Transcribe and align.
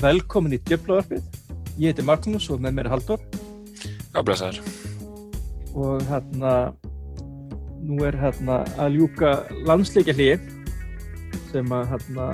velkomin 0.00 0.56
í 0.56 0.58
Djöflavarpið. 0.64 1.24
Ég 1.80 1.92
heiti 1.92 2.04
Magnús 2.06 2.46
og 2.52 2.60
með 2.64 2.76
mér 2.76 2.88
er 2.88 2.94
Haldur. 2.94 3.24
Já, 4.14 4.22
blessaður. 4.24 4.60
Og 5.76 6.00
hérna, 6.08 6.52
nú 7.84 7.98
er 8.08 8.16
hérna 8.20 8.62
að 8.80 8.96
ljúka 8.96 9.34
landsleikja 9.68 10.14
hlýi 10.16 10.38
sem 11.50 11.74
að 11.74 11.92
hérna, 11.92 12.30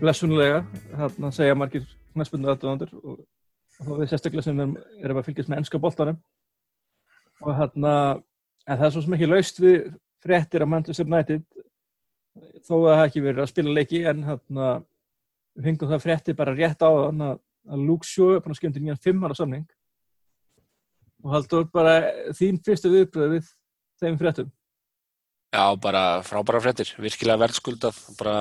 blessunlega, 0.00 0.64
hérna 0.96 1.32
segja 1.34 1.58
margir 1.58 1.84
knæspundu 2.14 2.50
aðdóðandur 2.52 2.96
og, 3.02 3.20
og 3.20 3.84
þá 3.84 3.92
við 4.00 4.10
sérstaklega 4.14 4.46
sem 4.48 4.64
erum, 4.64 4.74
erum 5.02 5.20
að 5.20 5.28
fylgjast 5.28 5.52
með 5.52 5.62
ennska 5.62 5.82
boltanum. 5.82 6.20
Og 7.44 7.52
hérna, 7.60 7.94
en 8.64 8.80
það 8.80 8.88
er 8.88 8.96
svo 8.96 9.04
sem 9.04 9.18
ekki 9.18 9.32
laust 9.32 9.60
við 9.60 9.80
fréttir 10.24 10.64
að 10.64 10.72
Manchester 10.72 11.08
United 11.08 11.44
þó 12.64 12.76
að 12.80 12.92
það 12.94 13.06
ekki 13.06 13.26
verið 13.28 13.44
að 13.44 13.50
spila 13.52 13.76
leiki 13.76 14.06
en 14.08 14.24
hérna 14.24 14.76
við 15.56 15.70
fengum 15.70 15.90
það 15.92 16.04
frétti 16.04 16.36
bara 16.36 16.54
rétt 16.56 16.84
á 16.84 16.90
þann 16.90 17.24
að, 17.30 17.40
að 17.72 17.86
Luke 17.88 18.08
Shaw 18.08 18.34
er 18.34 18.44
búin 18.44 18.54
að 18.54 18.60
skemmt 18.60 18.78
í 18.78 18.84
nýjan 18.84 19.02
fimm 19.02 19.24
ára 19.24 19.38
samning. 19.38 19.64
Og 21.24 21.32
haldur 21.32 21.66
bara 21.72 21.96
þín 22.36 22.60
fyrstu 22.64 22.92
viðbröð 22.92 23.36
við 23.38 23.50
þeim 24.02 24.18
fréttum? 24.20 24.52
Já, 25.54 25.64
bara 25.80 26.02
frábæra 26.26 26.60
fréttir, 26.60 26.90
virkilega 27.00 27.40
verðskuldað, 27.40 27.98
bara 28.18 28.36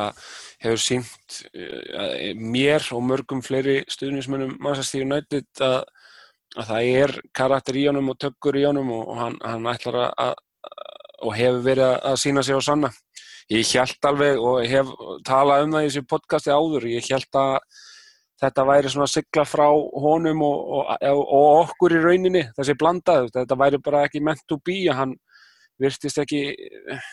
hefur 0.60 0.82
sínt 0.82 1.38
uh, 1.54 2.34
mér 2.36 2.84
og 2.92 3.06
mörgum 3.08 3.44
fleiri 3.46 3.84
stuðnismennum 3.92 4.58
Manchester 4.60 5.06
United 5.06 5.64
að, 5.64 5.78
að 6.58 6.72
það 6.72 6.90
er 7.04 7.14
karakter 7.38 7.80
í 7.80 7.86
honum 7.88 8.12
og 8.12 8.20
tökkur 8.20 8.58
í 8.60 8.66
honum 8.68 8.92
og, 8.98 9.06
og 9.14 9.22
hann, 9.22 9.38
hann 9.46 9.70
ætlar 9.72 10.02
að, 10.02 10.12
að 10.26 10.36
og 11.26 11.36
hefur 11.38 11.64
verið 11.66 11.94
að 12.10 12.18
sína 12.22 12.44
sig 12.44 12.58
á 12.58 12.62
sanna 12.64 12.92
ég 13.54 13.74
held 13.78 14.08
alveg 14.10 14.40
og 14.42 14.64
hef 14.66 14.94
talað 15.28 15.66
um 15.66 15.76
það 15.76 15.84
í 15.84 15.90
þessu 15.90 16.08
podcasti 16.10 16.54
áður, 16.54 16.88
ég 16.90 17.12
held 17.12 17.38
að 17.38 17.60
þetta 18.42 18.66
væri 18.68 18.92
svona 18.92 19.08
sigla 19.08 19.46
frá 19.48 19.68
honum 19.70 20.42
og, 20.44 20.72
og, 20.82 21.22
og 21.22 21.46
okkur 21.66 21.96
í 21.96 22.02
rauninni, 22.04 22.44
þessi 22.58 22.76
blandað, 22.80 23.30
þetta 23.36 23.60
væri 23.60 23.80
bara 23.84 24.04
ekki 24.08 24.24
meant 24.24 24.42
to 24.50 24.58
be, 24.66 24.82
hann 24.92 25.14
virtist 25.82 26.20
ekki 26.24 26.42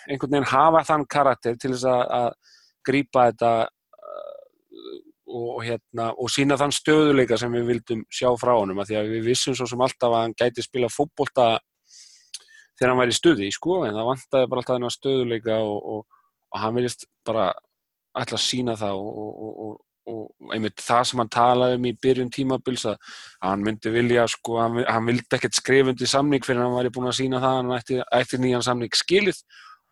einhvern 0.09 0.37
veginn 0.37 0.51
hafa 0.51 0.83
þann 0.87 1.07
karakter 1.11 1.59
til 1.59 1.75
þess 1.75 1.87
að, 1.91 2.03
að 2.19 2.57
grýpa 2.87 3.27
þetta 3.31 3.51
uh, 3.67 4.97
og, 5.27 5.61
hérna, 5.67 6.09
og 6.17 6.31
sína 6.33 6.59
þann 6.59 6.75
stöðuleika 6.75 7.39
sem 7.39 7.53
við 7.55 7.69
vildum 7.75 8.07
sjá 8.11 8.31
frá 8.41 8.55
honum, 8.57 8.81
að 8.83 8.93
því 8.93 8.99
að 9.01 9.13
við 9.17 9.29
vissum 9.31 9.59
svo 9.59 9.69
sem 9.71 9.85
alltaf 9.85 10.09
að 10.09 10.25
hann 10.25 10.37
gæti 10.39 10.65
spila 10.65 10.91
fótbolta 10.91 11.53
þegar 12.79 12.95
hann 12.95 13.03
væri 13.03 13.19
stuði, 13.21 13.53
sko, 13.55 13.83
en 13.87 13.95
það 13.95 14.11
vantaði 14.11 14.51
bara 14.51 14.65
alltaf 14.65 14.79
þennan 14.79 14.97
stöðuleika 14.97 15.61
og 15.63 16.19
og 16.53 16.61
hann 16.61 16.77
viljast 16.77 17.07
bara 17.27 17.51
ætla 18.19 18.39
að 18.39 18.45
sína 18.45 18.77
það 18.77 19.01
og, 19.01 19.19
og, 19.23 19.59
og, 19.65 19.75
og 20.13 20.55
einmitt 20.55 20.83
það 20.85 21.05
sem 21.09 21.23
hann 21.23 21.33
talaði 21.33 21.79
um 21.79 21.89
í 21.89 21.95
byrjun 22.05 22.33
tímabils 22.35 22.87
að 22.91 23.13
hann 23.41 23.65
myndi 23.65 23.93
vilja 23.95 24.27
sko, 24.31 24.59
hann, 24.61 24.81
hann 24.85 25.09
vildi 25.09 25.39
ekkert 25.39 25.57
skrifundi 25.57 26.09
samning 26.11 26.45
fyrir 26.45 26.65
hann 26.65 26.77
væri 26.77 26.93
búin 26.95 27.11
að 27.11 27.19
sína 27.23 27.41
það 27.43 27.59
hann 27.61 27.77
ætti, 27.79 28.01
ætti 28.21 28.41
nýjan 28.43 28.67
samning 28.67 28.97
skilið. 28.97 29.39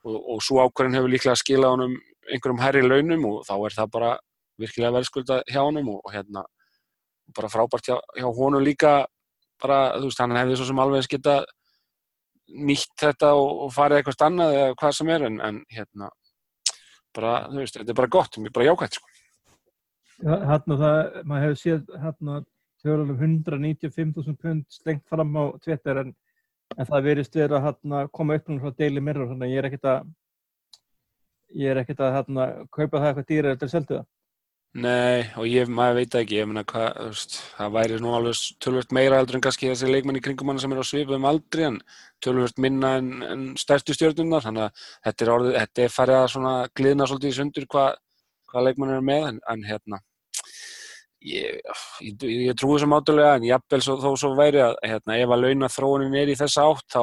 Og 0.01 0.39
svo 0.41 0.63
ákvarðin 0.65 0.97
hefur 0.97 1.13
líklega 1.13 1.37
skilað 1.37 1.75
hann 1.75 1.83
um 1.85 1.97
einhverjum 2.31 2.63
herri 2.63 2.83
launum 2.85 3.27
og 3.29 3.43
þá 3.45 3.55
er 3.59 3.75
það 3.77 3.91
bara 3.97 4.11
virkilega 4.61 4.95
verðskulda 4.97 5.41
hjá 5.49 5.61
hann 5.61 5.81
og 5.83 6.13
hérna 6.13 6.45
bara 7.37 7.51
frábært 7.53 7.89
hjá, 7.89 7.97
hjá 8.17 8.29
honum 8.37 8.65
líka 8.65 9.05
bara, 9.61 9.97
þú 9.99 10.09
veist, 10.09 10.23
hann 10.23 10.37
hefði 10.39 10.59
svo 10.59 10.69
sem 10.71 10.83
alveg 10.83 11.09
geta 11.11 11.41
nýtt 12.51 12.95
þetta 12.99 13.35
og 13.39 13.69
farið 13.75 14.01
eitthvað 14.01 14.17
stannað 14.17 14.57
eða 14.57 14.79
hvað 14.81 14.97
sem 14.97 15.13
er 15.15 15.27
en, 15.29 15.37
en 15.47 15.61
hérna 15.71 16.09
bara, 17.17 17.35
þú 17.51 17.61
veist, 17.63 17.77
þetta 17.77 17.95
er 17.95 18.01
bara 18.01 18.15
gott, 18.17 18.39
mér 18.39 18.53
er 18.53 18.57
bara 18.59 18.69
jákvæmt 18.71 18.99
sko. 18.99 19.13
Hérna 20.21 20.77
það, 20.81 20.99
maður 21.25 21.47
hefur 21.47 21.61
séð 21.61 21.85
tjóðalum 22.81 23.19
195.000 23.21 24.37
pund 24.41 24.65
slengt 24.73 25.05
fram 25.09 25.37
á 25.37 25.45
Twitter 25.65 26.01
en, 26.03 26.15
en 26.77 26.89
það 26.89 27.07
verist 27.09 27.37
verið 27.37 27.59
að 27.59 27.67
hérna, 27.69 28.07
koma 28.13 28.39
upp 28.39 28.49
frá 28.49 28.75
Daily 28.79 29.03
Mirror, 29.05 29.29
þannig 29.33 29.49
að 29.49 29.55
ég 29.55 29.63
er 29.63 29.69
ekkert 29.69 29.91
að 29.91 30.11
ég 31.61 31.73
er 31.73 31.81
ekkert 31.83 32.01
að 32.05 32.15
hérna 32.15 32.47
kaupa 32.71 33.01
það 33.01 33.09
eitthvað 33.11 33.29
dýra 33.31 33.55
eftir 33.55 33.73
selduða. 33.73 34.05
Nei, 34.71 35.25
og 35.35 35.49
ég, 35.51 35.67
maður 35.67 35.97
veit 35.99 36.13
ekki, 36.15 36.37
ég 36.39 36.47
meina 36.47 36.63
hvað, 36.63 36.93
þú 36.95 37.07
veist, 37.11 37.33
það 37.57 37.71
væri 37.75 37.97
nú 37.99 38.11
alveg 38.15 38.43
tölvört 38.63 38.93
meira 38.95 39.17
eldur 39.19 39.41
en 39.41 39.43
kannski 39.43 39.67
þessi 39.67 39.89
leikmenn 39.91 40.21
í 40.21 40.23
kringum 40.23 40.53
hann 40.53 40.61
sem 40.63 40.71
er 40.71 40.79
á 40.79 40.87
svipum 40.87 41.27
aldri 41.27 41.65
en 41.67 41.81
tölvört 42.23 42.63
minna 42.63 42.93
en, 43.01 43.09
en 43.27 43.43
stærstu 43.59 43.97
stjórnunar, 43.97 44.45
þannig 44.45 44.69
að 44.69 44.85
þetta 45.09 45.27
er 45.27 45.33
orðið, 45.35 45.57
þetta 45.57 45.83
er 45.83 45.97
farið 45.97 46.19
að 46.21 46.29
svona 46.37 46.53
glidna 46.79 47.09
svolítið 47.11 47.33
í 47.33 47.39
sundur 47.41 47.67
hvað 47.75 47.99
hva 48.53 48.63
leikmenn 48.69 48.95
er 48.95 49.03
með, 49.11 49.27
en, 49.33 49.43
en 49.51 49.67
hérna, 49.67 50.01
ég, 51.33 51.59
ég, 52.07 52.25
ég 52.31 52.55
trúi 52.63 52.77
þessum 52.77 52.95
átulega, 52.95 53.35
en 53.41 53.51
jafnvel 53.51 53.83
svo, 53.89 53.99
þó 54.07 54.11
svo 54.23 54.33
væri 54.39 54.63
að, 54.69 54.79
hérna, 54.87 55.19
ef 55.19 55.35
að 55.35 55.49
launa 55.49 55.73
þróunin 55.81 56.19
er 56.23 56.31
í 56.31 56.39
þessa 56.39 56.71
átt, 56.71 56.87
þá 56.95 57.03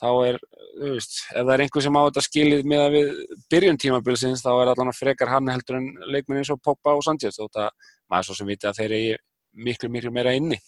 þá 0.00 0.08
er, 0.26 0.38
þú 0.80 0.92
veist, 0.94 1.16
ef 1.30 1.44
það 1.44 1.52
er 1.54 1.62
einhver 1.64 1.84
sem 1.84 1.98
á 2.00 2.02
þetta 2.06 2.24
skilið 2.26 2.68
með 2.72 2.84
að 2.84 2.96
við 2.96 3.10
byrjun 3.52 3.80
tímabilsins, 3.84 4.44
þá 4.44 4.50
er 4.54 4.72
allan 4.72 4.92
að 4.92 4.98
frekar 4.98 5.32
hann 5.32 5.50
heldur 5.52 5.78
en 5.80 5.88
leikmenn 6.08 6.40
eins 6.40 6.52
og 6.54 6.62
Poppa 6.64 6.96
og 6.96 7.04
Sanchez 7.06 7.38
þótt 7.38 7.60
að 7.66 7.70
maður 8.10 8.30
svo 8.30 8.38
sem 8.38 8.50
viti 8.50 8.68
að 8.70 8.80
þeir 8.80 8.96
eru 8.96 9.20
miklu, 9.66 9.92
miklu 9.92 10.12
meira 10.14 10.34
inni. 10.38 10.58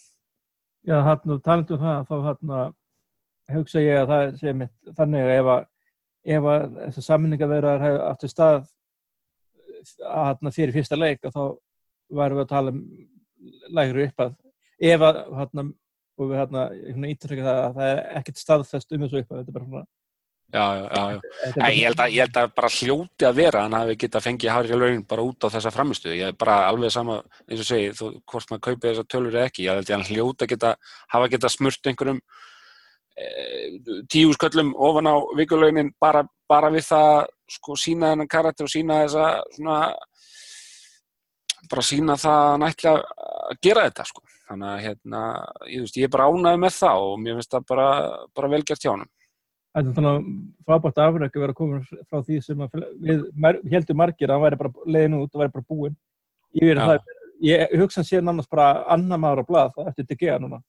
Já, 0.83 0.97
hann, 1.07 1.37
talandu 1.43 1.77
um 1.77 1.83
það, 1.83 2.07
þá 2.09 2.15
hann 2.29 2.55
að 2.59 2.73
hugsa 3.57 3.83
ég 3.83 4.01
að 4.01 4.11
það 4.11 4.37
sé 4.39 4.53
mitt 4.59 4.95
þannig 4.97 5.25
að 5.25 5.33
ef 5.33 5.51
að, 5.53 5.67
ef 6.35 6.47
að 6.53 6.65
þessar 6.79 7.07
sammenningaverðar 7.07 7.83
hefur 7.83 8.05
aftur 8.07 8.31
stað 8.31 8.59
að 10.07 10.27
hann 10.29 10.55
fyrir 10.55 10.75
fyrsta 10.75 10.99
leik 10.99 11.25
og 11.27 11.35
þá 11.35 11.43
varum 12.13 12.39
við 12.39 12.45
að 12.45 12.51
tala 12.53 12.73
um 12.73 12.83
lægri 13.75 14.07
upp 14.07 14.23
að 14.23 14.35
ef 14.93 15.05
að 15.09 15.19
hann 15.39 15.73
og 16.17 16.29
við 16.29 16.39
hérna 16.41 16.63
ítrykja 17.09 17.45
það 17.47 17.59
að 17.63 17.75
það 17.79 17.91
er 17.91 18.01
ekkert 18.19 18.41
staðfest 18.41 18.95
um 18.95 19.05
þessu 19.05 19.21
upp 19.23 19.35
þetta 19.35 19.43
er 19.43 19.57
bara 19.57 19.69
svona 19.69 19.85
Já, 20.53 20.75
já, 20.77 20.85
já, 20.85 21.11
já. 21.11 21.69
Ég, 21.73 21.85
held 21.87 22.01
að, 22.03 22.11
ég 22.13 22.27
held 22.27 22.35
að 22.37 22.51
bara 22.53 22.69
hljóti 22.69 23.25
að 23.25 23.37
vera 23.39 23.61
hann 23.63 23.73
hafi 23.73 23.95
geta 24.03 24.19
fengið 24.21 24.51
hárið 24.53 24.75
lögin 24.77 25.05
bara 25.09 25.23
út 25.25 25.47
á 25.49 25.49
þessa 25.49 25.71
framistuðu, 25.73 26.17
ég 26.19 26.29
er 26.29 26.35
bara 26.37 26.67
alveg 26.67 26.93
sama 26.93 27.15
eins 27.47 27.63
og 27.63 27.65
segi, 27.65 27.87
þú, 27.97 28.09
hvort 28.29 28.51
maður 28.51 28.61
kaupið 28.67 28.85
þessa 28.91 29.05
tölur 29.09 29.37
eða 29.39 29.49
ekki, 29.49 29.65
ég 29.65 29.79
held 29.79 29.89
að 29.89 29.95
hann 29.95 30.05
hljóti 30.11 30.45
að 30.45 30.51
geta 30.51 30.75
hafa 31.15 31.31
geta 31.33 31.49
smurt 31.49 31.89
einhverjum 31.89 32.19
e, 33.17 33.31
tíu 34.13 34.35
sköllum 34.37 34.69
ofan 34.77 35.09
á 35.09 35.15
vikulöginin 35.41 35.89
bara, 35.97 36.21
bara 36.45 36.69
við 36.75 36.85
það 36.91 37.17
sko 37.57 37.79
sína 37.87 38.13
þennan 38.13 38.31
karakter 38.35 38.69
og 38.69 38.75
sína 38.75 38.99
þessa 39.07 39.31
svona 39.57 39.79
bara 41.71 41.87
sína 41.89 42.19
það 42.21 42.69
ætla 42.69 42.97
að 43.01 43.57
gera 43.65 43.89
þetta 43.89 44.05
sko 44.05 44.21
þannig 44.49 44.69
að 44.69 44.85
hérna, 44.85 45.25
ég, 45.69 45.83
veist, 45.83 45.97
ég 45.99 46.07
er 46.07 46.13
bara 46.13 46.29
ánægð 46.29 46.63
með 46.63 46.77
það 46.77 47.09
og 47.09 47.19
mér 47.23 47.37
finnst 47.39 47.53
það 47.53 47.67
bara, 47.73 47.89
bara 48.35 48.53
velgjart 48.53 48.85
hjá 48.85 48.91
hann 48.93 49.05
er 49.73 49.89
þannig 49.89 50.09
að 50.11 50.25
frábært 50.67 50.99
afrækju 51.01 51.41
verið 51.41 51.53
að 51.53 51.57
koma 51.57 51.79
frá 52.09 52.19
því 52.27 52.39
sem 52.45 52.59
við 53.01 53.23
heldum 53.73 53.97
margir 53.97 54.29
að 54.29 54.35
hann 54.35 54.45
væri 54.45 54.59
bara 54.59 54.73
leiðin 54.85 55.17
út 55.17 55.33
og 55.33 55.41
væri 55.41 55.53
bara 55.55 55.69
búinn. 55.69 55.95
Ég, 56.59 56.77
það, 56.77 57.09
ég 57.41 57.73
hugsa 57.81 58.03
sér 58.05 58.21
nánast 58.25 58.51
bara 58.53 58.83
annar 58.93 59.21
maður 59.21 59.41
á 59.41 59.49
blad 59.49 59.73
það 59.73 59.89
eftir 59.89 60.09
DG 60.11 60.37
núna. 60.43 60.61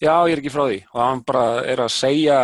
Já, 0.00 0.14
ég 0.28 0.32
er 0.32 0.40
ekki 0.40 0.54
frá 0.54 0.64
því. 0.64 0.80
Og 0.94 1.02
hann 1.02 1.22
bara 1.28 1.44
er 1.68 1.84
að 1.84 1.92
segja 1.92 2.38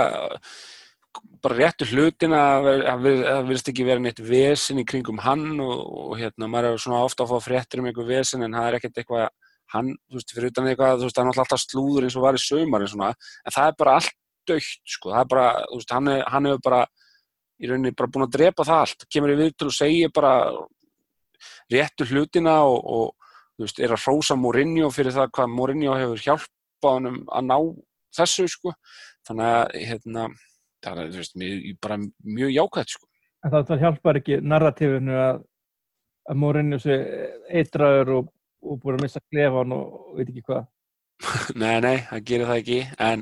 bara 1.42 1.58
réttu 1.58 1.88
hlutina 1.88 2.42
að 2.58 2.68
það 2.92 3.48
vilst 3.48 3.72
ekki 3.72 3.86
vera 3.88 4.02
neitt 4.02 4.20
vesin 4.22 4.80
í 4.80 4.86
kringum 4.88 5.24
hann 5.24 5.56
og, 5.60 5.80
og 6.12 6.12
hérna, 6.20 6.48
maður 6.48 6.76
er 6.76 6.84
svona 6.84 7.00
ofta 7.06 7.24
að 7.24 7.32
fá 7.32 7.48
fréttir 7.48 7.80
um 7.80 7.88
einhver 7.88 8.06
vesin 8.08 8.44
en 8.44 8.54
það 8.56 8.68
er 8.68 8.78
ekkert 8.78 9.00
eitthvað 9.02 9.26
hann, 9.72 9.92
þú 10.10 10.18
veist, 10.18 10.34
fyrir 10.34 10.52
utan 10.52 10.68
eitthvað, 10.70 10.98
þú 11.00 11.08
veist, 11.08 11.20
hann 11.20 11.30
er 11.30 11.40
alltaf 11.42 11.62
slúður 11.62 12.06
eins 12.06 12.16
og 12.18 12.26
var 12.26 12.36
í 12.36 12.42
sömar 12.42 12.84
en 12.84 12.92
svona, 12.92 13.12
en 13.46 13.54
það 13.54 13.70
er 13.70 13.78
bara 13.80 13.94
allt 13.98 14.18
dögt, 14.48 14.82
sko, 14.94 15.12
það 15.12 15.22
er 15.22 15.30
bara, 15.32 15.46
þú 15.70 15.80
veist, 15.80 15.94
hann, 15.96 16.10
er, 16.12 16.22
hann 16.34 16.48
hefur 16.50 16.62
bara, 16.66 16.80
í 17.62 17.70
rauninni, 17.70 17.94
bara 17.98 18.12
búin 18.12 18.26
að 18.26 18.34
drepa 18.36 18.66
það 18.68 18.84
allt, 18.84 19.06
kemur 19.12 19.34
í 19.34 19.38
viðtölu 19.40 19.72
og 19.72 19.76
segir 19.76 20.12
bara 20.14 20.32
réttu 21.72 22.08
hlutina 22.10 22.56
og, 22.68 22.80
og, 22.82 23.30
þú 23.56 23.66
veist, 23.66 23.80
er 23.84 23.94
að 23.94 24.04
hrósa 24.06 24.36
Mourinho 24.38 24.90
fyrir 24.94 25.14
það 25.14 25.32
hvað 25.36 25.54
Mourinho 25.54 25.96
hefur 26.00 26.26
hjálpað 26.26 26.98
hann 26.98 27.22
að 27.22 27.48
ná 27.48 27.56
þessu, 28.18 28.48
sko, 28.50 28.74
þannig 29.28 29.54
að, 29.54 29.78
hérna, 29.92 30.26
það 30.82 31.02
er, 31.04 31.14
þú 31.14 31.22
veist, 31.22 31.40
mjög, 31.42 31.64
bara 31.86 31.98
mjög 32.02 32.54
jákvæmt, 32.58 32.94
sko. 32.96 33.08
En 33.42 33.54
það 33.54 33.80
hjálpar 33.82 34.18
ekki 34.20 34.38
narratífinu 34.46 35.16
að, 35.18 35.40
að 36.30 36.38
Mourinho 36.38 36.78
sé 36.82 36.98
eitraður 37.50 38.16
og 38.20 38.30
og 38.62 38.78
búin 38.82 38.98
að 38.98 39.06
missa 39.06 39.22
klefan 39.30 39.74
og, 39.76 39.98
og 39.98 40.20
veit 40.20 40.30
ekki 40.30 40.46
hvað. 40.46 40.70
Nei, 41.62 41.76
nei, 41.84 41.96
það 42.08 42.24
gerir 42.26 42.48
það 42.48 42.60
ekki 42.62 42.78
en, 43.10 43.20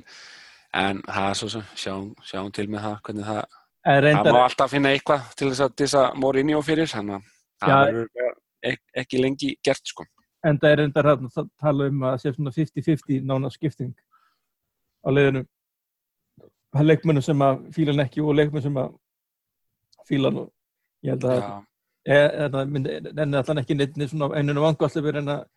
en 0.81 1.01
það 1.05 1.27
er 1.31 1.39
svo 1.41 1.49
sem 1.53 1.65
sjáum, 1.77 2.07
sjáum 2.25 2.53
til 2.57 2.69
með 2.73 2.87
það 2.87 3.01
hvernig 3.09 3.27
það 3.29 3.43
það 3.85 4.31
má 4.33 4.41
alltaf 4.45 4.73
finna 4.73 4.93
eitthvað 4.95 5.27
til 5.37 5.51
þess 5.51 5.65
að 5.65 5.75
þess 5.81 5.99
að 6.01 6.17
morinni 6.21 6.57
á 6.57 6.61
fyrir 6.65 6.89
þannig 6.89 7.17
að 7.17 7.29
það 7.65 7.85
verður 7.91 8.33
ek, 8.71 8.83
ekki 9.03 9.21
lengi 9.21 9.51
gert 9.65 9.93
sko. 9.93 10.07
En 10.45 10.59
það 10.61 10.71
er 10.71 10.81
reyndar 10.81 11.11
að 11.13 11.27
tala 11.61 11.89
um 11.91 12.05
að 12.09 12.19
sé 12.23 12.33
svona 12.33 12.53
50-50 12.57 13.25
nána 13.29 13.51
skipting 13.53 13.93
á 15.05 15.09
leiðinu 15.13 15.45
leikmennu 16.81 17.23
sem 17.25 17.43
að 17.45 17.65
fíla 17.75 17.95
hann 17.95 18.05
ekki 18.05 18.23
og 18.25 18.37
leikmennu 18.37 18.65
sem 18.65 18.81
að 18.81 18.95
fíla 20.09 20.31
hann 20.31 20.43
og 20.45 20.53
ég 21.05 21.17
held 21.17 21.27
að 21.29 21.41
Já. 21.41 21.51
Eða 22.09 22.65
en 22.65 23.41
allan 23.41 23.63
ekki 23.63 23.77
neitt 23.77 23.99
svona 24.11 24.31
einunum 24.37 24.71
vangvallið 24.71 25.19
en 25.21 25.35
að 25.37 25.49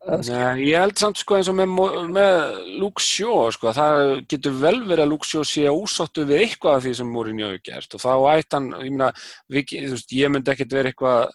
Nei, 0.00 0.70
ég 0.70 0.80
held 0.80 0.96
samt 0.96 1.18
sko 1.20 1.36
eins 1.36 1.48
og 1.52 1.58
með, 1.58 1.74
með 2.08 2.38
Shaw 3.04 3.50
sko, 3.52 3.68
það 3.76 3.98
getur 4.32 4.54
vel 4.56 4.78
verið 4.88 5.02
að 5.04 5.26
Shaw 5.28 5.42
sé 5.44 5.66
ósáttu 5.68 6.24
við 6.24 6.46
eitthvað 6.46 6.78
af 6.78 6.86
því 6.86 6.92
sem 6.96 7.10
Mourinho 7.12 7.50
hefur 7.50 7.60
gert. 7.68 7.96
Og 7.98 8.00
þá 8.00 8.14
ætti 8.32 8.56
hann, 8.56 8.70
ég 8.80 9.20
við, 9.52 9.74
veist, 9.92 10.14
ég 10.16 10.32
myndi 10.32 10.54
ekkert 10.54 10.72
verið 10.72 10.94
eitthvað 10.94 11.34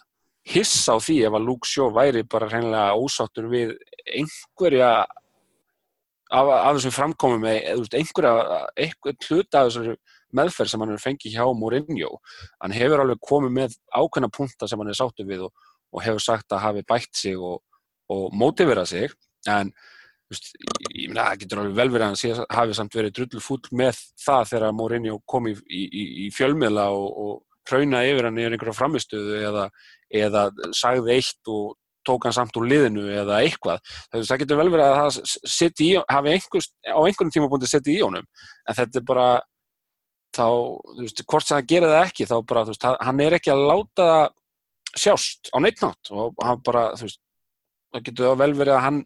hiss 0.50 0.82
á 0.90 0.98
því 0.98 1.20
ef 1.28 1.38
að 1.38 1.52
Shaw 1.70 1.94
væri 1.94 2.24
bara 2.26 2.50
hreinlega 2.50 2.98
ósáttur 2.98 3.46
við 3.54 3.76
einhverja 4.02 4.90
af, 5.06 6.50
af 6.50 6.76
þessum 6.76 6.96
framkomum 6.98 7.46
með 7.46 7.86
einhverja, 8.00 8.34
einhver 8.74 9.18
hluta 9.28 9.62
af 9.62 9.70
þessari 9.70 9.94
meðferð 10.34 10.72
sem 10.72 10.82
hann 10.82 10.94
hefur 10.94 11.06
fengið 11.10 11.36
hjá 11.36 11.44
Mourinho. 11.54 12.16
Hann 12.62 12.74
hefur 12.74 13.04
alveg 13.04 13.22
komið 13.22 13.54
með 13.60 13.78
ákveðna 13.94 14.32
punta 14.34 14.68
sem 14.68 14.82
hann 14.82 14.90
er 14.90 14.98
sáttu 14.98 15.26
við 15.28 15.46
og, 15.46 15.68
og 15.94 16.02
hefur 16.04 16.24
sagt 16.24 16.52
að 16.52 16.64
hafi 16.64 16.86
bætt 16.88 17.14
sig 17.14 17.38
og 17.38 17.60
og 18.08 18.34
mótivera 18.34 18.86
sig 18.86 19.10
en 19.48 19.72
Just, 20.26 20.48
ég 20.90 21.06
meina, 21.06 21.28
það 21.28 21.36
getur 21.38 21.58
alveg 21.62 21.74
vel 21.78 21.90
verið 21.94 22.04
að 22.04 22.22
hann 22.34 22.46
hafi 22.50 22.74
samt 22.74 22.94
verið 22.98 23.12
drullur 23.14 23.42
fúll 23.44 23.68
með 23.78 24.00
það 24.18 24.48
þegar 24.50 24.72
Mourinho 24.74 25.20
kom 25.22 25.44
í, 25.46 25.52
í, 25.70 25.82
í 26.24 26.30
fjölmiðla 26.34 26.86
og, 26.90 27.04
og 27.22 27.68
hrauna 27.70 28.00
yfir 28.08 28.26
hann 28.26 28.40
yfir 28.42 28.56
einhverja 28.56 28.74
framistöðu 28.74 29.36
eða, 29.46 29.68
eða 30.10 30.42
sagði 30.74 31.14
eitt 31.14 31.52
og 31.54 31.76
tók 32.10 32.26
hann 32.26 32.34
samt 32.34 32.58
úr 32.58 32.66
liðinu 32.66 33.06
eða 33.20 33.38
eitthvað. 33.44 33.86
Það 34.10 34.42
getur 34.42 34.60
vel 34.64 34.66
verið 34.74 34.88
að 34.88 34.98
það 34.98 35.78
í, 35.86 35.88
hafi 36.16 36.34
einhvers, 36.34 36.68
á 36.90 36.98
einhvern 37.04 37.34
tíma 37.36 37.52
búin 37.52 37.68
að 37.68 37.74
setja 37.76 37.94
í 37.94 38.02
honum 38.02 38.26
en 38.26 38.80
þetta 38.80 38.98
er 38.98 39.06
bara 39.12 39.28
þá, 40.36 40.46
þú 40.94 41.04
veist, 41.04 41.22
hvort 41.26 41.46
sem 41.46 41.56
það 41.56 41.70
gerir 41.72 41.92
það 41.92 42.08
ekki 42.08 42.28
þá 42.30 42.36
bara, 42.50 42.64
þú 42.66 42.74
veist, 42.74 42.88
hann 43.08 43.22
er 43.24 43.36
ekki 43.38 43.52
að 43.52 43.64
láta 43.70 44.08
það 44.10 44.26
sjást 44.96 45.50
á 45.52 45.56
neitt 45.60 45.82
nátt 45.84 46.12
og 46.14 46.44
hann 46.44 46.60
bara, 46.64 46.88
þú 46.96 47.08
veist 47.08 47.20
það 47.94 48.06
getur 48.08 48.38
vel 48.40 48.52
verið 48.56 48.76
að 48.76 48.84
hann 48.86 49.00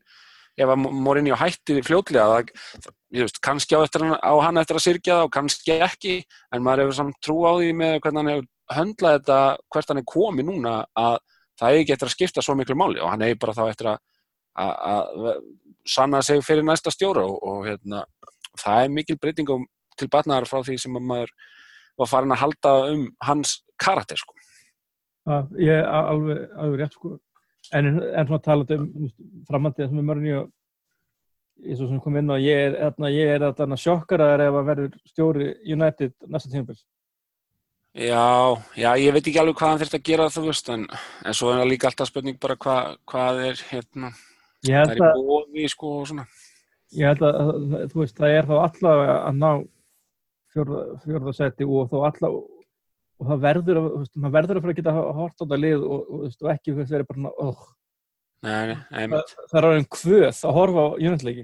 ef 0.61 0.73
að 0.75 0.82
Morinni 0.82 1.32
á 1.32 1.41
hætti 1.41 1.79
fljótlega 1.87 2.27
það, 2.31 2.93
ég 3.17 3.27
veist, 3.27 3.41
kannski 3.44 3.79
á, 3.79 3.81
hann, 3.82 4.17
á 4.19 4.32
hann 4.44 4.61
eftir 4.61 4.79
að 4.79 4.87
sirkja 4.87 5.19
það 5.19 5.27
og 5.27 5.35
kannski 5.37 5.77
ekki 5.87 6.17
en 6.55 6.65
maður 6.65 6.85
hefur 6.85 6.99
samt 7.00 7.21
trú 7.25 7.38
á 7.47 7.53
því 7.59 7.73
með 7.81 7.97
hvernig 8.05 8.21
hann 8.21 8.32
hefur 8.35 8.49
höndlað 8.77 9.17
þetta 9.19 9.38
hvert 9.75 9.93
hann 9.93 10.03
er 10.03 10.09
komið 10.11 10.49
núna 10.50 10.75
að 10.99 11.17
það 11.61 11.77
hefur 11.77 11.94
eftir 11.94 12.11
að 12.11 12.15
skipta 12.15 12.44
svo 12.44 12.56
miklu 12.59 12.79
máli 12.79 13.03
og 13.03 13.12
hann 13.12 13.25
hefur 13.27 13.43
bara 13.47 13.56
þá 13.56 13.65
eftir 13.69 13.91
að, 13.93 14.03
að, 14.65 14.73
að 14.93 15.43
sanna 15.88 16.23
sig 16.27 16.43
fyrir 16.44 16.67
næsta 16.67 16.93
stjóra 16.93 17.25
og, 17.27 17.38
og 17.41 17.67
hérna, 17.69 18.05
það 18.61 18.85
er 18.85 18.97
mikil 18.99 19.19
breyting 19.21 19.50
til 20.00 20.11
batnaðar 20.12 20.49
frá 20.50 20.61
því 20.67 20.76
sem 20.82 20.99
maður 20.99 21.32
var 22.00 22.11
farin 22.11 22.35
að 22.35 22.43
halda 22.44 22.76
um 22.94 23.08
hans 23.29 23.58
karakter 23.81 24.20
sko. 24.20 24.37
að, 25.29 25.50
Ég 25.61 25.82
er 25.82 25.88
alveg, 25.88 26.47
alveg 26.56 26.81
rétt 26.81 26.97
sko 26.97 27.19
En, 27.76 27.87
en 27.87 28.26
svona 28.26 28.43
talað 28.43 28.73
um 28.79 29.11
framhaldið 29.47 29.91
sem 29.91 30.00
er 30.00 30.06
mörgni 30.06 30.32
og 30.35 30.49
ég 31.61 31.75
er 31.75 31.79
svo 31.79 31.91
sem 31.91 32.00
kom 32.02 32.17
inn 32.19 32.32
og 32.32 32.41
ég 32.43 32.70
er, 32.70 32.94
ég 33.12 33.35
er 33.37 33.44
þarna 33.58 33.79
sjokkaraðar 33.79 34.47
ef 34.47 34.56
að 34.58 34.70
verður 34.70 34.97
stjóri 35.12 35.50
United 35.76 36.14
næsta 36.26 36.50
tímafél. 36.50 36.81
Já, 37.91 38.56
já, 38.79 38.91
ég 39.03 39.14
veit 39.14 39.25
ekki 39.26 39.38
alveg 39.43 39.58
hvað 39.58 39.73
hann 39.73 39.81
þurft 39.82 39.96
að 39.99 40.05
gera 40.06 40.29
þú 40.31 40.44
veist, 40.46 40.69
en, 40.70 40.85
en 41.26 41.37
svo 41.37 41.50
er 41.50 41.61
það 41.61 41.70
líka 41.73 41.91
alltaf 41.91 42.11
spurning 42.11 42.38
bara 42.43 42.56
hva, 42.64 42.76
hvað 43.11 43.41
er 43.49 43.64
hérna, 43.70 44.12
það 44.67 44.94
er 44.94 45.03
í 45.03 45.11
bóði 45.31 45.70
sko 45.70 45.94
og 46.00 46.06
svona. 46.11 46.26
Ég 46.99 47.11
held 47.11 47.26
að, 47.26 47.50
þú 47.93 48.03
veist, 48.03 48.19
það 48.19 48.37
er 48.37 48.50
þá 48.50 48.55
allavega 48.61 49.17
að 49.29 49.41
ná 49.43 49.50
fjörðarsæti 50.55 51.67
og 51.67 51.91
þá 51.91 51.99
allavega 52.11 52.61
og 53.20 53.29
það 53.29 53.43
verður 53.44 53.81
að, 53.81 53.91
það 54.14 54.35
verður 54.37 54.58
að 54.58 54.64
fara 54.64 54.73
að 54.73 54.79
geta 54.79 54.94
að 54.97 55.11
horta 55.19 55.37
á 55.37 55.44
þetta 55.44 55.61
lið 55.61 55.82
og, 55.85 56.00
og, 56.00 56.23
og 56.31 56.52
ekki 56.55 56.76
þess 56.79 56.94
að 56.94 57.00
er 57.00 57.06
bara 57.11 57.35
oh. 57.44 57.69
Nei, 58.41 58.73
nei, 58.73 59.05
það, 59.12 59.35
það 59.50 59.58
er 59.61 59.67
alveg 59.69 59.99
hvöð 60.00 60.26
að 60.31 60.56
horfa 60.56 60.85
á 60.85 60.88
júnendleiki 61.05 61.43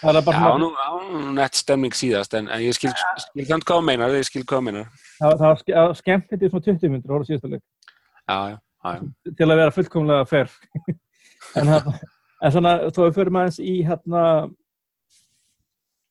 það 0.00 0.18
er 0.20 0.26
bara 0.26 0.40
Já, 0.40 0.56
nú, 0.60 0.68
nú 1.12 1.34
nett 1.36 1.58
stemning 1.58 1.96
síðast 1.96 2.36
en, 2.38 2.48
en 2.52 2.64
ég 2.64 2.76
skil, 2.76 2.92
þannig 3.36 3.68
hvað 3.68 3.84
meinar 3.88 4.16
ég 4.16 4.26
skil 4.28 4.44
hvað 4.48 4.66
meinar. 4.68 4.90
Það, 5.18 5.44
var 5.44 5.96
skemmt 5.98 6.28
þetta 6.30 6.46
í 6.48 6.52
svona 6.52 6.66
20 6.68 6.92
minnir 6.92 7.14
horfa 7.14 7.28
síðasta 7.28 7.52
leik. 7.52 7.64
Já, 8.24 8.38
já 8.54 8.58
Til 9.38 9.46
að 9.48 9.60
vera 9.62 9.72
fullkomlega 9.72 10.26
fyrr 10.28 10.50
en, 11.60 11.70
en 11.72 12.52
svona, 12.52 12.74
þá 12.92 13.00
fyrir 13.16 13.32
maður 13.32 13.52
eins 13.52 13.60
í 13.60 13.76
hérna 13.86 14.24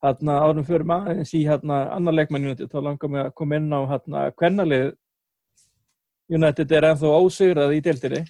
hérna 0.04 0.38
árum 0.44 0.68
fyrir 0.68 0.86
maður 0.88 1.22
eins 1.22 1.34
í 1.34 1.46
hérna 1.48 1.86
annar 1.96 2.18
leikmann 2.18 2.46
United 2.46 2.72
þá 2.72 2.80
langar 2.84 3.12
mig 3.12 3.24
að 3.24 3.34
koma 3.40 3.60
inn 3.60 3.72
á 3.72 3.82
hérna 3.90 4.24
hvernalið 4.38 4.88
United 6.34 6.72
er 6.72 6.88
ennþá 6.90 7.12
ósigrað 7.20 7.76
í 7.76 7.82
deildinni. 7.84 8.24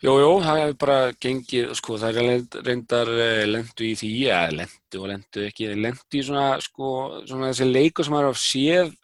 Jújú, 0.00 0.28
það 0.40 0.58
hefur 0.62 0.76
bara 0.80 0.98
gengið, 1.20 1.72
sko 1.76 1.98
það 2.00 2.18
er 2.22 2.44
reyndar 2.64 3.10
eh, 3.20 3.42
lendu 3.44 3.84
í 3.84 3.92
því, 4.00 4.12
eða 4.30 4.38
ja, 4.46 4.54
lendu 4.62 5.02
og 5.02 5.10
lendu 5.10 5.42
ekki, 5.44 5.66
lendu 5.76 6.16
í 6.16 6.22
svona 6.24 6.46
sko 6.64 6.92
svona 7.28 7.50
þessi 7.50 7.66
leiku 7.68 8.06
sem 8.06 8.16
maður 8.16 8.30
har 8.30 8.40
séð 8.40 8.94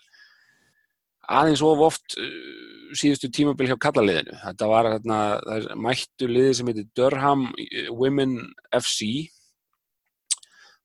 aðeins 1.27 1.65
of 1.67 1.83
oft 1.85 2.17
uh, 2.17 2.97
síðustu 2.97 3.29
tímabil 3.35 3.69
hjá 3.69 3.77
kallaliðinu. 3.83 4.39
Þetta 4.41 4.71
var 4.71 4.89
hérna, 4.95 5.21
það 5.43 5.59
er 5.59 5.81
mættu 5.85 6.31
liði 6.31 6.57
sem 6.57 6.71
heitir 6.71 6.89
Durham 6.97 7.49
Women 7.91 8.39
FC 8.79 9.11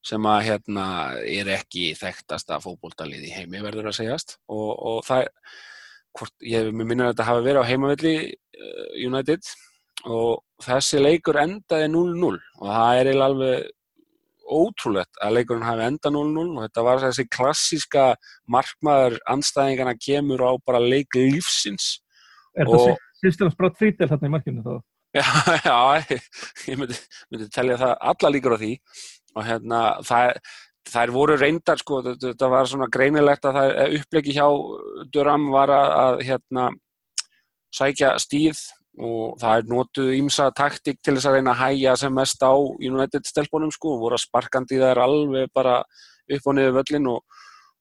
sem 0.06 0.26
að 0.26 0.46
hérna 0.48 0.86
er 1.22 1.50
ekki 1.56 1.92
þekktasta 1.98 2.58
fókbóltalið 2.62 3.28
í 3.28 3.34
heimi 3.34 3.62
verður 3.62 3.92
að 3.92 4.00
segjast. 4.00 4.38
Og, 4.50 4.70
og 4.74 5.04
það 5.06 5.28
hvort, 6.18 6.34
ég 6.44 6.72
minnir 6.74 7.08
að 7.08 7.14
þetta 7.14 7.28
hafi 7.28 7.44
verið 7.46 7.62
á 7.62 7.70
heimavelli 7.70 8.16
uh, 8.32 8.88
United. 8.98 9.52
Og 10.02 10.42
þessi 10.64 10.98
leikur 10.98 11.38
endaði 11.38 11.86
0-0 11.92 12.32
og 12.34 12.66
það 12.66 12.98
er 12.98 13.10
eiginlega 13.12 13.30
alveg 13.30 13.70
ótrúlegt 14.52 15.20
að 15.22 15.36
leikurinn 15.36 15.66
hafi 15.66 15.84
endað 15.86 16.16
0-0 16.16 16.44
og 16.56 16.64
þetta 16.64 16.84
var 16.86 17.02
þessi 17.04 17.26
klassíska 17.30 18.06
markmaður 18.50 19.18
anstæðingarna 19.30 19.94
kemur 20.00 20.42
á 20.42 20.50
bara 20.66 20.82
leik 20.82 21.14
lífsins. 21.16 22.00
Er 22.58 22.68
og... 22.68 22.74
það 22.74 22.96
sýstum 23.22 23.52
spratt 23.52 23.78
frítil 23.78 24.10
hérna 24.10 24.28
í 24.28 24.34
markinu 24.34 24.64
þá? 24.66 24.74
Já, 25.12 25.26
já, 25.60 26.16
ég 26.70 26.78
myndi, 26.80 26.94
myndi 27.28 27.46
telja 27.52 27.74
það 27.76 27.90
alla 28.10 28.28
líkur 28.32 28.54
á 28.56 28.62
því 28.62 28.70
og 29.36 29.46
hérna 29.46 29.80
það, 30.06 30.38
þær 30.92 31.12
voru 31.14 31.38
reyndar 31.40 31.80
sko, 31.80 32.02
þetta 32.10 32.50
var 32.52 32.68
svona 32.68 32.88
greinilegt 32.92 33.46
að 33.48 33.58
það 33.58 33.74
eh, 33.74 33.96
upplegi 34.00 34.36
hjá 34.36 34.46
Duram 35.12 35.50
var 35.54 35.72
að, 35.76 36.22
hérna 36.26 36.70
sækja 37.72 38.14
stíð 38.20 38.60
og 39.00 39.38
það 39.40 39.58
er 39.58 39.68
notuð 39.70 40.10
ímsa 40.18 40.50
taktik 40.52 40.98
til 41.00 41.14
þess 41.16 41.30
að 41.30 41.38
reyna 41.38 41.54
að 41.54 41.62
hæja 41.62 41.94
sem 41.96 42.12
mest 42.12 42.42
á 42.44 42.52
United 42.52 43.24
stelpunum 43.24 43.72
sko, 43.72 43.96
voru 44.00 44.18
að 44.18 44.26
sparkandi 44.26 44.80
þær 44.82 45.00
alveg 45.06 45.52
bara 45.54 45.78
upp 46.32 46.48
og 46.48 46.56
niður 46.58 46.76
völlin 46.80 47.08
og, 47.14 47.22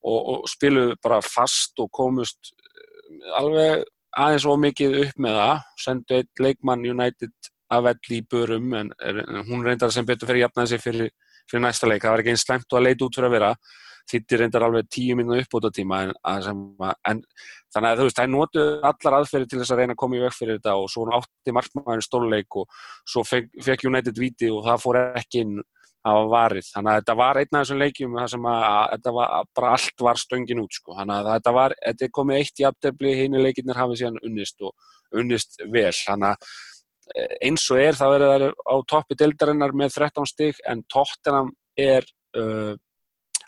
og, 0.08 0.20
og 0.20 0.46
spiluð 0.50 0.94
bara 1.04 1.20
fast 1.26 1.82
og 1.84 1.92
komust 1.92 2.54
eh, 2.54 3.34
alveg 3.42 3.84
aðeins 4.12 4.46
of 4.48 4.60
mikið 4.60 4.98
upp 5.06 5.20
með 5.24 5.38
það, 5.40 5.68
sendu 5.80 6.16
eitt 6.18 6.44
leikmann 6.44 6.88
United 6.88 7.52
að 7.72 7.86
velli 7.88 8.18
í 8.20 8.26
börum 8.28 8.74
en, 8.76 8.90
en 9.00 9.44
hún 9.48 9.64
reyndar 9.64 9.92
sem 9.96 10.08
betur 10.08 10.28
fyrir 10.28 10.46
jafnaði 10.46 10.74
sig 10.74 10.84
fyrir 10.84 11.12
fyrir 11.52 11.66
næsta 11.66 11.90
leik, 11.90 12.04
það 12.04 12.14
var 12.14 12.24
ekki 12.24 12.34
einn 12.34 12.42
slemt 12.42 12.76
að 12.78 12.86
leita 12.88 13.08
út 13.08 13.18
fyrir 13.18 13.30
að 13.30 13.36
vera. 13.38 13.56
Þittir 14.12 14.42
reyndar 14.42 14.64
alveg 14.66 14.88
tíu 14.92 15.16
minna 15.16 15.38
uppbúta 15.38 15.70
tíma 15.72 16.00
en, 16.08 16.14
en 16.26 17.20
þannig 17.72 17.90
að 17.92 18.00
þú 18.00 18.08
veist, 18.08 18.18
það 18.18 18.32
notu 18.34 18.64
allar 18.90 19.18
aðferði 19.20 19.52
til 19.52 19.60
þess 19.62 19.74
að 19.76 19.82
reyna 19.84 19.96
að 19.96 20.00
koma 20.02 20.18
í 20.18 20.24
veg 20.24 20.34
fyrir 20.36 20.58
þetta 20.58 20.74
og 20.80 20.90
svo 20.92 21.06
átti 21.20 21.54
markmaðurinn 21.56 22.08
stóluleik 22.08 22.58
og 22.58 22.82
svo 23.08 23.24
fekk, 23.28 23.86
United 23.88 24.18
viti 24.18 24.50
og 24.52 24.66
það 24.66 24.84
fór 24.86 25.00
ekki 25.04 25.46
inn. 25.46 25.62
Á 26.02 26.18
varið, 26.26 26.66
þannig 26.66 26.90
að 26.90 26.96
þetta 26.98 27.14
var 27.20 27.38
einn 27.38 27.52
af 27.52 27.60
þessum 27.62 27.78
leikjum 27.78 28.16
það 28.18 28.30
sem 28.32 28.46
að, 28.50 28.64
að 28.96 29.10
var 29.14 29.50
bara 29.54 29.74
allt 29.76 30.02
var 30.02 30.18
stöngin 30.18 30.62
út 30.64 30.74
sko, 30.74 30.96
þannig 30.98 31.14
að 31.14 31.28
þetta 31.30 31.52
var 31.54 31.76
þetta 31.78 32.08
er 32.08 32.14
komið 32.18 32.40
eitt 32.40 32.62
í 32.64 32.66
afdefli, 32.66 33.12
hinn 33.20 33.38
leikinnir 33.38 33.78
hafið 33.78 34.00
síðan 34.00 34.18
unnist 34.26 34.66
og 34.66 35.22
unnist 35.22 35.62
vel. 35.62 35.92
Þannig 35.94 36.32
að 36.32 36.56
eins 37.42 37.66
og 37.72 37.82
er 37.82 37.98
það 37.98 38.14
verður 38.16 38.54
á 38.56 38.76
toppi 38.90 39.18
dildarinnar 39.20 39.76
með 39.78 39.98
13 39.98 40.30
stygg 40.30 40.62
en 40.70 40.84
tóttinam 40.92 41.52
er 41.80 42.08
uh, 42.38 42.74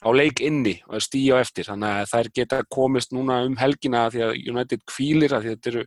á 0.04 0.10
leik 0.12 0.42
inni 0.44 0.76
og 0.90 0.98
er 0.98 1.06
stíja 1.06 1.40
á 1.40 1.44
eftir. 1.44 1.70
Þannig 1.70 2.02
að 2.02 2.12
þær 2.12 2.30
geta 2.40 2.62
komist 2.72 3.16
núna 3.16 3.42
um 3.48 3.58
helgina 3.60 4.06
því 4.12 4.26
að 4.28 4.38
United 4.54 4.86
kvílir 4.90 5.36
að 5.36 5.50
þetta 5.52 5.74
eru 5.74 5.86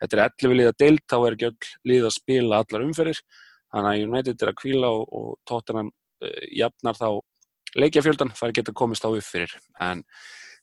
þetta 0.00 0.16
er 0.16 0.22
11 0.24 0.56
lið 0.56 0.70
að 0.70 0.78
deilt, 0.80 1.06
þá 1.12 1.16
er 1.18 1.36
ekki 1.36 1.48
öll 1.50 1.72
lið 1.90 2.06
að 2.08 2.16
spila 2.16 2.60
allar 2.64 2.84
umferðir. 2.86 3.24
Þannig 3.70 3.90
að 3.90 4.04
United 4.06 4.44
er 4.44 4.52
að 4.52 4.60
kvíla 4.60 4.92
og, 4.96 5.02
og 5.12 5.32
tóttinam 5.48 5.90
uh, 5.90 6.44
jafnar 6.56 6.98
þá 6.98 7.08
leikjafjöldan, 7.78 8.32
þær 8.34 8.54
geta 8.56 8.76
komist 8.76 9.04
á 9.06 9.10
uppfyrir. 9.12 9.52
En 9.78 10.02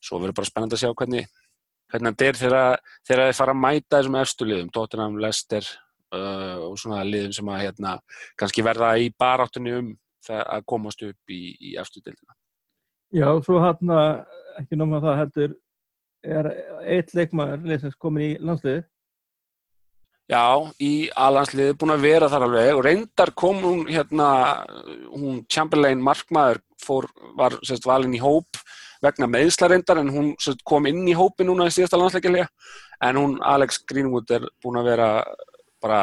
svo 0.04 0.20
verður 0.20 0.40
bara 0.42 0.50
spennand 0.50 0.76
að 0.76 0.82
sjá 0.84 0.90
hvernig 0.92 1.30
hvernig 1.88 2.18
þetta 2.18 2.26
er 2.28 2.40
þegar 2.42 2.82
þeir 3.08 3.38
fara 3.38 3.54
að 3.54 3.62
mæta 3.62 4.00
þessum 4.00 4.18
efstu 4.20 4.48
liðum, 4.48 4.72
tóttinam, 4.76 5.20
Leicester 5.24 5.70
uh, 6.16 6.58
og 6.68 6.76
svona 6.80 7.04
liðum 7.08 7.36
sem 7.36 7.54
að 7.54 7.64
hérna, 7.66 7.98
kannski 8.40 8.66
verða 8.66 8.96
í 9.02 9.10
baráttunni 9.20 9.78
um 9.78 9.96
að 10.28 10.66
komast 10.68 11.04
upp 11.08 11.32
í, 11.32 11.56
í 11.56 11.78
eftirdeildina. 11.80 12.36
Já, 13.16 13.30
svo 13.46 13.62
hann 13.64 13.94
að 13.96 14.10
ekki 14.60 14.80
náma 14.80 15.00
það 15.00 15.20
heldur 15.22 15.56
er 16.28 16.50
eitt 16.98 17.14
leikmaður 17.16 17.68
leysins 17.70 17.96
komin 17.96 18.26
í 18.26 18.32
landsliði 18.44 18.84
Já, 20.28 20.60
í 20.84 21.08
alansliði 21.16 21.78
búin 21.80 21.94
að 21.94 22.04
vera 22.04 22.28
þar 22.28 22.46
alveg 22.50 22.70
og 22.76 22.82
reyndar 22.84 23.30
kom 23.40 23.62
hún 23.64 23.86
hérna, 23.88 24.26
hún 25.14 25.46
Chamberlain 25.48 26.02
markmaður 26.04 26.60
fór, 26.84 27.08
var 27.40 27.56
sérst 27.64 27.88
valin 27.88 28.16
í 28.18 28.20
hóp 28.20 28.60
vegna 29.04 29.30
meðsla 29.32 29.70
reyndar 29.72 30.02
en 30.02 30.12
hún 30.12 30.34
kom 30.68 30.90
inn 30.90 31.06
í 31.08 31.16
hópi 31.16 31.48
núna 31.48 31.70
í 31.70 31.76
síðasta 31.76 32.00
landsleikilega 32.02 32.50
en 33.08 33.22
hún 33.22 33.38
Alex 33.46 33.80
Greenwood 33.88 34.34
er 34.36 34.50
búin 34.64 34.82
að 34.82 34.90
vera 34.92 35.10
bara 35.84 36.02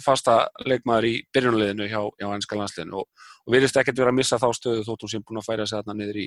fasta 0.00 0.44
leikmaður 0.66 1.08
í 1.08 1.14
byrjunaliðinu 1.34 1.88
hjá, 1.90 2.00
hjá 2.20 2.28
ennska 2.30 2.58
landsliðinu 2.58 3.02
og, 3.02 3.26
og 3.44 3.54
virðist 3.54 3.78
ekkert 3.80 3.98
vera 3.98 4.12
að 4.12 4.20
missa 4.20 4.38
þá 4.40 4.48
stöðu 4.56 4.86
þótt 4.86 5.04
hún 5.04 5.12
sem 5.12 5.24
búin 5.26 5.40
að 5.40 5.48
færa 5.48 5.66
sig 5.66 5.80
þarna 5.80 5.96
niður 5.98 6.20
í, 6.22 6.26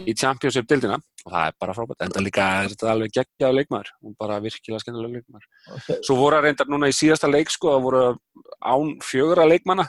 í 0.00 0.14
Championship-dildina 0.16 0.96
og 0.96 1.28
það 1.28 1.48
er 1.50 1.58
bara 1.60 1.76
frábært, 1.76 2.04
enda 2.06 2.24
líka 2.24 2.46
er 2.62 2.72
þetta 2.72 2.90
alveg 2.94 3.14
geggjaðu 3.18 3.58
leikmaður, 3.58 3.92
hún 4.00 4.16
bara 4.18 4.38
virkilega 4.42 4.80
skennilega 4.82 5.20
leikmaður. 5.20 5.98
Svo 6.00 6.16
voru 6.18 6.38
að 6.38 6.48
reyndar 6.48 6.72
núna 6.72 6.88
í 6.88 6.96
síðasta 6.96 7.30
leik 7.30 7.52
sko, 7.52 7.74
það 7.76 7.86
voru 7.88 8.04
án 8.72 8.96
fjögra 9.04 9.46
leikmanna 9.50 9.86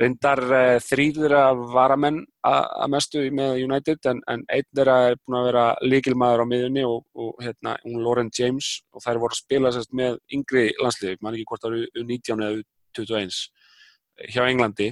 reyndar 0.00 0.40
uh, 0.42 0.76
þrýður 0.82 1.36
að 1.38 1.60
varamenn 1.74 2.22
að 2.44 2.88
mestu 2.92 3.22
með 3.34 3.60
United 3.62 4.08
en, 4.10 4.22
en 4.30 4.42
einn 4.52 4.66
þeirra 4.74 4.96
er 5.10 5.18
búin 5.22 5.38
að 5.38 5.46
vera 5.48 5.66
líkilmaður 5.86 6.42
á 6.42 6.46
miðunni 6.50 6.86
og, 6.88 7.04
og 7.14 7.38
hérna, 7.44 7.76
hún 7.84 8.02
Lauren 8.02 8.32
James 8.34 8.72
og 8.92 9.04
þær 9.04 9.22
voru 9.22 9.36
að 9.36 9.42
spila 9.44 9.72
sérst, 9.74 9.94
með 9.94 10.18
yngri 10.34 10.66
landsliði, 10.80 11.20
maður 11.20 11.38
ekki 11.38 11.50
hvort 11.52 11.64
það 11.64 11.76
eru 11.76 12.02
U19 12.02 12.44
eða 12.48 12.58
U21 12.98 13.38
hjá 14.34 14.42
Englandi. 14.48 14.90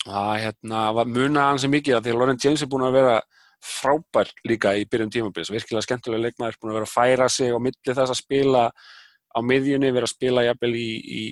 Það 0.00 0.32
hérna, 0.46 0.86
var 0.96 1.12
munað 1.12 1.50
hans 1.50 1.68
mikið 1.68 1.98
að 1.98 2.06
því 2.06 2.14
að 2.14 2.18
Lauren 2.22 2.40
James 2.40 2.64
er 2.64 2.72
búin 2.72 2.86
að 2.88 2.96
vera 2.96 3.20
frábær 3.60 4.30
líka 4.48 4.72
í 4.80 4.86
byrjun 4.88 5.12
tímabils, 5.12 5.52
virkilega 5.52 5.84
skemmtilega 5.84 6.24
leikmaður, 6.24 6.56
búin 6.60 6.72
að 6.72 6.78
vera 6.80 6.88
að 6.88 6.94
færa 6.94 7.28
sig 7.28 7.52
á 7.52 7.58
milli 7.60 7.92
þess 7.92 8.14
að 8.14 8.20
spila 8.22 8.62
á 8.70 9.38
miðjunni, 9.44 9.92
vera 9.92 10.08
að 10.08 10.14
spila 10.14 10.44
jafnvel 10.46 10.72
í, 10.80 10.88
í 11.04 11.22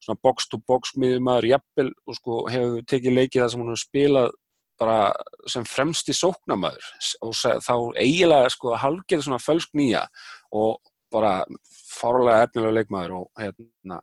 svona 0.00 0.20
box 0.22 0.48
to 0.50 0.60
box 0.68 0.94
miðjumæður 1.00 1.48
jafnvel 1.54 1.88
og 2.06 2.18
sko 2.18 2.38
hefur 2.52 2.86
tekið 2.88 3.18
leikið 3.18 3.42
það 3.42 3.50
sem 3.52 3.62
hún 3.62 3.72
hefur 3.72 3.84
spilað 3.84 4.30
bara 4.80 5.00
sem 5.52 5.66
fremsti 5.68 6.14
sóknamæður 6.16 6.86
og 7.26 7.34
þá 7.36 7.74
eiginlega 8.00 8.52
sko 8.54 8.78
halgerði 8.80 9.26
svona 9.26 9.42
fölsk 9.42 9.74
nýja 9.76 10.06
og 10.56 10.78
bara 11.12 11.42
fárlega 11.90 12.46
efnilega 12.46 12.78
leikmaður 12.78 13.16
og 13.18 13.42
hérna 13.42 14.00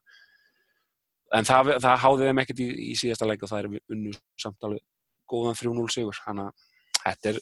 en 1.35 1.47
það, 1.47 1.73
það 1.83 2.03
háði 2.03 2.29
þeim 2.29 2.41
ekkert 2.43 2.61
í, 2.63 2.67
í 2.91 2.93
síðasta 2.99 3.27
leik 3.27 3.43
og 3.43 3.51
það 3.51 3.63
er 3.63 3.95
unnu 3.95 4.13
samt 4.39 4.67
alveg 4.67 4.83
góðan 5.27 5.57
3-0 5.59 5.87
sigur. 5.91 6.19
Þannig 6.25 6.49
að 6.49 6.65
þetta 7.03 7.31
er, 7.31 7.39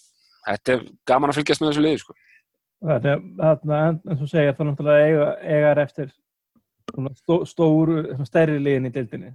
þetta 0.47 0.75
er 0.75 0.85
gaman 1.11 1.33
að 1.33 1.39
fylgjast 1.39 1.63
með 1.63 1.71
þessu 1.71 1.85
liði 1.85 2.01
sko. 2.03 2.17
Þetta 2.85 3.11
er, 3.11 3.25
þarna, 3.39 3.81
eins 4.11 4.21
og 4.21 4.31
segja, 4.31 4.53
það 4.53 4.63
er 4.63 4.69
náttúrulega 4.69 5.09
eiga, 5.09 5.27
eigar 5.55 5.81
eftir 5.85 6.13
stó, 7.19 7.41
stóru, 7.49 8.01
stærri 8.27 8.59
liðin 8.61 8.89
í 8.89 8.93
deildinni. 8.95 9.31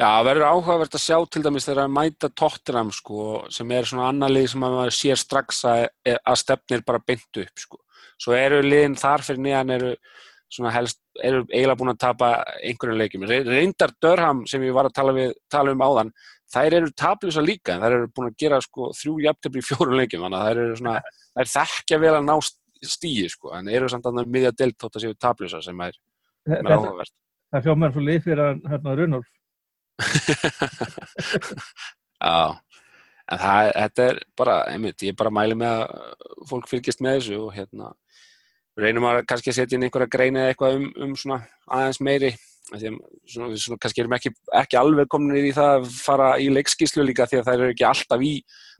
Já, 0.00 0.08
það 0.08 0.26
verður 0.26 0.48
áhugavert 0.48 0.96
að 0.96 1.04
sjá 1.04 1.16
til 1.30 1.42
dæmis 1.44 1.66
þegar 1.68 1.84
að 1.84 1.94
mæta 1.94 2.28
Tottenham 2.34 2.90
sko, 2.94 3.26
sem 3.54 3.70
er 3.76 3.86
svona 3.86 4.08
annar 4.10 4.32
lið 4.32 4.48
sem 4.50 4.64
að 4.66 4.76
maður 4.78 4.96
sér 4.96 5.20
strax 5.20 5.62
að, 5.68 5.84
að 6.16 6.38
stefnir 6.40 6.84
bara 6.86 7.02
beint 7.06 7.40
upp 7.44 7.64
sko. 7.64 7.78
Svo 8.18 8.34
eru 8.34 8.60
liðin 8.64 8.96
þar 8.98 9.24
fyrir 9.26 9.44
niðan 9.44 9.74
eru 9.76 9.92
helst, 10.72 10.98
eru 11.22 11.44
eiginlega 11.48 11.78
búin 11.80 11.92
að 11.92 12.00
tapa 12.02 12.30
einhverjum 12.60 12.98
leikjum. 13.00 13.26
Reyndar 13.46 13.94
Dörham 14.02 14.42
sem 14.50 14.64
ég 14.66 14.74
var 14.76 14.88
að 14.88 14.96
tala, 14.98 15.14
við, 15.16 15.34
tala 15.52 15.72
um 15.72 15.84
áðan, 15.84 16.12
þær 16.52 16.76
eru 16.78 16.92
tablisa 16.96 17.44
líka, 17.44 17.78
þær 17.80 17.96
eru 17.98 18.10
búin 18.12 18.30
að 18.30 18.38
gera 18.42 18.60
sko 18.64 18.90
þrjú 18.96 19.18
jafntöfli 19.26 19.62
í 19.62 19.66
fjórum 19.66 19.98
leikjum, 20.00 20.26
þannig 20.26 20.40
að 20.40 20.48
þær 20.48 20.62
eru 20.64 20.78
svona, 20.80 20.96
þær 21.38 21.52
þekkja 21.54 22.00
vel 22.02 22.14
að 22.16 22.26
ná 22.28 22.34
stíi 22.92 23.28
sko, 23.30 23.52
en 23.56 23.70
eru 23.70 23.88
samt 23.90 24.08
að 24.10 24.24
miðja 24.26 24.52
delt 24.58 24.78
þótt 24.82 24.98
að 24.98 25.06
séu 25.06 25.18
tablisa 25.20 25.62
sem 25.64 25.84
er, 25.86 25.94
er. 25.94 26.00
Það 26.48 27.58
er 27.58 27.64
fjóðmær 27.66 27.94
fyrir 27.94 28.08
lið 28.08 28.20
fyrir 28.26 28.44
að 28.44 28.62
hérna 28.72 28.94
Runolf. 28.98 29.28
Já, 32.22 32.36
en 33.28 33.42
það, 33.42 33.68
þetta 33.76 34.06
er 34.06 34.20
bara, 34.38 34.56
einmitt, 34.72 35.04
ég 35.06 35.18
bara 35.18 35.34
mæli 35.34 35.58
með 35.58 35.82
að 35.82 36.46
fólk 36.50 36.70
fylgist 36.70 37.02
með 37.04 37.18
þessu 37.18 37.40
og 37.42 37.52
hérna 37.56 37.92
reynum 38.78 39.06
að 39.10 39.24
kannski 39.28 39.54
setja 39.54 39.76
inn 39.76 39.86
einhverja 39.86 40.10
greina 40.10 40.46
eða 40.46 40.54
eitthvað 40.54 40.78
um, 40.78 40.86
um 41.04 41.14
svona 41.18 41.42
aðeins 41.68 42.00
meiri 42.04 42.32
að 42.76 42.84
svona, 43.28 43.48
svona, 43.60 43.78
kannski 43.82 44.02
erum 44.02 44.14
ekki, 44.16 44.32
ekki 44.62 44.78
alveg 44.80 45.10
komin 45.12 45.38
í 45.38 45.52
það 45.54 45.72
að 45.78 45.88
fara 45.96 46.28
í 46.42 46.48
leikskíslu 46.52 47.06
líka 47.06 47.26
því 47.30 47.40
að 47.40 47.48
það 47.48 47.58
eru 47.58 47.74
ekki 47.74 47.88
alltaf 47.88 48.24
í 48.26 48.32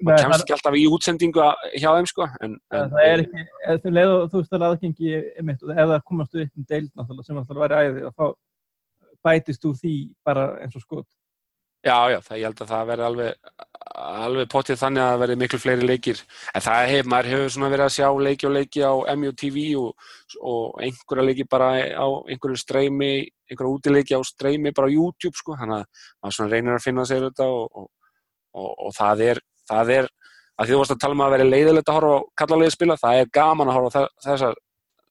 maður 0.03 0.25
kemst 0.25 0.45
ekki 0.45 0.57
alltaf 0.57 0.79
í 0.79 0.85
útsendingu 0.97 1.49
hjá 1.77 1.89
þeim 1.89 2.09
sko 2.11 2.29
en, 2.45 2.57
en, 2.75 2.93
það 2.95 3.09
er 3.09 3.25
ekki, 3.25 3.47
ef 3.67 3.83
þú 3.83 3.95
leiður 3.97 4.31
þú 4.33 4.43
veist 4.43 4.57
að 4.57 4.67
aðgengi 4.69 5.13
ef 5.19 5.75
það 5.77 5.99
komast 6.09 6.39
upp 6.43 6.63
um 6.63 6.69
deild 6.73 6.91
náttúrulega 6.93 7.29
sem 7.29 7.43
alltaf 7.43 7.63
væri 7.63 7.83
æði 7.83 8.07
og 8.09 8.17
þá 8.17 8.27
bætist 9.23 9.69
úr 9.69 9.77
því 9.79 9.97
bara 10.27 10.49
eins 10.63 10.79
og 10.79 10.85
skot 10.85 11.09
Já, 11.83 11.97
já, 12.13 12.19
það, 12.23 12.37
ég 12.39 12.45
held 12.47 12.61
að 12.63 12.69
það 12.71 12.91
verði 12.93 13.05
alveg, 13.09 13.55
alveg 14.23 14.51
pottið 14.53 14.79
þannig 14.79 15.03
að 15.03 15.09
það 15.11 15.23
verði 15.23 15.37
miklu 15.41 15.59
fleiri 15.59 15.87
leikir. 15.89 16.21
En 16.55 16.63
það 16.63 16.83
hefur, 16.93 17.09
maður 17.11 17.31
hefur 17.33 17.51
svona 17.55 17.71
verið 17.73 17.87
að 17.89 17.97
sjá 17.97 18.07
leiki 18.27 18.47
og 18.47 18.55
leiki 18.55 18.85
á 18.87 18.93
MUTV 19.19 19.59
og, 19.81 20.07
og 20.53 20.79
einhverja 20.87 21.25
leiki 21.27 21.47
bara 21.51 21.71
á 21.99 22.07
einhverju 22.07 22.61
streymi, 22.63 23.11
einhverja 23.51 23.73
útileiki 23.75 24.15
á 24.15 24.23
streymi 24.31 24.75
bara 24.77 24.87
á 24.87 24.95
YouTube 24.95 25.35
sko. 25.41 25.59
Þannig 25.59 25.81
að 25.81 26.07
maður 26.23 26.39
svona 26.39 26.55
reynir 26.55 26.79
að 26.79 26.87
finna 26.87 27.09
sér 27.11 27.27
þetta 27.27 27.51
og, 27.51 27.91
og, 28.55 28.71
og 28.71 28.97
það 29.01 29.27
er, 29.33 29.43
það 29.75 29.93
er, 29.99 30.11
að 30.55 30.71
því 30.71 30.77
þú 30.77 30.81
varst 30.85 30.97
að 30.97 31.03
tala 31.03 31.19
um 31.19 31.27
að 31.27 31.37
vera 31.37 31.51
leiðilegt 31.51 31.91
að 31.91 31.99
horfa 31.99 32.15
á 32.15 32.27
kallarlega 32.39 32.79
spila, 32.79 33.01
það 33.03 33.25
er 33.25 33.37
gaman 33.43 33.73
að 33.75 33.81
horfa 33.81 34.07
á 34.07 34.15
þessar 34.29 34.59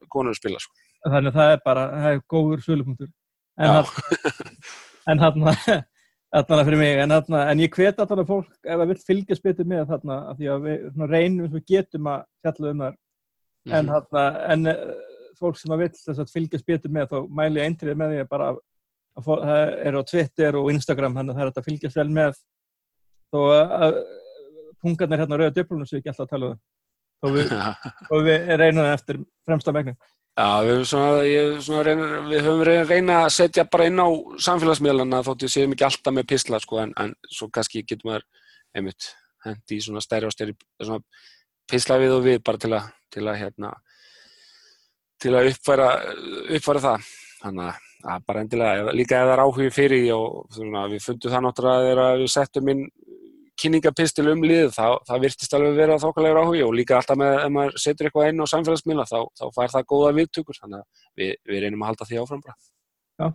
konur 0.08 0.40
spila 0.40 0.64
sko. 0.64 0.78
Þannig 1.04 1.34
að 1.34 1.40
það 1.42 1.54
er 1.58 1.64
bara, 1.68 1.88
það 2.00 2.12
er 2.16 2.28
góður 2.32 2.68
sölupunktur. 2.70 3.16
En 5.12 5.20
hann, 5.20 5.44
Þarna 6.32 6.64
fyrir 6.64 6.80
mig, 6.80 6.98
en, 7.04 7.12
þarna, 7.12 7.40
en 7.52 7.60
ég 7.60 7.74
hvet 7.76 7.98
alltaf 8.00 8.28
fólk 8.28 8.52
ef 8.64 8.78
það 8.80 8.90
vil 8.92 9.00
fylgjast 9.04 9.44
betur 9.44 9.68
með 9.68 9.90
þarna 9.90 10.20
af 10.32 10.38
því 10.40 10.52
að 10.54 10.68
við 10.68 11.02
reynum 11.12 11.48
sem 11.50 11.58
við 11.58 11.66
getum 11.74 12.08
að 12.08 12.22
fjalla 12.46 12.72
um 12.72 12.84
þar 12.86 12.94
mm 12.94 13.72
-hmm. 13.72 13.74
en, 13.80 13.90
þarna, 13.96 14.24
en 14.54 14.62
fólk 15.42 15.60
sem 15.60 15.76
að 15.76 15.84
vil 15.84 16.28
fylgjast 16.32 16.70
betur 16.72 16.94
með 16.96 17.12
þá 17.12 17.18
mæli 17.42 17.60
ég 17.60 17.68
eintrið 17.68 18.00
með 18.00 18.14
því 18.14 18.24
að 18.24 18.32
bara 18.32 18.50
að, 18.54 18.62
að 19.20 19.28
það 19.28 19.76
eru 19.90 20.00
á 20.00 20.10
Twitter 20.14 20.60
og 20.62 20.72
Instagram 20.72 21.20
þannig 21.20 21.34
að 21.34 21.42
það 21.42 21.46
er 21.46 21.52
að 21.52 21.68
fylgjast 21.68 22.00
vel 22.00 22.10
með. 22.16 22.42
Þó 23.32 23.40
að 23.52 24.00
punkarnir 24.82 25.22
hérna 25.22 25.40
rauða 25.40 25.56
döflunum 25.56 25.88
sem 25.88 25.98
við 25.98 26.02
ekki 26.02 26.14
alltaf 26.14 26.28
að 26.28 26.34
tala 26.36 26.52
um 26.54 26.60
og 27.22 27.36
við, 27.36 27.52
við 28.28 28.52
reynum 28.58 28.86
það 28.86 28.96
eftir 28.96 29.20
fremsta 29.46 29.74
megnin 29.76 29.98
Já, 30.32 30.64
við 30.64 30.72
höfum, 30.72 30.86
svona, 30.88 31.58
svona 31.66 31.82
reyna, 31.86 32.06
við 32.30 32.46
höfum 32.46 32.62
reyna 32.88 33.18
að 33.26 33.34
setja 33.36 33.66
bara 33.68 33.90
inn 33.90 34.00
á 34.00 34.08
samfélagsmiðlana 34.46 35.20
þótt 35.28 35.44
við 35.46 35.54
séum 35.56 35.76
ekki 35.76 35.86
alltaf 35.90 36.16
með 36.16 36.30
písla 36.32 36.60
sko, 36.64 36.80
en, 36.86 36.94
en 37.04 37.12
svo 37.28 37.50
kannski 37.52 37.84
getum 37.84 38.14
við 38.14 38.24
einmitt 38.80 39.12
hendi 39.44 39.78
í 39.78 39.84
svona 39.84 40.04
stærri 40.04 40.30
og 40.30 40.36
stærri 40.36 40.56
svona 40.80 41.02
písla 41.70 42.00
við 42.00 42.16
og 42.16 42.24
við 42.26 42.40
bara 42.48 42.62
til 42.64 42.72
að 42.78 42.88
til 43.12 43.26
að 43.28 43.40
hérna 43.42 43.74
til 45.22 45.36
að 45.38 45.52
uppfæra, 45.52 45.90
uppfæra 46.58 46.84
það. 46.86 47.10
Þannig 47.42 47.88
að 48.12 48.26
bara 48.28 48.42
endilega 48.44 48.94
líka 48.96 49.18
ef 49.18 49.28
það 49.28 49.34
er 49.34 49.44
áhugið 49.44 49.76
fyrir 49.76 50.08
og 50.16 50.56
svona, 50.56 50.86
við 50.90 51.04
fundum 51.06 51.34
það 51.34 51.44
náttúrulega 51.46 51.88
þegar 51.88 52.22
við 52.22 52.32
settum 52.34 52.72
inn 52.74 52.84
kynningapistil 53.62 54.28
um 54.32 54.44
lið, 54.46 54.72
þá, 54.76 54.88
það 55.08 55.24
virtist 55.26 55.56
alveg 55.58 55.78
vera 55.78 56.00
þokkalega 56.02 56.44
áhugi 56.44 56.64
og 56.66 56.76
líka 56.78 56.98
alltaf 56.98 57.20
með 57.22 57.38
ef 57.40 57.54
maður 57.56 57.78
setur 57.84 58.10
eitthvað 58.10 58.32
inn 58.32 58.44
á 58.44 58.52
samfélagsmiðla 58.52 59.06
þá, 59.10 59.18
þá 59.38 59.46
fær 59.58 59.74
það 59.76 59.88
góða 59.94 60.12
viðtökur 60.18 60.60
þannig 60.60 60.82
að 60.82 61.06
við, 61.22 61.34
við 61.52 61.64
reynum 61.66 61.86
að 61.86 61.92
halda 61.92 62.10
því 62.10 62.22
áfram 62.22 62.44
bara. 62.46 62.58
Já, 63.22 63.28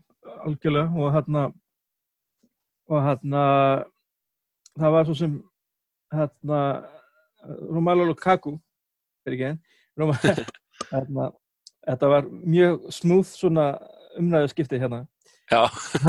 algjörlega 0.49 1.03
og 1.05 1.15
hérna 1.15 1.45
og 2.87 3.03
hérna 3.07 3.43
það 4.77 4.95
var 4.97 5.09
svo 5.09 5.17
sem 5.19 5.37
hérna 6.15 6.61
Romelu 7.47 8.07
Lukaku 8.11 8.57
er 9.27 9.37
ekki 9.37 9.51
einn? 9.53 9.63
Hérna, 10.91 11.31
þetta 11.87 12.09
var 12.13 12.27
mjög 12.29 12.91
smúð 12.93 13.31
svona 13.31 13.71
umræðu 14.21 14.51
skipti 14.53 14.81
hérna. 14.81 15.07
Já. 15.49 15.63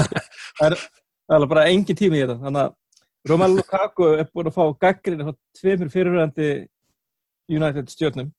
Það 0.58 0.66
er, 0.66 0.76
það 1.30 1.38
er 1.38 1.50
bara 1.52 1.64
engin 1.70 1.98
tími 1.98 2.18
í 2.18 2.24
þetta 2.24 2.36
þannig 2.42 2.66
að 2.66 2.76
Romelu 3.28 3.60
Lukaku 3.60 4.10
er 4.16 4.28
búin 4.32 4.50
að 4.50 4.58
fá 4.58 4.64
gaggrinn 4.86 5.24
á 5.26 5.32
tveimur 5.58 5.92
fyrirhverjandi 5.94 6.50
United 7.52 7.92
stjórnum. 7.92 8.32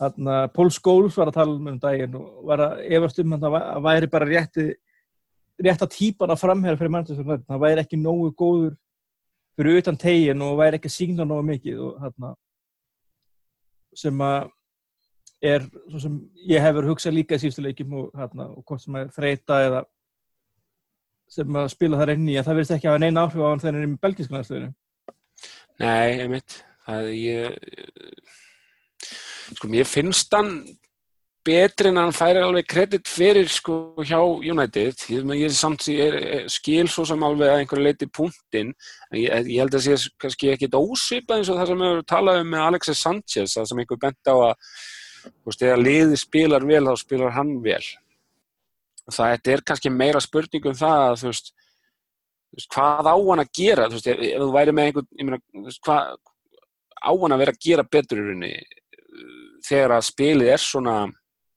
Þannig 0.00 0.36
að 0.36 0.52
Pól 0.56 0.70
Skóls 0.72 1.18
var 1.20 1.28
að 1.28 1.36
tala 1.36 1.56
um 1.56 1.66
um 1.68 1.80
daginn 1.80 2.14
og 2.16 2.44
var 2.48 2.62
að 2.64 2.84
efast 2.96 3.18
um 3.20 3.34
að 3.36 3.46
það 3.46 3.82
væri 3.86 4.12
bara 4.14 4.28
rétti 4.30 4.68
rétt 5.60 5.82
að 5.84 5.92
típan 5.96 6.32
að 6.32 6.40
framherra 6.40 6.80
fyrir 6.80 6.94
United. 6.94 7.44
Það 7.48 7.64
væri 7.66 7.84
ekki 7.84 8.00
nógu 8.00 8.30
góður 8.32 8.78
fyrir 9.58 9.82
utan 9.82 9.98
tegin 10.00 10.46
og 10.46 10.56
væri 10.60 10.80
ekki 10.80 10.92
sígna 10.92 11.26
nógu 11.28 11.44
mikið 11.50 11.82
og 11.84 12.00
þarna 12.00 12.32
sem 14.00 14.24
að 14.24 14.48
er 15.40 15.64
svo 15.88 16.00
sem 16.00 16.16
ég 16.48 16.62
hefur 16.62 16.88
hugsað 16.90 17.16
líka 17.16 17.36
í 17.36 17.42
síðustu 17.42 17.64
leikjum 17.64 17.96
og, 17.96 18.10
þarna, 18.16 18.46
og 18.54 18.64
hvort 18.64 18.82
sem 18.84 18.96
að 19.00 19.12
þreita 19.16 19.60
eða 19.66 19.80
sem 21.30 21.58
að 21.62 21.72
spila 21.72 22.00
þar 22.00 22.14
inn 22.16 22.28
í 22.28 22.36
að 22.36 22.48
það 22.48 22.58
verðist 22.58 22.76
ekki 22.76 22.88
að 22.88 22.96
hafa 22.96 23.04
neina 23.04 23.24
áhrif 23.24 23.42
á 23.42 23.50
hann 23.50 23.62
þegar 23.62 23.76
hann 23.76 23.84
er 23.84 23.92
með 23.92 24.04
belgísku 24.06 24.36
næstöðinu 24.36 24.70
Nei, 25.80 26.20
einmitt. 26.20 26.60
Það 26.84 27.08
ég 27.16 27.56
sko 29.56 29.68
mér 29.70 29.88
finnst 29.88 30.34
hann 30.36 30.52
betri 31.46 31.88
en 31.88 31.98
hann 31.98 32.12
færi 32.12 32.42
alveg 32.44 32.66
kredit 32.68 33.08
fyrir 33.08 33.48
sko 33.48 33.78
hjá 34.04 34.18
United. 34.20 35.06
Ég, 35.08 35.24
ég, 35.40 35.54
samt, 35.56 35.86
ég, 35.88 36.16
ég 36.20 36.50
skil 36.52 36.84
svo 36.92 37.06
sem 37.08 37.24
alveg 37.24 37.48
að 37.48 37.62
einhverju 37.62 37.86
leiti 37.86 38.10
punktinn. 38.12 38.74
En 39.08 39.20
ég 39.22 39.56
held 39.56 39.72
að 39.72 39.78
það 39.78 39.86
sé 40.04 40.12
kannski 40.20 40.52
ekkit 40.52 40.76
ósvipa 40.76 41.38
eins 41.38 41.48
og 41.48 41.60
það 41.60 41.72
sem 41.72 41.80
við 41.80 41.92
höfum 41.94 42.08
talað 42.12 42.42
um 42.42 42.52
með 42.52 42.66
Alexis 42.66 43.04
Sanchez 43.06 43.56
það 43.56 43.70
sem 43.70 43.82
einhver 43.82 44.02
bent 44.04 44.32
á 44.32 44.36
að 44.36 45.56
þegar 45.56 45.82
liði 45.84 46.20
spilar 46.20 46.68
vel 46.68 46.84
þá 46.86 46.94
spilar 47.00 47.36
hann 47.36 47.56
vel 47.64 47.82
það 49.14 49.52
er 49.54 49.64
kannski 49.66 49.92
meira 49.92 50.22
spurningum 50.22 50.76
það 50.78 51.04
að 51.06 51.16
þú 51.20 51.30
veist, 51.30 51.52
þú 52.50 52.66
hvað 52.74 53.10
á 53.10 53.16
hann 53.16 53.44
að 53.44 53.52
gera? 53.60 53.88
Þú 53.88 53.98
veist, 53.98 54.10
ef, 54.10 54.24
ef 54.30 54.42
þú 54.44 54.50
væri 54.56 54.76
með 54.76 54.90
einhvern 54.90 55.10
meina, 55.20 55.40
veist, 55.66 55.82
hvað 55.86 56.14
á 57.00 57.12
hann 57.12 57.36
að 57.36 57.42
vera 57.44 57.56
að 57.56 57.62
gera 57.66 57.86
betur 57.96 58.20
í 58.20 58.26
rauninni 58.26 58.54
þegar 59.66 59.96
að 59.96 60.08
spilið 60.08 60.52
er 60.54 60.62
svona 60.64 60.96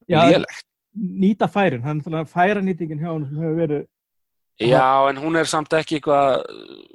lélegt? 0.10 0.68
nýta 0.94 1.50
færin, 1.50 1.84
hann 1.86 2.02
er 2.06 2.30
færa 2.30 2.62
nýtingin 2.62 3.02
hjá 3.02 3.10
hann 3.12 3.26
sem 3.28 3.42
hefur 3.42 3.60
verið 3.62 3.90
Já, 4.62 5.10
en 5.10 5.18
hún 5.18 5.36
er 5.40 5.50
samt 5.50 5.74
ekki 5.74 5.98
eitthvað 5.98 6.44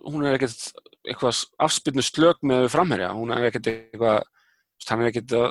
hún 0.06 0.22
er 0.22 0.36
ekkert 0.36 0.68
eitthvað 1.08 1.40
afspilnu 1.66 2.04
slög 2.06 2.38
með 2.46 2.68
framherja, 2.70 3.10
hún 3.16 3.32
er 3.34 3.48
ekkert 3.48 3.70
eitthvað 3.72 4.20
hann 4.86 5.02
er 5.02 5.10
ekkert 5.10 5.34
að 5.34 5.48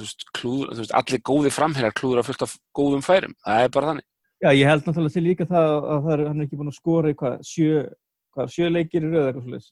veist, 0.00 0.26
klúður, 0.34 0.72
veist, 0.80 0.94
allir 0.96 1.22
góði 1.22 1.52
framherjar 1.54 1.94
klúður 1.94 2.22
að 2.22 2.30
fullt 2.30 2.46
af 2.46 2.56
góðum 2.76 3.04
færum, 3.06 3.36
það 3.46 3.64
er 3.64 3.74
bara 3.76 3.92
þannig 3.92 4.08
Já, 4.40 4.50
ég 4.56 4.64
held 4.64 4.86
náttúrulega 4.86 5.12
til 5.16 5.26
líka 5.26 5.44
það 5.48 5.74
að 5.76 6.06
það 6.06 6.14
er, 6.14 6.24
hann 6.30 6.40
er 6.40 6.46
ekki 6.46 6.58
búin 6.60 6.72
að 6.72 6.78
skora 6.78 7.34
sjö, 7.44 7.84
hvað, 8.32 8.52
sjö 8.54 8.70
leikir 8.70 9.04
í 9.04 9.10
rauð 9.10 9.26
eitthvað 9.26 9.44
svolítið 9.44 9.70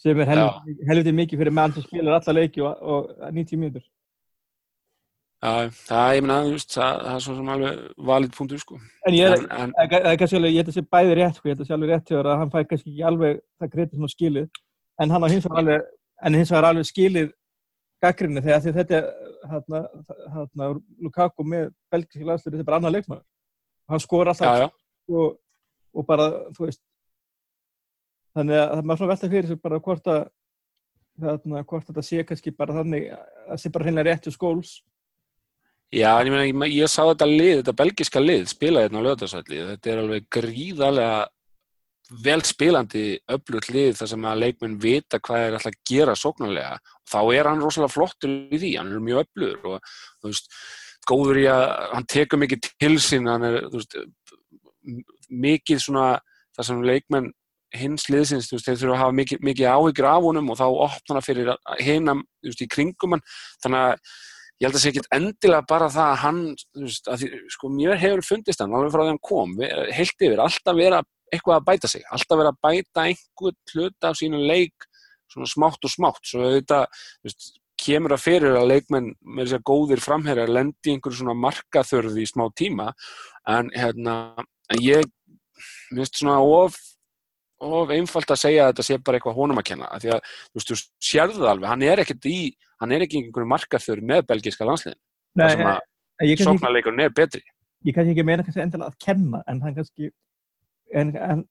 sem 0.00 0.20
er 0.20 0.30
helviti, 0.30 0.76
helviti 0.88 1.12
mikið 1.16 1.42
fyrir 1.42 1.56
mann 1.56 1.74
sem 1.74 1.84
spilar 1.84 2.16
alla 2.16 2.36
leiki 2.36 2.62
og, 2.64 2.78
og 2.80 3.10
90 3.36 3.60
mínútur. 3.60 3.84
Já, 5.40 5.52
það, 5.72 6.14
ég 6.16 6.24
minna, 6.24 6.38
það, 6.68 6.96
það 7.04 7.14
er 7.14 7.22
svo 7.24 7.34
sem 7.36 7.50
alveg 7.54 7.82
valið 8.10 8.32
punktur, 8.36 8.60
sko. 8.60 8.78
En 9.08 9.16
ég 9.16 9.32
held 9.32 9.46
að 9.52 10.24
það 10.24 10.72
sé 10.76 10.84
bæði 10.84 11.14
rétt, 11.16 11.38
sko, 11.38 11.48
ég 11.48 11.54
held 11.54 11.60
að 11.60 11.62
það 11.62 11.70
sé 11.70 11.76
alveg 11.76 11.92
rétt 11.92 12.12
það 12.12 12.28
að 12.32 12.40
hann 12.42 12.52
fæ 12.52 12.58
kannski 12.60 12.92
ekki 12.92 13.06
alveg 13.10 13.40
það 13.60 13.72
greitið 13.74 13.94
sem 13.94 14.04
hann 14.04 14.14
skilið, 14.14 14.50
en 15.00 15.14
hann 15.14 15.24
á 15.24 15.28
hins 15.32 15.46
vegar 15.48 15.62
alveg, 15.62 15.86
en 16.20 16.38
hins 16.40 16.52
vegar 16.52 16.68
alveg 16.70 16.88
skilið 16.90 17.30
gaggrinni 18.00 18.42
þegar 18.44 18.62
því 18.64 18.72
þetta, 18.78 19.00
hérna, 19.50 19.80
hérna, 20.34 20.68
Lukaku 21.04 21.46
með 21.46 21.70
belgiski 21.92 22.26
landsliði, 22.26 22.58
þetta 22.58 22.64
er 22.64 22.70
bara 22.70 22.80
annað 22.80 22.96
leikmann. 22.96 23.24
Hann 23.90 24.02
skor 24.02 24.30
alltaf 24.30 24.46
já, 24.46 24.66
já. 24.66 24.68
Og, 25.10 25.38
og 25.96 26.06
bara, 26.06 26.28
þú 26.56 26.66
veist, 26.66 26.82
þannig 28.36 28.60
að 28.62 28.84
maður 28.84 29.02
svona 29.02 29.12
velta 29.14 29.32
fyrir 29.32 29.50
sig 29.50 29.62
bara 29.64 29.80
hvort 29.82 30.12
að, 30.12 30.22
hérna, 31.24 31.64
hvort 31.66 31.90
þetta 31.90 32.06
sé 32.06 32.24
kannski 32.26 32.54
bara 32.56 32.78
þannig 32.78 33.10
að 33.14 33.26
það 33.48 33.62
sé 33.62 33.74
bara 33.74 33.88
hreinlega 33.88 34.08
rétt 34.10 34.28
hjá 34.28 34.36
skóls 34.36 34.78
Já, 35.90 36.20
en 36.20 36.28
ég 36.28 36.30
meina, 36.30 36.68
ég, 36.70 36.76
ég 36.78 36.90
sá 36.90 37.00
þetta 37.02 37.26
lið, 37.26 37.56
þetta 37.60 37.72
belgiska 37.80 38.20
lið 38.22 38.44
spila 38.52 38.84
hérna 38.84 39.00
á 39.02 39.06
löðarsætli, 39.08 39.58
þetta 39.72 39.90
er 39.90 40.02
alveg 40.04 40.28
gríðarlega 40.36 41.16
vel 42.24 42.40
spilandi 42.46 43.04
öflugt 43.30 43.70
lið 43.70 43.98
þar 44.00 44.10
sem 44.12 44.24
að 44.26 44.40
leikmenn 44.44 44.78
vita 44.82 45.20
hvað 45.22 45.44
er 45.44 45.56
alltaf 45.56 45.70
að 45.70 45.82
gera 45.90 46.14
sóknarlega 46.18 46.78
þá 47.10 47.18
er 47.36 47.48
hann 47.50 47.62
rosalega 47.62 47.94
flottur 47.94 48.32
í 48.50 48.58
því, 48.58 48.70
hann 48.78 48.94
er 48.94 49.04
mjög 49.04 49.22
öflugur 49.24 49.74
og 49.74 49.92
þú 50.22 50.32
veist, 50.32 50.56
góður 51.10 51.40
í 51.40 51.44
að 51.50 51.66
hann 51.94 52.08
tekur 52.10 52.42
mikið 52.42 52.70
til 52.70 52.96
sín, 53.02 53.28
hann 53.30 53.46
er 53.46 53.60
veist, 53.70 53.94
mikið 55.30 55.84
svona 55.84 56.08
það 56.56 56.68
sem 56.70 56.82
leikmenn 56.90 57.30
hins 57.78 58.08
liðsins, 58.10 58.50
veist, 58.50 58.66
þeir 58.66 58.80
þurfa 58.80 58.96
að 58.96 59.02
hafa 59.04 59.16
mikið, 59.20 59.44
mikið 59.46 59.70
áhyggjur 59.70 60.10
af 60.10 60.26
honum 60.26 60.50
og 60.50 60.58
þá 60.58 60.66
opnar 60.66 61.20
það 61.20 61.28
fyrir 61.28 61.52
hinam, 61.78 62.24
í 62.50 62.68
kringum 62.70 63.14
hann, 63.14 63.24
þannig 63.62 63.84
að 63.84 63.94
ég 64.60 64.66
held 64.66 64.74
að 64.74 64.80
það 64.80 64.82
sé 64.82 64.90
ekki 64.90 65.06
endilega 65.16 65.68
bara 65.70 65.86
það 65.94 66.10
að 66.10 66.20
hann, 66.24 66.42
þú 66.74 66.88
veist, 66.88 67.06
að 67.06 67.22
því, 67.22 67.30
sko, 67.54 67.70
mér 67.78 68.02
hefur 68.02 68.26
fundist 68.26 68.60
hann 68.64 68.74
alveg 68.74 68.92
frá 68.92 69.04
því 69.04 69.12
hann 69.14 69.24
kom, 69.30 69.54
heilt 69.94 70.26
yfir, 70.26 70.42
alltaf 70.42 70.76
vera 70.76 71.00
eitthvað 71.30 71.56
að 71.56 71.66
bæta 71.70 71.90
sig, 71.90 72.04
alltaf 72.10 72.40
vera 72.40 72.52
að 72.54 72.60
bæta 72.66 73.06
einhvern 73.06 73.58
hlut 73.72 74.08
af 74.08 74.18
sínu 74.18 74.42
leik 74.50 74.86
svona 75.30 75.48
smátt 75.50 75.86
og 75.86 75.92
smátt, 75.92 76.22
svo 76.26 76.50
þetta, 76.56 76.84
veist, 77.24 77.52
kemur 77.80 78.16
að 78.16 78.24
fyrir 78.24 78.58
að 78.58 78.70
leikmenn 78.72 79.12
með 79.22 79.46
þess 79.46 79.58
að 79.60 79.66
góðir 79.70 80.02
framherjar 80.04 80.52
lendi 80.52 80.94
einhverju 80.94 81.20
svona 81.22 81.36
markaþörði 81.38 82.24
í 82.24 82.28
smá 82.28 82.44
tíma, 82.58 82.90
en 83.48 83.70
hérna, 83.72 84.16
ég 84.82 85.06
minnst 85.94 86.20
svona 86.20 86.40
of 86.44 86.78
of 87.60 87.90
einfalt 87.92 88.30
að 88.32 88.40
segja 88.40 88.64
að 88.64 88.70
þetta 88.70 88.84
sé 88.86 88.96
bara 89.04 89.18
eitthvað 89.18 89.36
honum 89.36 89.58
að 89.60 89.66
kenna, 89.68 89.88
af 89.92 90.00
því 90.00 90.12
að, 90.14 90.28
þú 90.48 90.58
veist, 90.58 90.70
þú 90.70 91.08
sérðu 91.10 91.40
það 91.42 91.50
alveg, 91.50 91.70
hann 91.70 91.82
er 91.84 92.02
ekkert 92.02 92.28
í 92.30 92.38
hann 92.80 92.94
er 92.96 93.04
ekki 93.04 93.20
einhverju 93.20 93.50
markaþur 93.50 94.02
með 94.10 94.26
belgíska 94.30 94.66
landsliðin 94.68 95.00
það 95.36 95.54
sem 95.54 95.70
að 95.70 96.44
sóknarleikurinn 96.44 97.04
er 97.04 97.12
betri. 97.16 97.42
Ég 97.86 97.96
kannski 97.96 98.14
ekki 98.14 98.26
meina 98.28 98.44
kannski 98.44 98.62
endilega 98.64 98.92
að 98.92 98.98
kenna 99.04 99.42
en 99.48 99.60
hann 99.64 99.76
kannski 99.76 100.10
en, 100.94 101.12
en 101.16 101.44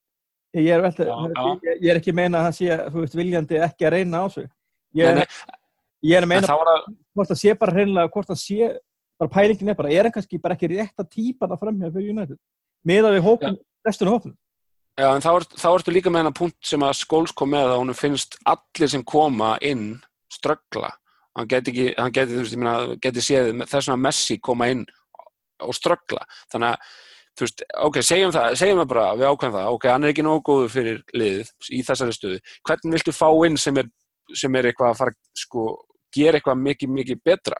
ég 0.57 0.71
er 0.73 0.83
veltið 0.83 1.11
ég, 1.11 1.71
ég 1.77 1.89
er 1.93 2.01
ekki 2.01 2.15
meina 2.15 2.41
að 2.41 2.47
hann 2.47 2.57
sé, 2.57 2.77
þú 2.89 3.05
veist, 3.05 3.17
viljandi 3.17 3.61
ekki 3.69 3.87
að 3.87 3.95
reyna 3.97 4.23
á 4.23 4.27
sig 4.33 4.49
ég 4.97 5.09
er, 5.13 5.23
ég 6.05 6.19
er 6.19 6.27
að 6.27 6.31
meina 6.33 6.59
að, 6.59 6.91
hvort 7.13 7.31
það 7.31 7.41
sé 7.43 7.55
bara 7.61 7.75
reynilega, 7.77 8.13
hvort 8.13 8.31
það 8.31 8.41
sé 8.43 8.69
bara 9.19 9.33
pælingin 9.33 9.73
er 9.73 9.79
bara, 9.79 9.93
er 9.93 10.07
hann 10.07 10.15
kannski 10.15 10.41
bara 10.41 10.57
ekki 10.57 10.71
rétt 10.73 11.01
að 11.01 11.11
týpa 11.15 11.49
það 11.49 11.63
fram 11.63 11.81
hér 11.81 11.95
fyrir 11.95 12.13
United? 12.15 12.39
Með 12.87 13.09
að 13.09 13.17
við 13.17 13.25
hópum, 13.25 13.57
restunum 13.85 14.15
hópum 14.15 14.37
Já, 14.99 15.07
en 15.13 15.23
þá, 15.23 15.29
er, 15.31 15.45
þá 15.55 15.67
ertu 15.69 15.91
líka 15.95 16.11
með 16.11 16.23
hennar 16.23 16.35
punkt 16.35 16.57
sem 16.67 16.83
að 16.83 16.97
skóls 16.99 17.31
kom 17.31 17.53
með 17.53 17.69
að 17.71 17.77
hún 17.79 17.95
finnst 17.95 18.35
allir 18.49 18.89
sem 18.91 19.03
koma 19.07 19.53
inn 19.63 19.93
ströggla. 20.33 20.89
Hann 21.37 21.47
geti 21.47 21.71
ekki, 21.71 21.85
hann 21.95 22.15
geti, 22.15 22.39
ég 22.41 22.59
meina, 22.59 22.97
geti 22.99 23.23
séð 23.23 23.53
þess 23.69 23.93
að 23.93 24.01
Messi 24.03 24.35
koma 24.43 24.67
inn 24.73 24.81
og 25.63 25.75
ströggla, 25.77 26.25
þannig 26.51 26.73
að 26.73 26.97
þú 27.39 27.47
veist, 27.47 27.65
ok, 27.87 27.97
segjum 28.03 28.33
það, 28.35 28.53
segjum 28.59 28.81
það 28.81 28.89
bara 28.91 29.07
við 29.15 29.29
ákveðum 29.29 29.55
það, 29.55 29.73
ok, 29.75 29.89
hann 29.93 30.05
er 30.05 30.13
ekki 30.13 30.25
nógu 30.25 30.41
góður 30.49 30.71
fyrir 30.73 31.01
liðið 31.15 31.51
í 31.71 31.81
þessari 31.87 32.15
stöðu, 32.15 32.39
hvernig 32.67 32.95
viltu 32.97 33.15
fá 33.15 33.27
inn 33.47 33.59
sem 33.61 33.79
er, 33.79 33.91
sem 34.41 34.57
er 34.59 34.69
eitthvað 34.69 34.93
að 34.93 34.99
fara, 34.99 35.15
sko, 35.39 35.67
gera 36.15 36.39
eitthvað 36.39 36.63
mikið, 36.65 36.95
mikið 36.97 37.21
betra? 37.29 37.59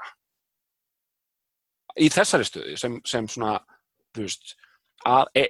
Í 2.00 2.10
þessari 2.12 2.48
stöðu 2.48 2.76
sem, 2.80 2.98
sem 3.08 3.30
svona, 3.32 3.56
þú 4.16 4.26
veist 4.26 4.58
að, 5.08 5.32
e, 5.40 5.46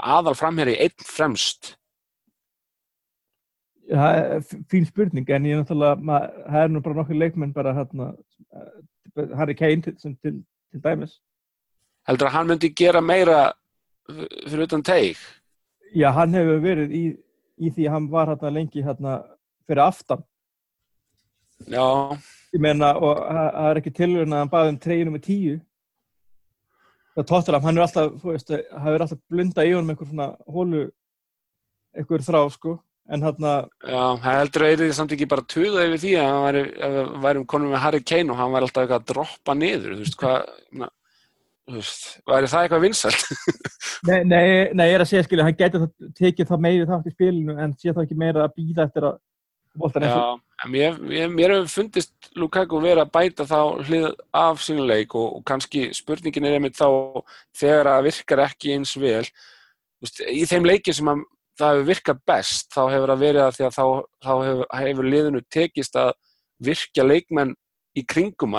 aðal 0.00 0.34
framherri 0.38 0.76
einn 0.82 1.06
fremst. 1.06 1.76
Það 3.90 4.18
er 4.18 4.44
fín 4.70 4.86
spurning 4.86 5.30
en 5.34 5.46
ég 5.48 5.56
er 5.56 5.62
náttúrulega, 5.62 6.20
það 6.46 6.62
er 6.64 6.70
nú 6.70 6.82
bara 6.84 6.98
nokkur 7.00 7.18
leikmenn 7.18 7.54
bara 7.54 7.74
hérna 7.74 8.12
Harry 9.38 9.56
Kane 9.58 9.82
til, 9.82 9.96
til, 9.98 10.14
til 10.70 10.82
dæmis. 10.84 11.18
Heldur 12.08 12.30
að 12.30 12.36
hann 12.36 12.50
myndi 12.50 12.70
gera 12.76 13.02
meira 13.02 13.40
fyrir 14.46 14.66
utan 14.66 14.84
teig? 14.86 15.20
Já, 15.96 16.10
hann 16.14 16.34
hefur 16.36 16.60
verið 16.62 16.92
í, 16.94 17.04
í 17.58 17.72
því 17.74 17.88
hann 17.90 18.10
var 18.12 18.30
hérna 18.30 18.52
lengi 18.54 18.84
hérna 18.86 19.20
fyrir 19.68 19.82
aftan. 19.84 20.22
Já. 21.66 22.16
Ég 22.54 22.62
meina, 22.62 22.94
og 22.98 23.18
það 23.20 23.66
er 23.70 23.80
ekki 23.80 23.92
tilurinn 23.94 24.34
að 24.34 24.44
hann 24.44 24.52
baði 24.52 24.74
um 24.74 24.78
treyjunum 24.84 25.16
með 25.18 25.26
tíu. 25.26 25.56
Það 27.16 27.26
tóttur 27.30 27.58
af, 27.58 27.66
hann 27.66 27.78
er 27.78 27.84
alltaf, 27.84 28.14
þú 28.22 28.32
veist, 28.32 28.54
það 28.70 28.94
er 28.94 29.04
alltaf 29.04 29.20
blunda 29.30 29.66
í 29.66 29.74
honum 29.74 29.92
einhver 29.92 30.08
svona 30.10 30.28
hólu 30.46 30.84
einhver 31.98 32.24
þrá, 32.26 32.40
sko. 32.54 32.78
En 33.10 33.24
hérna 33.26 33.52
Já, 33.82 34.02
heldur 34.22 34.64
að 34.68 34.84
er 34.84 34.92
samt 34.94 35.12
ekki 35.16 35.26
bara 35.30 35.42
tuða 35.50 35.88
yfir 35.88 36.02
því 36.04 36.12
að 36.20 36.28
hann 36.30 36.44
væri, 36.44 36.62
væri 37.24 37.40
um 37.40 37.46
konum 37.50 37.72
með 37.74 37.82
Harry 37.82 38.02
Kane 38.06 38.30
og 38.30 38.38
hann 38.38 38.52
væri 38.54 38.68
alltaf 38.68 38.84
eitthvað 38.84 39.00
að 39.00 39.08
droppa 39.08 39.56
niður 39.58 39.96
þú 39.96 40.04
veist 40.04 40.18
hvað 40.20 40.84
væri 41.72 42.50
það 42.50 42.62
eitthvað 42.64 42.84
vinsalt? 42.84 43.24
nei, 44.08 44.20
nei, 44.24 44.44
nei, 44.74 44.86
ég 44.90 44.98
er 44.98 45.04
að 45.04 45.10
segja 45.12 45.24
skilja 45.26 45.46
hann 45.46 45.58
getur 45.58 45.86
það, 45.86 46.12
tekið 46.18 46.50
það 46.50 46.62
meiri 46.66 46.86
þátt 46.90 47.10
í 47.10 47.14
spilinu 47.14 47.56
en 47.56 47.74
sé 47.78 47.92
það 47.92 48.06
ekki 48.06 48.20
meira 48.20 48.46
að 48.46 48.56
býða 48.58 48.86
eftir 48.88 49.08
að 49.10 49.18
volta 49.80 50.02
nefnir 50.02 50.20
Já, 50.20 50.68
mér, 50.74 50.98
mér, 50.98 51.32
mér 51.32 51.54
hefur 51.54 51.72
fundist 51.74 52.30
Lukaku 52.38 52.80
verið 52.82 53.04
að 53.04 53.12
bæta 53.14 53.46
þá 53.48 53.60
hlið 53.86 54.08
af 54.42 54.62
sínuleik 54.64 55.14
og, 55.18 55.36
og 55.38 55.44
kannski 55.46 55.88
spurningin 55.96 56.48
er 56.48 56.58
einmitt 56.58 56.78
þá 56.78 56.88
þegar 57.56 57.92
það 57.92 58.08
virkar 58.08 58.44
ekki 58.48 58.74
eins 58.76 58.96
vel 58.98 59.24
veist, 60.00 60.24
í 60.26 60.42
þeim 60.50 60.68
leikin 60.68 60.96
sem 60.96 61.12
að 61.12 61.24
það 61.60 61.74
hefur 61.74 61.88
virkað 61.90 62.20
best, 62.30 62.70
þá 62.72 62.82
hefur 62.94 63.12
það 63.12 63.24
verið 63.24 63.44
að 63.44 63.56
því 63.56 63.66
að 63.66 63.74
þá, 63.76 63.84
þá 64.24 64.32
hefur, 64.48 64.66
hefur 64.80 65.10
liðinu 65.14 65.42
tekist 65.52 65.98
að 66.00 66.12
virkja 66.60 67.04
leikmenn 67.06 67.54
í 67.96 68.04
kringum 68.08 68.56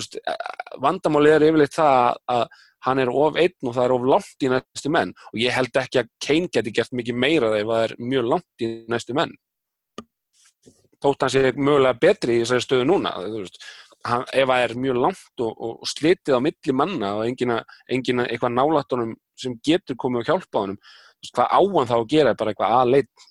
hann 0.00 0.34
e, 0.34 0.36
vandamálið 0.84 1.36
er 1.36 1.46
yfirleitt 1.48 1.76
það 1.76 2.18
að 2.34 2.44
hann 2.86 3.02
er 3.02 3.12
of 3.12 3.36
einn 3.36 3.68
og 3.68 3.76
það 3.76 3.84
er 3.84 3.94
of 3.96 4.08
langt 4.14 4.46
í 4.46 4.50
næstu 4.52 4.92
menn. 4.92 5.12
Og 5.32 5.42
ég 5.42 5.54
held 5.54 5.76
ekki 5.76 6.00
að 6.00 6.10
Kane 6.24 6.48
geti 6.52 6.72
gert 6.78 6.96
mikið 6.96 7.20
meira 7.26 7.52
þegar 7.52 7.70
það 7.70 7.84
er 7.84 7.94
mjög 8.12 8.30
langt 8.34 8.64
í 8.64 8.70
næstu 8.88 9.16
menn. 9.18 9.34
Tótt 11.00 11.24
hann 11.24 11.32
sé 11.32 11.52
mögulega 11.56 12.00
betri 12.00 12.38
í 12.38 12.42
þessari 12.44 12.64
stöðu 12.64 12.88
núna 12.88 13.14
hann, 14.08 14.24
ef 14.32 14.48
það 14.48 14.64
er 14.64 14.74
mjög 14.80 14.98
langt 15.04 15.44
og, 15.44 15.52
og, 15.52 15.84
slitið 15.88 16.36
á 16.36 16.40
milli 16.44 16.74
manna 16.76 17.14
og 17.18 17.26
engin, 17.28 17.52
engin 17.88 18.24
eitthvað 18.24 18.56
nálatunum 18.56 19.14
sem 19.36 19.56
getur 19.64 19.98
komið 20.00 20.22
og 20.22 20.30
hjálpa 20.30 20.64
honum 20.64 20.80
hvað 21.28 21.52
áan 21.52 21.88
þá 21.88 21.96
að 21.98 22.08
gera? 22.08 22.36
Bara 22.36 22.52
eitthvað 22.52 22.76
aðleit 22.78 23.26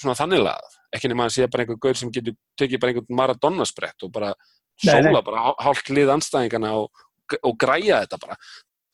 svona 0.00 0.16
þanniglega 0.16 0.76
ekki 0.96 1.10
nema 1.10 1.26
að 1.26 1.34
sé 1.36 1.48
bara 1.50 1.64
einhver 1.64 1.80
gaur 1.82 1.98
sem 1.98 2.12
getur 2.14 2.36
tekið 2.58 2.82
bara 2.82 2.94
einhvern 2.94 3.18
Maradona 3.18 3.66
sprett 3.68 4.06
og 4.06 4.12
bara. 4.14 4.32
Sóla 4.82 5.22
bara 5.24 5.44
hál- 5.48 5.58
hálft 5.64 5.90
lið 5.92 6.12
anstæðingana 6.16 6.72
og, 6.80 7.04
og 7.42 7.56
græja 7.60 8.02
þetta 8.04 8.20
bara. 8.22 8.38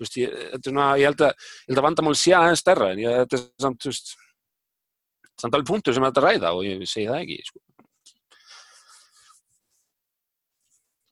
Veist, 0.03 0.17
ég, 0.19 0.33
þetta 0.55 0.73
ég, 0.99 1.07
held 1.07 1.27
að, 1.29 1.51
að 1.71 1.85
vandamáli 1.87 2.19
sé 2.19 2.35
aðeins 2.35 2.63
stærra 2.65 2.93
en 2.93 3.03
ég, 3.03 3.19
þetta 3.23 3.39
er 3.39 3.67
samt, 3.67 3.87
veist, 3.91 4.15
samt 5.39 5.55
alveg 5.55 5.69
punktur 5.69 5.95
sem 5.95 6.07
þetta 6.09 6.25
ræða 6.25 6.55
og 6.57 6.67
ég 6.67 6.83
segi 6.89 7.07
það 7.11 7.21
ekki 7.23 7.39
sko. 7.51 7.63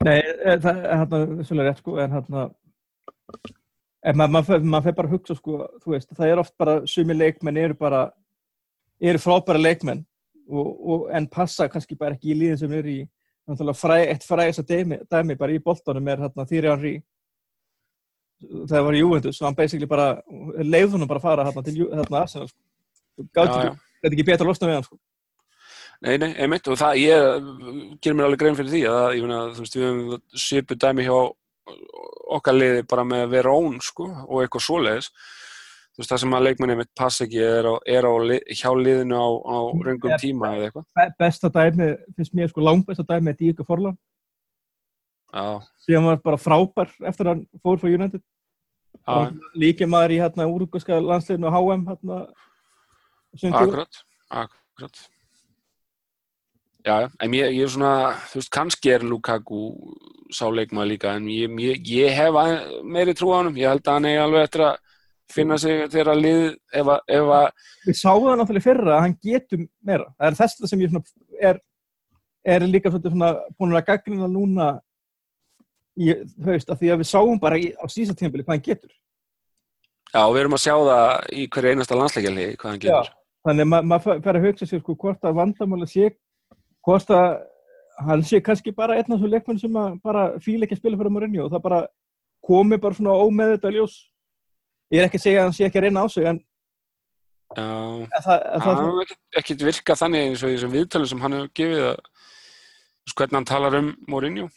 Nei, 0.09 0.17
eh, 0.17 0.57
það 0.57 0.79
er 0.81 0.95
hérna 0.97 1.19
vissulega 1.37 1.71
rétt 1.71 1.83
sko, 1.83 1.97
en 2.01 2.15
hérna 2.17 2.45
en 4.01 4.17
maður 4.17 4.33
mað, 4.33 4.47
mað, 4.49 4.69
mað 4.73 4.87
fer 4.87 4.97
bara 4.97 5.11
að 5.11 5.15
hugsa 5.17 5.37
sko, 5.37 5.57
þú 5.83 5.95
veist, 5.95 6.13
það 6.17 6.33
er 6.33 6.43
oft 6.43 6.55
bara 6.61 6.77
sumi 6.89 7.17
leikmenn 7.17 7.61
eru 7.61 7.77
bara, 7.79 8.05
eru 9.01 9.21
frábæra 9.21 9.61
leikmenn 9.61 10.01
og, 10.49 10.71
og, 10.71 11.03
en 11.15 11.29
passa 11.31 11.69
kannski 11.71 11.99
bara 12.01 12.17
ekki 12.17 12.33
í 12.33 12.39
líðin 12.39 12.63
sem 12.63 12.73
eru 12.79 12.95
í 12.95 13.03
fræ, 13.59 13.97
eitt 14.07 14.27
frægast 14.27 14.63
að 14.63 14.71
dæmi, 14.71 15.01
dæmi 15.11 15.37
bara 15.39 15.55
í 15.55 15.63
boltanum 15.65 16.09
er 16.09 16.27
hérna 16.27 16.47
Þýri 16.49 16.71
Henry 16.71 16.95
það 18.41 18.87
var 18.87 18.97
Juventus 18.97 19.41
og 19.41 19.49
hann 19.49 19.59
basically 19.59 19.89
bara, 19.89 20.09
leifði 20.63 20.97
honum 20.97 21.11
bara 21.11 21.21
að 21.21 21.27
fara 21.29 21.47
hérna 21.49 21.65
til 21.67 21.77
hérna 21.83 22.23
Arsenal 22.23 22.49
sko. 22.49 22.61
Já, 23.21 23.43
já. 23.45 23.71
ekki, 23.71 23.81
þetta 24.05 24.27
betra 24.31 24.45
að 24.45 24.51
losna 24.51 24.71
við 24.71 24.79
hann 24.79 24.87
sko. 24.87 25.01
Nei, 26.01 26.15
nei, 26.17 26.31
einmitt 26.41 26.69
og 26.73 26.79
það, 26.81 27.03
ég 27.03 27.51
gerir 28.01 28.17
mér 28.17 28.31
alveg 28.31 28.41
grein 28.41 28.57
fyrir 28.57 28.73
því 28.73 28.81
að 28.89 29.17
ég 29.19 29.27
meina, 29.27 29.41
þú 29.53 29.65
veist, 29.67 29.77
við 29.77 29.87
höfum 29.87 30.41
svipu 30.47 30.79
dæmi 30.81 31.05
hjá 31.05 31.17
okkar 32.39 32.57
liði 32.57 32.87
bara 32.89 33.05
með 33.05 33.27
vera 33.35 33.53
ón, 33.53 33.77
sko, 33.85 34.09
og 34.25 34.41
eitthvað 34.41 34.65
svoleiðis 34.65 35.11
veist, 36.01 36.11
það 36.13 36.23
sem 36.25 36.35
að 36.37 36.45
leikmenni 36.49 36.77
mitt 36.81 36.91
passa 36.99 37.25
ekki 37.27 37.41
er 37.45 37.69
á, 37.69 37.75
er 37.87 38.09
á 38.09 38.13
hjá 38.57 38.71
liðinu 38.77 39.17
á, 39.21 39.29
á 39.45 39.59
röngum 39.87 40.15
Er- 40.15 40.23
tíma 40.23 40.51
eða 40.57 40.69
eitthvað. 40.71 40.87
Be- 40.97 41.15
besta 41.21 41.51
dæmi, 41.55 41.91
finnst 42.17 42.35
mér 42.35 42.51
sko 42.53 42.65
langbesta 42.65 43.05
dæmi 43.07 43.33
er 43.35 43.39
Díka 43.41 43.67
Forlan 43.67 43.99
sem 45.79 46.05
var 46.05 46.17
bara 46.25 46.37
frábær 46.41 46.91
eftir 47.07 47.27
að 47.29 47.35
hann 47.35 47.47
fór 47.63 47.79
frá 47.79 47.87
United. 47.95 48.23
Já, 49.07 49.31
líka 49.55 49.87
maður 49.87 50.17
í 50.17 50.19
hérna 50.21 50.47
úrugurska 50.51 50.99
landsliðinu 50.99 51.47
og 51.47 51.55
HM 51.55 51.87
hérna 51.87 52.19
akkurat 53.55 54.01
akkurat. 54.31 55.01
Já, 56.87 57.11
en 57.21 57.35
ég, 57.37 57.53
ég 57.53 57.63
er 57.67 57.69
svona, 57.71 57.95
þú 58.31 58.41
veist, 58.41 58.51
kannski 58.55 58.91
er 58.95 59.03
Lukaku 59.05 59.59
sá 60.33 60.47
leikmaður 60.49 60.89
líka, 60.95 61.15
en 61.19 61.27
ég, 61.29 61.53
ég, 61.61 61.83
ég 61.93 62.15
hef 62.17 62.39
meiri 62.89 63.13
trú 63.15 63.35
á 63.35 63.43
honum, 63.43 63.59
ég 63.59 63.69
held 63.69 63.85
að 63.85 63.99
hann 63.99 64.09
eigi 64.09 64.23
alveg 64.23 64.47
eftir 64.49 64.65
að 64.65 64.79
finna 65.31 65.59
sig 65.61 65.87
þegar 65.93 66.13
að 66.15 66.23
lið, 66.25 66.45
ef 66.81 66.93
að, 66.95 67.01
ef 67.17 67.33
að 67.37 67.49
við 67.87 67.99
sáum 68.01 68.27
það 68.27 68.39
náttúrulega 68.41 68.67
fyrra 68.67 68.95
að 68.97 69.03
hann 69.05 69.17
getur 69.25 69.67
meira. 69.87 70.07
Það 70.19 70.29
er 70.31 70.39
þess 70.41 70.71
sem 70.71 70.85
ég 70.85 70.97
er, 71.51 71.61
er 72.55 72.67
líka 72.69 72.93
svona 72.95 73.35
búin 73.57 73.77
að 73.77 73.87
gagnina 73.91 74.31
núna 74.31 74.71
í, 76.01 76.15
veist, 76.41 76.71
að 76.71 76.83
því 76.83 76.93
að 76.95 77.03
við 77.03 77.11
sáum 77.11 77.41
bara 77.43 77.61
í, 77.61 77.71
á 77.77 77.85
síðasta 77.91 78.19
tímabili 78.19 78.47
hvað 78.47 78.57
hann 78.57 78.67
getur. 78.67 78.93
Já, 80.11 80.23
við 80.27 80.41
erum 80.43 80.57
að 80.57 80.65
sjá 80.65 80.75
það 80.75 81.07
í 81.31 81.47
hverju 81.55 81.75
einasta 81.75 81.99
landsleikjali 81.99 82.49
hvað 82.57 82.73
hann 82.73 82.83
getur. 82.85 83.15
þannig 83.47 83.65
að 83.65 83.71
ma 83.73 83.81
maður 83.95 84.23
fer 84.25 84.37
að 84.37 84.47
hugsa 84.49 84.67
sér 84.69 84.83
sko 84.83 84.95
hvort 85.01 85.23
að 85.25 85.37
vandamáli 85.39 85.87
sé 85.89 86.11
hvort 86.85 87.13
að 87.15 87.29
hann 88.05 88.25
sé 88.25 88.41
kannski 88.45 88.73
bara 88.77 88.97
einn 88.97 89.07
af 89.07 89.19
þessu 89.19 89.31
leikmenn 89.31 89.61
sem 89.61 89.77
að 89.77 89.97
bara 90.05 90.25
fíla 90.45 90.67
ekki 90.67 90.77
að 90.77 90.83
spila 90.83 91.01
fyrir 91.01 91.15
Mourinho. 91.15 91.47
Og 91.47 91.53
það 91.53 91.65
bara 91.67 91.81
komi 92.47 92.79
bara 92.81 92.97
svona 92.97 93.17
ómeð 93.21 93.55
þetta 93.55 93.73
ljós 93.77 93.97
ég 94.91 95.01
er 95.01 95.09
ekki 95.09 95.21
að 95.21 95.27
segja 95.27 95.43
að 95.43 95.49
hann 95.49 95.57
sé 95.57 95.67
ekki 95.67 95.81
að 95.81 95.87
reyna 95.87 96.05
á 96.05 96.07
sig 96.11 96.27
en, 96.31 96.41
það, 97.55 98.49
ekkert, 98.61 99.21
ekkert 99.43 99.67
virkað 99.69 100.01
þannig 100.03 100.27
eins 100.27 100.43
og 100.43 100.51
í 100.51 100.57
þessum 100.57 100.75
viðtölum 100.75 101.11
sem 101.11 101.23
hann 101.25 101.37
hefur 101.37 101.53
gefið 101.61 101.85
að 101.91 102.01
veist, 102.01 103.17
hvernig 103.19 103.39
hann 103.39 103.49
talar 103.49 103.79
um 103.79 103.95
Mourinho. 104.11 104.49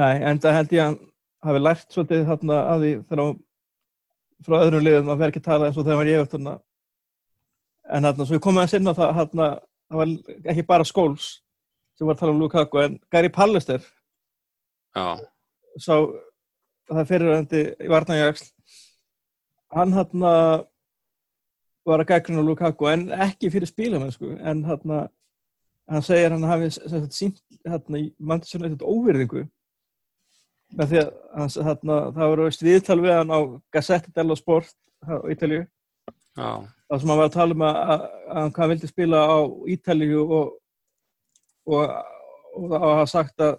Nei, 0.00 0.16
en 0.24 0.40
það 0.40 0.56
held 0.56 0.74
ég 0.74 0.82
að 0.82 0.90
hann 0.90 0.98
hafi 1.44 1.60
lært 1.60 1.94
svolítið 1.94 2.26
þarna 2.28 2.58
að 2.70 2.84
því 2.84 2.92
þegar 3.00 3.22
hann 3.24 3.38
frá 4.46 4.56
öðrum 4.60 4.84
liðum 4.84 5.12
að 5.12 5.20
vera 5.20 5.32
ekki 5.32 5.42
að 5.42 5.48
tala 5.48 5.68
eins 5.68 5.76
og 5.76 5.84
þegar 5.84 5.96
hann 5.96 6.02
var 6.02 6.10
ég 6.10 6.30
þarna 6.32 6.54
en 7.90 8.06
þarna, 8.06 8.26
svo 8.26 8.36
við 8.36 8.42
komum 8.44 8.62
að 8.62 8.72
sinna 8.72 8.94
það 8.96 9.12
þarna, 9.18 9.48
það 9.90 10.00
var 10.00 10.12
ekki 10.52 10.66
bara 10.70 10.88
skóls 10.88 11.28
sem 11.98 12.08
var 12.08 12.16
að 12.16 12.22
tala 12.22 12.34
um 12.34 12.40
Lukaku 12.40 12.80
en 12.84 12.96
Gary 13.12 13.32
Pallister 13.34 13.84
Já, 14.96 15.20
sá 15.76 15.94
það 16.90 17.08
fyriröndi 17.12 17.62
í 17.84 17.90
Varnægjagsl 17.90 18.50
hann 19.76 19.94
þarna 19.94 20.32
var 21.86 22.02
að 22.02 22.10
gækrinu 22.10 22.44
Lukaku 22.44 22.90
en 22.90 23.08
ekki 23.14 23.50
fyrir 23.52 23.70
spílamennsku 23.70 24.34
en 24.38 24.64
þarna 24.66 25.00
hann 25.90 26.04
segir 26.06 26.34
hann 26.34 26.46
hafi 26.46 26.70
sínt 27.14 27.40
þarna 27.66 28.02
í 28.02 28.10
Manchester 28.18 28.62
United 28.62 28.84
óvirðingu. 28.86 29.46
Með 30.78 30.92
því 30.92 31.00
að 31.00 31.08
hans, 31.34 31.56
þarna, 31.58 31.96
það 32.14 32.28
voru 32.30 32.50
viðtal 32.62 33.00
við 33.00 33.16
hann 33.16 33.32
á 33.34 33.40
Gazzetta 33.74 34.12
dello 34.14 34.36
Sport 34.38 34.76
á 35.02 35.18
Ítalíu. 35.32 35.64
Já, 36.38 36.50
þar 36.86 37.00
sem 37.00 37.10
hann 37.10 37.18
var 37.18 37.30
að 37.30 37.34
tala 37.34 37.56
um 37.56 37.64
að, 37.66 37.80
að, 37.80 38.04
að 38.30 38.60
hann 38.60 38.72
vildi 38.74 38.90
spila 38.90 39.22
á 39.26 39.38
Ítalíu 39.74 40.22
og 40.26 40.52
og, 41.70 41.90
og 42.56 42.68
það 42.70 42.86
hafa 42.86 43.08
sagt 43.10 43.44
að 43.44 43.58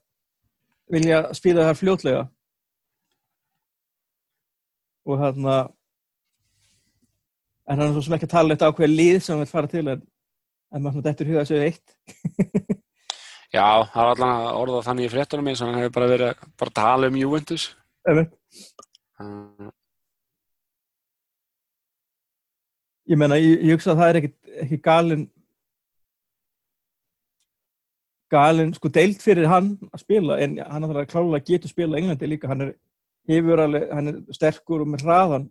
vilja 0.92 1.20
spila 1.38 1.68
þar 1.70 1.80
fljótlega 1.80 2.24
og 5.08 5.22
þarna 5.22 5.56
en 7.72 7.80
hann 7.80 7.88
er 7.88 7.94
svo 7.96 8.04
sem 8.06 8.16
ekki 8.18 8.28
að 8.28 8.36
tala 8.36 8.56
eitt 8.56 8.66
ákveð 8.66 8.94
lið 8.94 9.18
sem 9.20 9.34
hann 9.36 9.44
vil 9.44 9.52
fara 9.52 9.72
til 9.72 9.84
en, 9.94 10.06
en 10.72 10.84
maður 10.84 11.06
þetta 11.08 11.24
er 11.24 11.32
hugað 11.32 11.44
að 11.44 11.52
segja 11.52 11.68
eitt. 11.70 12.80
Já, 13.56 13.66
það 13.92 14.08
var 14.08 14.14
allan 14.14 14.34
að 14.38 14.62
orða 14.62 14.86
þannig 14.86 15.08
í 15.08 15.12
fréttunum 15.12 15.52
eins 15.52 15.62
og 15.62 15.70
hann 15.70 15.82
hefur 15.82 15.96
bara 15.98 16.12
verið 16.14 16.32
að 16.32 16.50
bara 16.62 16.76
tala 16.80 17.12
um 17.12 17.20
Juventus. 17.20 17.68
Uh, 18.08 18.24
ég 23.12 23.20
meina, 23.20 23.38
ég, 23.42 23.60
ég 23.68 23.76
hugsa 23.76 23.92
að 23.94 24.02
það 24.02 24.12
er 24.12 24.20
ekki, 24.22 24.34
ekki 24.66 24.82
galin 24.86 25.28
galin, 28.32 28.72
sko, 28.76 28.90
deilt 28.94 29.20
fyrir 29.24 29.50
hann 29.52 29.74
að 29.92 30.06
spila, 30.06 30.38
en 30.40 30.56
hann 30.64 30.88
er 30.88 31.10
klálega 31.10 31.44
getur 31.50 31.72
spila 31.72 31.98
í 31.98 32.02
Englandi 32.02 32.30
líka, 32.32 32.48
hann 32.52 32.64
er 32.68 32.72
hefur 33.30 33.64
alveg, 33.64 33.88
hann 33.94 34.12
er 34.12 34.20
sterkur 34.36 34.84
og 34.84 34.92
með 34.92 35.06
hraðan 35.06 35.48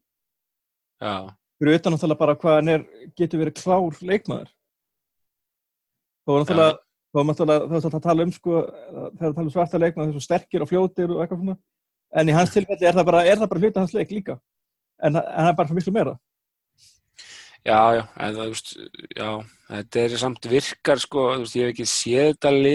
já, 1.00 1.14
fyrir 1.60 1.78
utan 1.78 1.94
náttúrulega 1.94 2.22
bara 2.22 2.36
hvað 2.40 2.56
hann 2.58 2.72
er 2.74 2.86
getur 3.18 3.42
verið 3.42 3.58
klár 3.60 4.00
leikmaður. 4.00 4.54
Þó 6.24 6.32
er 6.34 6.40
náttúrulega 6.44 6.78
þó 7.10 7.20
er 7.20 7.28
náttúrulega, 7.28 7.68
það 7.70 7.90
er 7.90 7.98
að 7.98 8.06
tala 8.08 8.26
um 8.26 8.32
sko 8.34 8.56
þegar 8.62 9.12
það 9.20 9.36
tala 9.36 9.46
um 9.46 9.54
svarta 9.54 9.82
leikmaður, 9.82 10.14
þessu 10.14 10.26
sterkir 10.26 10.64
og 10.64 10.70
fljótir 10.70 11.14
og 11.14 11.22
eitthvað 11.22 11.44
svona, 11.44 11.58
en 12.20 12.30
í 12.30 12.36
hans 12.36 12.54
tilfelli 12.54 12.90
er 12.90 12.98
það 12.98 13.08
bara, 13.12 13.22
er 13.26 13.40
það 13.40 13.52
bara 13.52 13.64
hluta 13.64 13.84
hans 13.84 13.94
leik 13.96 14.14
líka. 14.14 14.40
En, 15.00 15.14
en 15.16 15.22
hann 15.22 15.52
er 15.52 15.56
bara 15.56 15.70
fyrir 15.70 15.80
miklu 15.80 15.94
meira 15.96 16.18
já, 17.66 17.78
já, 17.96 18.02
en 18.16 18.34
það, 18.36 18.40
þú 18.40 18.48
veist, 18.54 18.72
já, 19.16 19.30
þetta 19.70 20.02
er 20.02 20.16
samt 20.22 20.48
virkar, 20.50 21.02
sko, 21.02 21.24
þú 21.34 21.44
veist, 21.44 21.56
ég 21.58 21.66
hef 21.66 21.74
ekki 21.74 21.86
séð 21.88 22.28
þetta 22.30 22.52
li, 22.56 22.74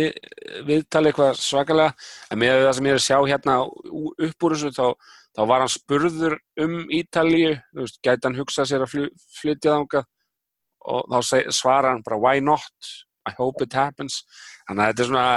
viðtali 0.69 1.11
eitthvað 1.11 1.39
svakalega, 1.41 2.09
en 2.31 2.41
með 2.41 2.63
það 2.63 2.75
sem 2.77 2.89
ég 2.89 2.95
er 2.95 3.01
að 3.01 3.05
sjá 3.05 3.17
hérna 3.31 3.57
upp 3.65 4.47
úr 4.47 4.55
þessu, 4.55 4.73
þá, 4.75 5.15
þá 5.35 5.41
var 5.51 5.65
hann 5.65 5.73
spurður 5.75 6.37
um 6.65 6.75
Ítalíu, 6.99 7.55
þú 7.73 7.85
veist, 7.85 8.01
gæti 8.05 8.29
hann 8.29 8.39
hugsað 8.39 8.71
sér 8.71 8.85
að 8.85 8.93
fly, 8.93 9.07
flytja 9.39 9.75
þangað 9.75 10.09
og 10.85 11.05
þá 11.11 11.19
seg, 11.31 11.51
svara 11.57 11.93
hann 11.95 12.05
bara, 12.05 12.21
why 12.21 12.43
not? 12.43 12.95
I 13.25 13.33
hope 13.39 13.63
it 13.65 13.73
happens. 13.73 14.19
Þannig 14.67 14.83
að 14.83 14.89
þetta 14.91 15.01
er 15.01 15.07
svona, 15.09 15.29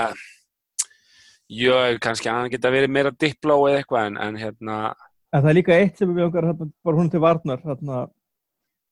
jú, 1.57 1.77
kannski 2.05 2.29
hann 2.29 2.51
geta 2.53 2.73
verið 2.75 2.93
meira 2.93 3.13
dipló 3.17 3.63
eða 3.71 3.81
eitthvað, 3.81 4.11
en, 4.11 4.19
en 4.27 4.41
hérna, 4.43 4.81
En 5.29 5.43
það 5.45 5.51
er 5.51 5.57
líka 5.59 5.77
eitt 5.77 5.99
sem 6.01 6.13
við 6.17 6.25
okkar 6.25 6.47
bara 6.57 6.97
hún 6.97 7.11
til 7.13 7.21
varnar 7.21 7.59
hérna, 7.61 8.07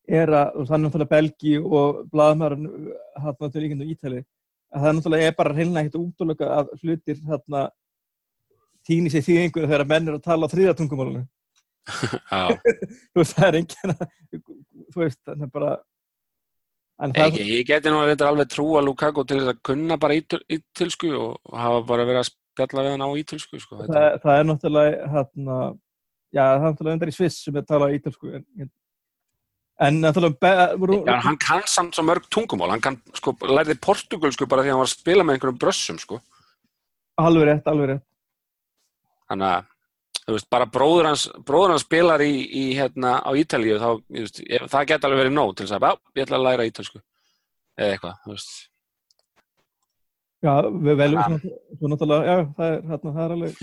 er 0.07 0.31
að, 0.31 0.53
og 0.55 0.67
það 0.67 0.77
er 0.77 0.83
náttúrulega 0.83 1.13
Belgi 1.13 1.53
og 1.59 2.01
blaðmærin 2.11 2.67
hérna 3.23 3.49
til 3.51 3.63
líkjöndu 3.63 3.89
Ítali 3.91 4.21
að 4.21 4.83
það 4.83 4.89
er 4.89 4.95
náttúrulega 4.97 5.31
er 5.31 5.35
bara 5.37 5.55
reyna 5.55 5.83
ekkert 5.83 5.99
útlöka 6.01 6.51
að 6.59 6.71
hlutir 6.81 7.19
hérna 7.27 7.65
týni 8.87 9.11
sér 9.11 9.25
þýðingur 9.25 9.67
þegar 9.67 9.89
menn 9.89 10.07
er 10.07 10.17
að 10.19 10.25
tala 10.29 10.47
á 10.47 10.53
þriðatungumálunum 10.53 11.27
já, 12.31 12.47
þú 13.11 13.21
veist, 13.21 13.35
það 13.35 13.47
er 13.49 13.59
enginn 13.61 13.93
að 13.93 14.07
þú 14.93 15.03
veist, 15.03 15.21
það 15.27 15.45
er 15.47 15.53
bara 15.53 15.77
Ekki, 16.97 17.43
ég 17.45 17.67
geti 17.69 17.91
nú 17.93 17.99
þetta 18.09 18.25
alveg 18.31 18.47
trúa 18.49 18.79
Lukaku 18.81 19.21
til 19.29 19.37
þess 19.37 19.51
að 19.51 19.59
kunna 19.69 19.99
bara 20.01 20.15
ítölsku 20.17 21.11
og 21.13 21.51
hafa 21.53 21.83
bara 21.85 22.07
verið 22.09 22.23
að 22.23 22.29
spjalla 22.31 22.85
við 22.87 22.95
hann 22.95 23.05
á 23.05 23.09
ítölsku 23.21 23.59
sko. 23.61 23.77
Það, 23.83 24.07
það 24.23 24.39
er 24.39 24.47
náttúrulega 24.47 25.09
hérna, 25.13 25.57
já, 26.33 26.41
það 26.41 26.55
er 26.55 26.65
náttúrulega 26.65 26.97
endar 26.97 27.11
í 27.11 27.13
Sviss 27.13 27.43
sem 27.45 27.59
er 27.59 27.67
talað 27.69 27.93
ítalsku 27.99 28.31
en, 28.33 28.45
en, 28.57 28.71
en 29.79 30.01
náttúrulega 30.01 30.73
Já, 31.05 31.15
hann 31.25 31.37
kann 31.37 31.63
samt 31.69 31.95
svo 31.95 32.03
mörg 32.07 32.27
tungumál. 32.33 32.71
Hann 32.73 32.81
kann, 32.81 32.99
sko, 33.13 33.35
lærði 33.45 33.77
portugalsku 33.81 34.47
bara 34.49 34.65
því 34.65 34.71
að 34.71 34.75
hann 34.75 34.83
var 34.83 34.89
að 34.89 34.95
spila 34.95 35.25
með 35.25 35.37
einhverjum 35.37 35.59
brössum 35.61 35.99
sko. 36.01 36.21
alveg 37.17 37.49
rétt, 37.49 37.67
alveg 37.69 37.91
rétt. 37.91 38.05
Þannig 39.27 39.51
að 39.53 39.65
þú 40.27 40.35
veist, 40.35 40.49
bara 40.51 40.67
bróður 40.67 41.09
hans, 41.11 41.27
bróður 41.47 41.75
hans 41.75 41.85
spilar 41.87 42.23
í, 42.23 42.33
í 42.45 42.63
hérna 42.77 43.17
á 43.23 43.31
Ítalíu 43.37 43.77
þá, 43.79 43.89
þú 44.03 44.23
veist, 44.23 44.41
það 44.73 44.89
geti 44.91 45.07
alveg 45.07 45.21
verið 45.23 45.37
nóg 45.37 45.53
til 45.55 45.67
þess 45.67 45.77
að, 45.77 45.85
já, 45.87 46.09
ég 46.19 46.27
ætla 46.27 46.39
að 46.39 46.47
læra 46.47 46.67
ítölsku. 46.67 47.03
Eða 47.77 47.93
eitthvað, 47.93 48.17
þú 48.23 48.33
veist. 48.33 48.55
Já, 50.45 50.53
við 50.69 50.99
veljum 50.99 51.37
svona 51.41 51.93
náttúrulega, 51.93 52.25
já, 52.27 52.47
það 52.57 52.73
er, 52.73 52.81
hérna, 52.91 53.13
það 53.15 53.23
er 53.23 53.35
alveg, 53.37 53.53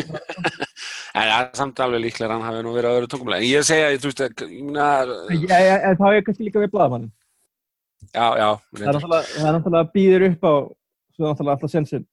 En 1.14 1.28
það 1.30 1.42
er 1.44 1.50
samt 1.60 1.80
alveg 1.84 2.00
líklega 2.02 2.34
hann 2.34 2.42
hafi 2.42 2.62
nú 2.66 2.72
verið 2.74 2.90
að 2.90 2.96
öðru 2.98 3.10
tungumlega. 3.12 3.42
En 3.44 3.50
ég 3.52 3.66
segja, 3.68 3.90
þú 4.02 4.08
veist, 4.10 4.22
að- 4.24 4.48
ég 4.50 4.64
meina, 4.64 4.86
já, 5.46 5.58
já, 5.62 5.74
en 5.90 5.96
þá 6.00 6.06
er 6.10 6.24
kannski 6.26 6.46
líka 6.48 6.62
við 6.64 6.72
blaðamannin. 6.72 7.12
já, 8.14 8.26
já, 8.40 8.48
Það 8.74 8.88
er 8.88 8.96
náttúrulega, 8.98 9.80
er 9.80 9.92
býður 9.94 10.26
upp 10.30 10.42
á, 10.42 10.54
svo 11.14 11.22
náttúrulega 11.30 11.54
alltaf 11.54 11.70
sensin. 11.70 12.06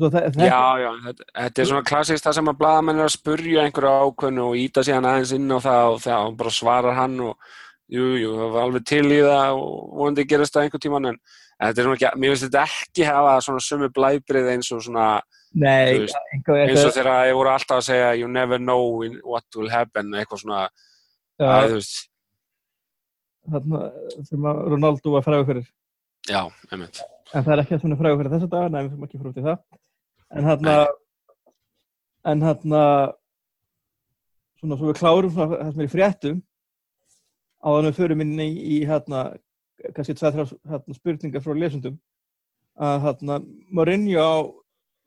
Já, 0.00 0.80
já, 0.80 0.90
þetta, 1.04 1.58
er 1.60 1.66
svona 1.68 1.84
klassist 1.84 2.24
það 2.24 2.36
sem 2.38 2.48
að 2.48 2.58
blaðamenn 2.60 3.00
er 3.00 3.04
að 3.04 3.14
spurja 3.18 3.64
einhverju 3.66 3.90
ákveðnu 4.06 4.44
og 4.48 4.54
íta 4.56 4.84
síðan 4.86 5.08
aðeins 5.10 5.32
inn 5.36 5.50
á 5.52 5.58
það 5.60 5.88
og 5.90 5.98
það 6.00 6.36
bara 6.40 6.50
svarar 6.56 6.96
hann 6.96 7.20
og 7.20 7.36
jú, 7.90 8.06
jú, 8.16 8.30
það 8.38 8.54
var 8.54 8.62
alveg 8.64 8.86
til 8.88 9.04
í 9.12 9.20
það 9.26 9.60
og 9.60 9.90
vonandi 10.00 10.24
gerist 10.30 10.54
það 10.56 10.62
einhver 10.64 10.82
tíman 10.86 11.10
en 11.10 11.18
þetta 11.60 11.82
er 11.82 11.84
svona 11.84 11.98
ekki, 11.98 12.12
mér 12.16 12.32
finnst 12.32 12.46
þetta 12.48 12.64
ekki 12.64 13.08
hafa 13.10 13.34
svona 14.88 15.06
nei, 15.52 15.98
veist, 16.04 16.18
einhver, 16.34 16.62
eins 16.66 16.84
og 16.84 16.94
þegar 16.94 17.26
ég 17.30 17.36
voru 17.38 17.50
alltaf 17.52 17.80
að 17.80 17.86
segja 17.88 18.10
you 18.20 18.28
never 18.30 18.60
know 18.60 19.02
what 19.26 19.58
will 19.58 19.70
happen 19.72 20.14
eitthvað 20.14 20.44
svona, 20.44 20.62
að, 21.40 21.72
þú 21.72 21.78
veist, 21.80 21.96
þarna, 23.50 23.84
sem 24.28 24.50
að 24.50 24.60
Ronaldo 24.74 25.14
var 25.16 25.26
frægur 25.26 25.48
fyrir. 25.50 25.70
já, 26.28 26.42
einmitt, 26.70 27.02
En 27.30 27.44
það 27.46 27.52
er 27.54 27.62
ekki 27.62 27.76
að 27.76 27.82
svona 27.84 27.98
frægur 28.00 28.20
fyrir 28.20 28.34
þessa 28.34 28.50
dag, 28.50 28.68
nei, 28.70 28.82
við 28.84 28.92
fyrir 28.92 29.06
ekki 29.06 29.20
frá 29.22 29.34
til 29.34 29.46
það. 29.46 29.58
En 30.30 30.46
hérna, 30.46 30.76
en 32.30 32.42
hérna, 32.46 32.80
svona, 34.60 34.78
svo 34.78 34.90
við 34.90 34.98
klárum 34.98 35.34
svona 35.34 35.60
það 35.60 35.70
sem 35.72 35.82
er 35.82 35.88
í 35.88 35.92
fréttum, 35.92 36.40
áður 37.62 37.80
en 37.80 37.90
við 37.90 38.00
förum 38.00 38.24
inn 38.24 38.42
í, 38.42 38.48
í 38.50 38.80
hérna, 38.88 39.24
kannski 39.94 40.16
tveið 40.18 40.40
þrjá 40.40 40.96
spurningar 40.98 41.44
frá 41.44 41.54
lesundum, 41.56 42.00
að 42.80 43.06
hérna, 43.06 43.38
Mourinho 43.70 44.26
á 44.26 44.34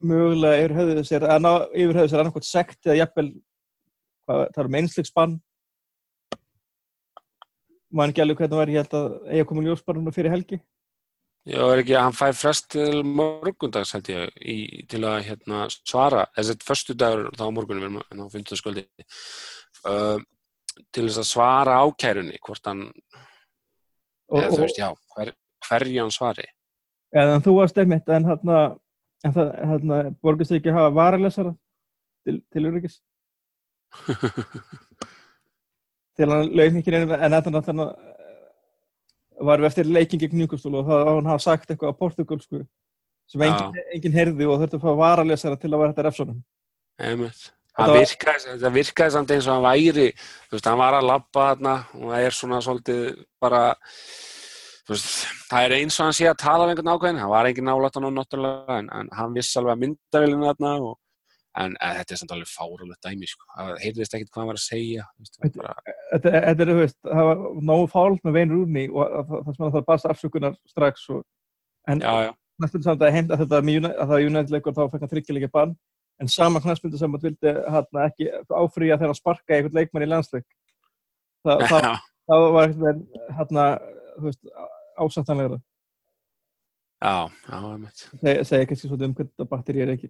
mögulega 0.04 0.62
yfir 0.64 0.76
höfðu 0.78 1.06
sér, 1.08 1.26
að 1.30 1.42
ná 1.46 1.52
yfir 1.70 2.00
höfðu 2.00 2.12
sér 2.12 2.22
annarkvæmt 2.24 2.48
sekt 2.48 2.88
eða 2.88 3.00
jafnvel, 3.02 3.30
hvað, 4.28 4.44
það 4.56 4.62
er 4.64 4.70
um 4.70 4.78
einsleiksbann, 4.80 5.34
maður 7.94 8.14
ekki 8.14 8.24
alveg 8.24 8.42
hvernig 8.42 8.62
var, 8.62 8.74
ég 8.74 8.84
held 8.84 8.96
að 9.00 9.18
eiga 9.30 9.50
komið 9.50 9.70
ljós 9.70 9.84
bara 9.86 10.02
núna 10.02 10.16
fyrir 10.16 10.34
helgi. 10.34 10.60
Já, 11.44 11.60
er 11.60 11.82
ekki 11.82 11.96
að 12.00 12.06
hann 12.06 12.16
fær 12.16 12.38
frest 12.40 12.70
til 12.72 13.02
morgundags 13.04 13.92
held 13.98 14.10
ég 14.14 14.38
í, 14.40 14.58
til 14.88 15.02
að 15.04 15.18
hérna, 15.28 15.66
svara, 15.76 16.24
þessi 16.38 16.56
förstu 16.64 16.96
dagur 16.96 17.34
þá 17.36 17.44
morgunum, 17.52 18.00
erum 18.00 18.24
á 18.24 18.32
15. 18.32 18.60
sköldi 18.62 18.86
uh, 19.92 20.16
til 20.96 21.10
þess 21.10 21.20
að 21.20 21.30
svara 21.34 21.82
ákærunni, 21.84 22.40
hvort 22.48 22.72
hann 22.72 22.88
Og, 24.32 24.40
eða 24.40 24.54
og, 24.54 24.60
veist, 24.64 24.80
já, 24.80 24.88
hver, 25.14 25.34
hverju 25.68 26.00
hann 26.00 26.16
svari 26.16 26.48
eða 27.14 27.42
þú 27.46 27.58
varst 27.60 27.78
einmitt, 27.78 28.08
en 28.10 28.26
hérna, 28.28 28.62
en 29.24 29.34
það, 29.36 29.52
hérna, 29.72 30.00
borgast 30.24 30.52
þið 30.52 30.60
ekki 30.60 30.72
að 30.74 30.78
hafa 30.80 30.96
varalesara 30.98 31.54
til, 32.28 32.38
til 32.54 32.66
öryggis? 32.70 32.96
til 36.18 36.30
hann 36.30 36.50
laun 36.54 36.80
ekki 36.82 36.94
neina, 36.94 37.18
en 37.18 37.36
þetta 37.38 37.54
náttúrulega 37.54 38.12
varum 39.44 39.66
við 39.66 39.70
eftir 39.72 39.90
leikin 39.90 40.22
gegn 40.22 40.38
Newcastle 40.44 40.78
og 40.80 40.88
það 40.90 41.10
hann 41.10 41.30
hafa 41.32 41.44
sagt 41.48 41.72
eitthvað 41.74 41.96
á 41.96 42.00
portugalsku 42.00 42.62
sem 43.34 43.44
engin, 43.48 43.82
engin 43.96 44.16
heyrði 44.18 44.48
og 44.48 44.62
þurfti 44.62 44.78
að 44.80 44.86
fá 44.86 44.92
varalesara 45.00 45.58
til 45.60 45.72
að 45.72 45.82
vera 45.82 45.94
þetta 45.94 46.06
refsónum. 46.10 46.40
einmitt 47.02 47.44
Það 47.74 47.90
var- 47.90 48.04
virkaði, 48.04 48.44
þetta 48.52 48.70
virkaði 48.76 49.12
samt 49.16 49.32
eins 49.34 49.48
og 49.48 49.54
hann 49.56 49.64
væri, 49.66 50.08
þú 50.46 50.54
veist, 50.54 50.68
hann 50.70 50.78
var 50.84 50.94
að 51.00 51.08
labba 51.10 51.46
þarna 51.48 51.74
og 51.98 52.04
það 52.12 52.26
er 52.28 52.36
svona 52.38 52.60
svolítið 52.62 53.00
bara, 53.42 53.62
veist, 54.92 55.24
það 55.50 55.68
er 55.68 55.76
eins 55.78 56.00
og 56.00 56.08
hann 56.08 56.18
sé 56.18 56.28
að 56.28 56.42
tala 56.44 56.66
um 56.66 56.74
einhvern 56.74 56.92
ákveðin, 56.92 57.22
hann 57.24 57.32
var 57.32 57.48
ekki 57.50 57.64
hann 57.64 57.72
á 57.72 58.12
náttúrulega, 58.18 58.78
en, 58.82 58.92
en 59.00 59.10
hann 59.16 59.34
vissi 59.38 59.58
alveg 59.60 59.78
að 59.78 59.82
myndavélina 59.86 60.50
þarna 60.52 60.74
og, 60.90 60.98
en 61.64 61.78
e, 61.78 61.92
þetta 62.00 62.16
er 62.16 62.22
samt 62.22 62.36
alveg 62.36 62.52
fárulegt 62.52 63.08
dæmi, 63.08 63.30
sko, 63.30 63.48
það 63.56 63.74
heyrðist 63.86 64.18
ekkert 64.18 64.34
hvað 64.34 64.42
hann 64.42 64.52
var 64.52 64.60
að 64.60 64.66
segja, 64.66 65.08
veist, 65.22 65.40
bara, 65.56 65.76
Þetta, 66.12 66.36
er, 66.42 66.62
þú 66.74 66.78
veist, 66.82 67.00
það 67.08 67.30
var 67.32 67.44
nógu 67.72 67.90
fált 67.94 68.28
með 68.28 68.38
Vein 68.40 68.54
Rúni 68.58 68.86
og 68.92 69.04
að- 69.08 69.34
það 69.34 69.56
sem 69.56 69.68
að 69.70 69.74
það 69.78 69.88
bara 69.92 70.14
afsökunar 70.14 70.60
strax 70.74 71.10
og, 71.16 71.24
en 71.88 72.04
knæspildu 72.60 72.86
samt 72.86 73.02
að 73.04 73.16
heimta 73.16 73.40
þetta 73.40 73.60
að 74.04 74.12
það 74.12 74.28
United 74.28 74.54
leikur 74.54 74.76
þá 74.76 74.84
fekk 74.92 75.04
hann 75.04 75.12
þryggjuleika 75.14 75.52
bann 75.54 75.74
en 76.22 76.30
sama 76.30 76.62
knæspildu 76.64 77.00
sem 77.00 77.16
að 77.18 77.26
vildi 77.28 77.54
hérna, 77.74 78.06
ekki 78.08 78.30
áfrýja 78.54 79.00
þegar 79.00 79.12
hann 79.12 79.18
sparka 79.18 79.56
einhvern 79.56 79.80
leikmann 79.80 80.06
í 80.06 80.10
landsleik. 80.12 80.46
Það, 81.44 81.64
það, 81.72 81.88
það 82.30 82.46
var 82.56 82.76
þú 84.14 84.30
veist, 84.30 84.54
ásættanlegra. 85.00 85.60
Já, 87.04 87.28
já, 87.50 87.58
einmitt, 87.60 88.06
segja 88.22 88.44
seg 88.48 88.68
kannski 88.70 88.88
svolítið 88.88 89.10
um 89.10 89.16
hvernig 89.18 89.34
þetta 89.34 89.50
batteri 89.52 89.84
er 89.84 89.92
ekki. 89.98 90.10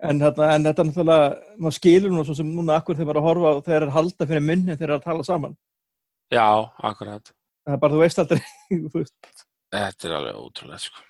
En, 0.00 0.20
hérna, 0.22 0.52
en 0.54 0.64
þetta 0.68 0.82
er 0.82 0.88
náttúrulega 0.88 1.56
maður 1.58 1.76
skilur 1.76 2.14
nú 2.14 2.22
svo 2.24 2.36
sem 2.38 2.52
núna 2.54 2.78
akkur 2.78 2.96
þegar 2.96 3.10
maður 3.10 3.18
er 3.18 3.20
að 3.20 3.28
horfa 3.28 3.52
og 3.56 3.66
þeir 3.66 3.76
eru 3.80 3.90
að 3.90 3.96
halda 3.98 4.28
fyrir 4.30 4.46
munni 4.46 4.76
þegar 4.76 4.78
þeir 4.80 4.88
eru 4.88 4.98
að 5.00 5.08
tala 5.08 5.26
saman. 5.26 5.56
Já, 6.30 6.46
akkurat, 6.90 7.32
það 7.66 7.76
er 7.76 7.82
bara 7.82 7.96
þú 7.96 8.02
veist 8.04 8.22
aldrei 8.22 8.42
þetta 9.74 10.08
er 10.08 10.16
alveg 10.20 10.38
ótrúlega, 10.38 10.82
sko. 10.86 11.06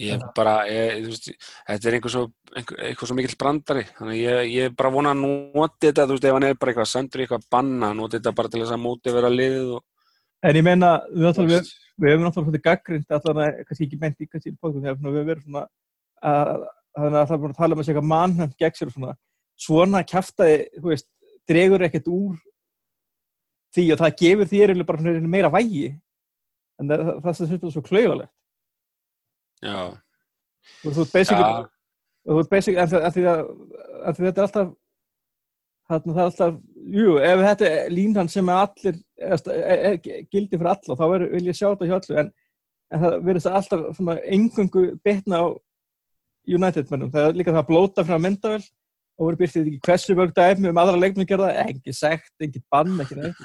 Ég 0.00 0.16
er 0.16 0.30
bara, 0.36 0.54
ég, 0.72 1.06
veist, 1.08 1.28
þetta 1.68 1.88
er 1.88 1.96
einhver 1.98 2.12
svo, 2.12 2.22
svo 3.04 3.16
mikill 3.16 3.36
brandari, 3.40 3.84
þannig 3.98 4.20
ég, 4.20 4.38
ég 4.52 4.68
er 4.68 4.76
bara 4.76 4.92
vona 4.92 5.12
að 5.12 5.24
noti 5.24 5.88
þetta, 5.88 6.06
þú 6.08 6.16
veist, 6.16 6.28
ef 6.28 6.36
hann 6.36 6.46
er 6.48 6.60
bara 6.60 6.72
eitthvað 6.72 6.90
sendur 6.92 7.24
eitthvað 7.24 7.48
banna, 7.52 7.90
noti 7.96 8.18
þetta 8.18 8.32
bara 8.38 8.52
til 8.52 8.62
þess 8.62 8.76
að 8.76 8.82
móti 8.82 9.14
vera 9.14 9.32
liðið 9.32 9.74
og, 9.76 9.84
en 10.42 10.58
ég 10.58 10.64
meina 10.66 10.92
við, 11.12 11.40
veist, 11.48 11.72
hefum 12.02 12.24
náttúrulega 12.26 12.34
svolítið 12.36 12.64
gaggrind 12.66 13.16
allan 13.16 13.42
að, 13.44 13.58
kannski 13.68 13.86
ekki 13.88 13.98
meint 14.02 14.20
í 14.22 14.28
kannski 14.28 14.52
í 14.52 14.56
podcast, 14.58 14.82
við 14.82 14.90
hefum 14.92 15.18
verið 15.30 15.44
svona 15.46 15.64
að 16.22 16.64
þannig 16.92 17.18
að 17.22 17.26
það 17.28 17.34
er 17.36 17.42
búin 17.42 17.54
að 17.54 17.60
tala 17.60 17.76
um 17.76 17.82
að 17.82 17.88
segja 17.88 18.04
mannhæmt 18.04 18.56
gegn 18.60 18.76
sér 18.76 18.90
og 18.90 18.96
svona. 18.96 19.14
Svona 19.62 20.02
kjaftaði, 20.04 20.56
þú 20.76 20.90
veist, 20.90 21.08
dregur 21.48 21.84
ekkert 21.86 22.08
úr 22.12 22.36
því 23.72 23.84
og 23.94 24.00
það 24.02 24.16
gefur 24.20 24.50
þér 24.50 24.74
bara 24.88 25.00
svona 25.00 25.32
meira 25.32 25.50
vægi. 25.52 25.92
En 26.80 26.90
það, 26.90 27.04
það, 27.06 27.20
það 27.24 27.36
sem 27.38 27.50
þetta 27.52 27.72
svo 27.72 27.82
klauðalegt 27.86 28.32
já, 29.62 29.76
þú 30.82 30.90
og 32.26 32.32
þú 32.32 32.40
ert 32.42 32.50
basically, 32.52 32.80
en, 32.82 32.90
það- 32.90 33.04
en, 33.06 33.14
því 33.14 33.26
að, 33.30 33.42
en 34.02 34.16
því 34.16 34.26
þetta 34.26 34.42
er 34.42 34.46
alltaf 34.48 34.72
þarna 35.92 36.14
það 36.16 36.22
er 36.22 36.30
alltaf, 36.30 36.60
jú, 36.98 37.16
ef 37.22 37.42
þetta 37.46 37.68
er 37.70 37.92
línan 37.92 38.30
sem 38.32 38.52
er 38.52 38.60
allir 38.62 38.96
er, 39.22 39.42
er, 39.54 39.82
er, 39.90 39.98
gildi 40.32 40.58
fyrir 40.58 40.72
alla, 40.72 40.98
þá 40.98 41.04
er, 41.08 41.26
vil 41.34 41.44
ég 41.48 41.58
sjá 41.58 41.66
þetta 41.68 41.90
hjá 41.90 41.96
allu, 41.98 42.18
en, 42.22 42.30
en 42.92 43.04
það 43.04 43.18
verður 43.28 43.46
það 43.46 43.58
alltaf 43.60 43.84
svona 43.98 44.16
engungu 44.36 44.86
bitna 45.04 45.42
á 45.42 45.46
United 46.50 46.90
mennum, 46.90 47.12
það 47.12 47.28
er 47.28 47.38
líka 47.38 47.54
það 47.54 47.62
að 47.62 47.68
blóta 47.70 48.06
frá 48.06 48.18
myndavel 48.18 48.62
og 49.18 49.28
verður 49.28 49.40
byrtið 49.42 49.68
ekki 49.70 49.82
hversu 49.86 50.16
mörg 50.18 50.34
dæmi 50.36 50.70
um 50.72 50.80
aðra 50.82 50.98
leikmenn 50.98 51.28
gerða, 51.28 51.52
ekki 51.62 51.94
sekt, 51.94 52.32
ekki 52.42 52.62
bann, 52.72 52.96
ekki 53.04 53.18
neitt. 53.20 53.42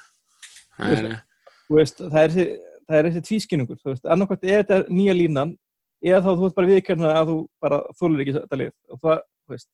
Veist, 1.68 2.00
það 2.00 2.22
er 2.22 2.34
þessi, 2.34 2.46
það 2.88 3.10
er 3.12 3.26
tvískinningur, 3.28 3.80
þú 3.82 3.92
veist, 3.92 4.06
annarkvæmt 4.08 4.48
er 4.48 4.64
þetta 4.64 4.94
nýja 4.94 5.16
línan 5.18 5.54
eða 6.06 6.22
þá 6.24 6.30
þú 6.30 6.48
ert 6.48 6.58
bara 6.58 6.72
viðkjörna 6.72 7.14
að 7.20 7.32
þú 7.32 7.38
bara 7.64 7.80
þólir 8.00 8.24
ekki 8.24 8.36
þetta 8.38 8.60
lið. 8.62 8.74
Og 8.94 9.02
það, 9.04 9.22
þú 9.44 9.56
veist, 9.56 9.70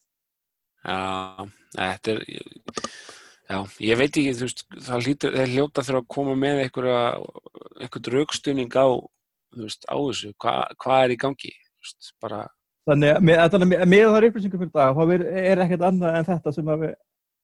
já, 0.84 1.48
þetta 1.76 2.13
er, 2.13 2.24
já, 3.50 3.58
ég 3.88 4.02
veit 4.02 4.10
ekki, 4.12 4.34
þú 4.39 4.48
veist, 4.48 4.65
það 4.88 5.48
hljóta 5.54 5.86
fyrir 5.86 6.02
að 6.02 6.10
koma 6.15 6.36
með 6.39 6.65
einhverja, 6.65 7.04
einhvern 7.80 8.12
raukstunning 8.17 8.76
á, 8.76 8.88
þú 9.54 9.67
veist, 9.67 9.88
á 9.88 9.96
þessu, 9.96 10.34
hvað 10.43 10.76
hva 10.86 11.00
er 11.06 11.15
í 11.15 11.22
gangi, 11.24 11.54
þú 11.54 11.88
veist, 11.88 12.12
bara, 12.24 12.43
þannig 12.89 13.15
að 13.15 13.26
með, 13.30 13.41
að, 13.46 13.65
með, 13.69 13.88
með 13.96 14.06
þar 14.17 14.30
upplýsingum 14.30 14.63
fyrir 14.65 14.76
dag, 14.76 15.00
þá 15.00 15.15
er, 15.17 15.26
er 15.43 15.63
ekkert 15.65 15.88
annað 15.89 16.19
en 16.19 16.30
þetta 16.34 16.56
sem 16.58 16.74
að 16.74 16.86
við 16.88 17.00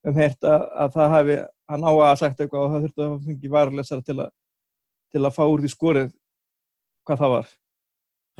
um 0.07 0.19
heyrt 0.19 0.45
að, 0.47 0.67
að 0.79 0.93
það 0.95 1.15
hafi, 1.15 1.39
hann 1.69 1.87
á 1.87 1.91
að 1.91 2.19
sagt 2.21 2.43
eitthvað 2.43 2.61
og 2.65 2.73
það 2.73 2.85
þurfti 2.85 3.05
að 3.05 3.15
fengi 3.25 3.51
varulesara 3.51 4.05
til 4.07 4.19
að 4.23 4.29
til 5.13 5.23
að 5.25 5.35
fá 5.35 5.43
úr 5.47 5.63
því 5.63 5.71
skorið 5.73 6.11
hvað 7.07 7.21
það 7.23 7.33
var. 7.33 7.49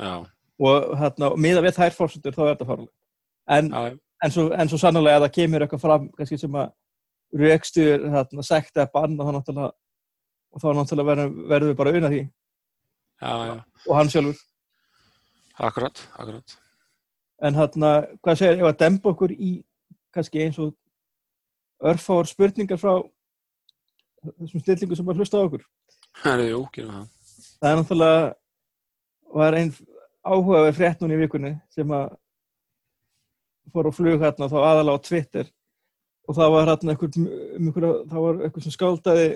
Já, 0.00 0.12
og 0.60 0.92
hérna, 1.00 1.30
miða 1.40 1.64
við 1.64 1.76
þær 1.76 1.96
fórsendur 1.96 2.36
þá 2.36 2.42
er 2.44 2.50
þetta 2.52 2.68
farulega 2.68 2.96
en, 3.50 3.70
já, 3.72 3.98
en, 4.24 4.34
svo, 4.34 4.48
en 4.54 4.70
svo 4.70 4.78
sannlega 4.80 5.20
að 5.20 5.26
það 5.26 5.36
kemur 5.38 5.64
eitthvað 5.64 5.84
fram 5.84 6.08
kannski 6.16 6.38
sem 6.40 6.58
að 6.60 6.72
raukstur 7.40 8.08
hérna, 8.14 8.44
sekta 8.46 8.84
eða 8.84 8.92
banna 8.94 9.26
þá 9.26 9.32
náttúrulega 9.36 9.70
og 10.50 10.62
þá 10.62 10.68
náttúrulega 10.78 11.10
verðum 11.10 11.36
verðum 11.52 11.70
við 11.70 11.78
bara 11.78 11.94
unna 11.98 12.10
því. 12.10 12.22
Já, 13.20 13.32
já, 13.46 13.54
og 13.86 13.96
hann 13.98 14.10
sjálfur. 14.10 14.42
Akkurat, 15.60 16.02
akkurat, 16.16 16.56
en 17.44 17.56
hérna, 17.56 17.90
hvað 18.24 18.38
segir, 18.40 18.60
ef 18.62 18.68
að 18.70 18.78
demba 18.80 19.12
okkur 19.12 19.34
í 19.34 19.50
kannski 20.14 20.44
eins 20.44 20.58
og 20.60 20.74
örfáar 21.90 22.28
spurningar 22.28 22.80
frá 22.80 22.94
þessum 24.40 24.64
stillingu 24.64 24.96
sem 24.96 25.06
var 25.06 25.20
hlusta 25.20 25.40
á 25.40 25.44
okkur. 25.44 25.64
Það 26.20 26.44
er 26.44 26.56
gerum 26.74 26.96
það, 26.96 27.06
það 27.60 27.70
er 27.70 27.80
náttúrulega 27.80 28.24
var 29.40 29.56
einn 29.60 29.72
áhugaverð 30.26 30.76
frétt 30.76 31.00
núna 31.00 31.16
í 31.16 31.20
vikunni 31.22 31.52
sem 31.72 31.94
að 31.94 32.10
fór 33.74 33.90
á 33.90 33.92
flug 33.94 34.22
hérna 34.22 34.50
þá 34.50 34.58
aðalega 34.60 35.00
á 35.00 35.06
Twitter. 35.06 35.50
Og 36.28 36.36
það 36.38 36.52
var 36.54 36.70
hérna 36.70 36.94
einhver, 36.94 37.14
um 37.20 37.70
einhver 37.70 37.88
það 38.10 38.26
var 38.26 38.42
einhver 38.46 38.66
sem 38.66 38.74
skáldaði 38.74 39.28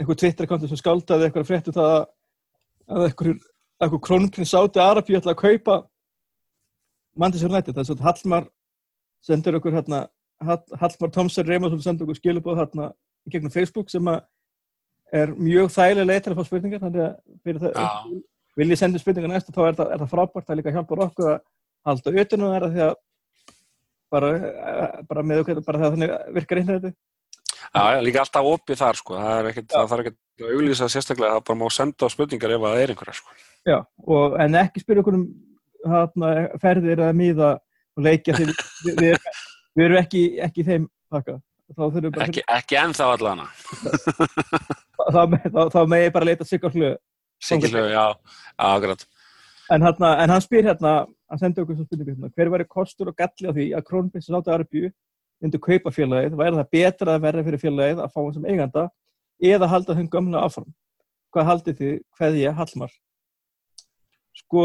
einhver 0.00 0.18
Twitter-konti 0.22 0.70
sem 0.70 0.80
skáldaði 0.80 1.28
einhver 1.28 1.48
fréttu 1.48 1.74
það 1.76 1.94
að 2.90 3.06
einhver, 3.08 3.36
einhver 3.80 4.02
krónprins 4.06 4.54
Sáti 4.54 4.82
Arabíu 4.82 5.18
ætla 5.18 5.34
að 5.36 5.42
kaupa 5.44 5.76
Manchester 7.18 7.50
United, 7.50 7.74
það 7.74 7.82
er 7.82 7.88
svona 7.90 8.06
Hallmar 8.06 8.48
sendur 9.24 9.58
okkur 9.58 9.76
hérna 9.76 10.04
Hall, 10.40 10.62
Hallmar 10.80 11.12
Tomsen 11.12 11.48
Reymarsson 11.48 11.82
sendur 11.84 12.06
okkur 12.06 12.20
skilubóð 12.20 12.62
hérna 12.62 12.92
í 13.26 13.34
gegnum 13.34 13.52
Facebook 13.52 13.90
sem 13.92 14.06
að 14.08 14.22
er 15.12 15.32
mjög 15.34 15.72
þægilega 15.74 16.06
leið 16.06 16.20
til 16.24 16.32
að 16.32 16.38
fá 16.38 16.48
spurningar 16.48 16.82
þannig 16.84 17.04
að 17.04 17.14
fyrir 17.44 17.62
það 17.64 17.72
Já. 17.76 17.88
vil 18.60 18.68
ég 18.70 18.80
senda 18.80 19.00
spurningar 19.02 19.32
næst 19.32 19.50
og 19.50 19.56
þá 19.56 19.62
er 19.64 19.78
það, 19.80 19.92
er 19.92 20.02
það 20.02 20.12
frábært. 20.14 20.46
Það 20.46 20.60
líka 20.60 20.74
hjálpar 20.76 21.02
okkur 21.06 21.30
að 21.32 21.40
halda 21.88 22.14
utanum 22.22 22.52
það 22.54 22.66
því 22.68 22.84
að 22.86 22.94
bara, 24.12 24.32
bara 25.08 25.24
með 25.26 25.44
okkur, 25.44 25.62
bara 25.66 25.82
það 25.84 25.96
þannig 25.96 26.14
virkar 26.36 26.62
internetið 26.62 26.98
Já, 27.70 27.82
já, 27.94 28.00
líka 28.02 28.22
alltaf 28.24 28.46
opið 28.50 28.78
þar 28.80 28.98
sko, 28.98 29.16
það 29.20 29.36
er 29.36 29.48
ekkert, 29.50 29.66
það 29.70 29.90
þarf 29.90 30.02
ekkert 30.02 30.16
að 30.42 30.54
auglýsa 30.56 30.88
sérstaklega, 30.90 31.34
það 31.36 31.44
bara 31.50 31.58
má 31.60 31.66
senda 31.74 32.08
á 32.08 32.10
spurningar 32.10 32.54
ef 32.54 32.64
að 32.64 32.72
það 32.72 32.80
er 32.82 32.92
einhverja 32.94 33.14
sko. 33.18 33.36
Já, 33.68 33.76
og, 34.16 34.34
en 34.42 34.56
ekki 34.58 34.82
spyrja 34.82 35.04
okkur 35.04 35.18
um 35.18 35.26
hana, 35.92 36.30
ferðir 36.62 37.04
eða 37.04 37.12
miða 37.20 37.50
og 37.94 38.02
leikja 38.06 38.34
því 38.38 38.48
við, 38.48 38.64
við, 38.88 38.98
við, 39.04 39.30
við 39.78 39.86
erum 39.86 40.00
ekki, 40.00 40.24
ekki 40.48 40.66
þeim 40.66 40.88
bara 41.14 41.38
Ekki, 42.26 42.42
ekki 42.50 42.80
ennþá 42.80 43.12
allana, 43.14 43.46
þá, 45.14 45.20
þá, 45.30 45.60
þá 45.70 45.80
með 45.86 46.02
ég 46.02 46.14
bara 46.16 46.26
leita 46.26 46.46
sig 46.48 46.64
á 46.66 46.68
hlu 46.72 46.90
Sigilegu, 47.40 47.92
já, 47.94 48.02
já, 48.10 48.66
akkurat. 48.66 49.04
en, 49.70 49.86
en 49.86 50.32
hann 50.34 50.42
spyr 50.42 50.66
hérna 50.66 50.94
hann 51.30 51.40
sendi 51.40 51.62
okkur 51.62 51.78
svo 51.78 51.86
spurningu 51.86 52.12
hérna. 52.14 52.32
Hver 52.34 52.52
væri 52.52 52.66
kostur 52.68 53.10
og 53.10 53.16
galli 53.18 53.48
á 53.48 53.52
því 53.54 53.66
að 53.78 53.86
Krónbins 53.88 54.28
sátti 54.28 54.54
Arbjö 54.54 54.90
myndi 55.40 55.60
kaupa 55.62 55.92
félagið, 55.94 56.36
væri 56.36 56.58
það 56.58 56.72
betra 56.76 57.16
að 57.16 57.24
verða 57.24 57.44
fyrir 57.46 57.62
félagið 57.62 58.02
að 58.04 58.14
fá 58.14 58.20
hann 58.20 58.34
sem 58.36 58.48
eiganda 58.50 58.86
eða 59.50 59.68
halda 59.72 59.96
þeim 59.96 60.08
gömna 60.12 60.42
áfram? 60.44 60.72
Hvað 61.30 61.46
haldið 61.48 61.78
þið, 61.80 61.94
hvað 62.18 62.40
ég, 62.40 62.56
Hallmar. 62.58 62.96
Sko, 64.40 64.64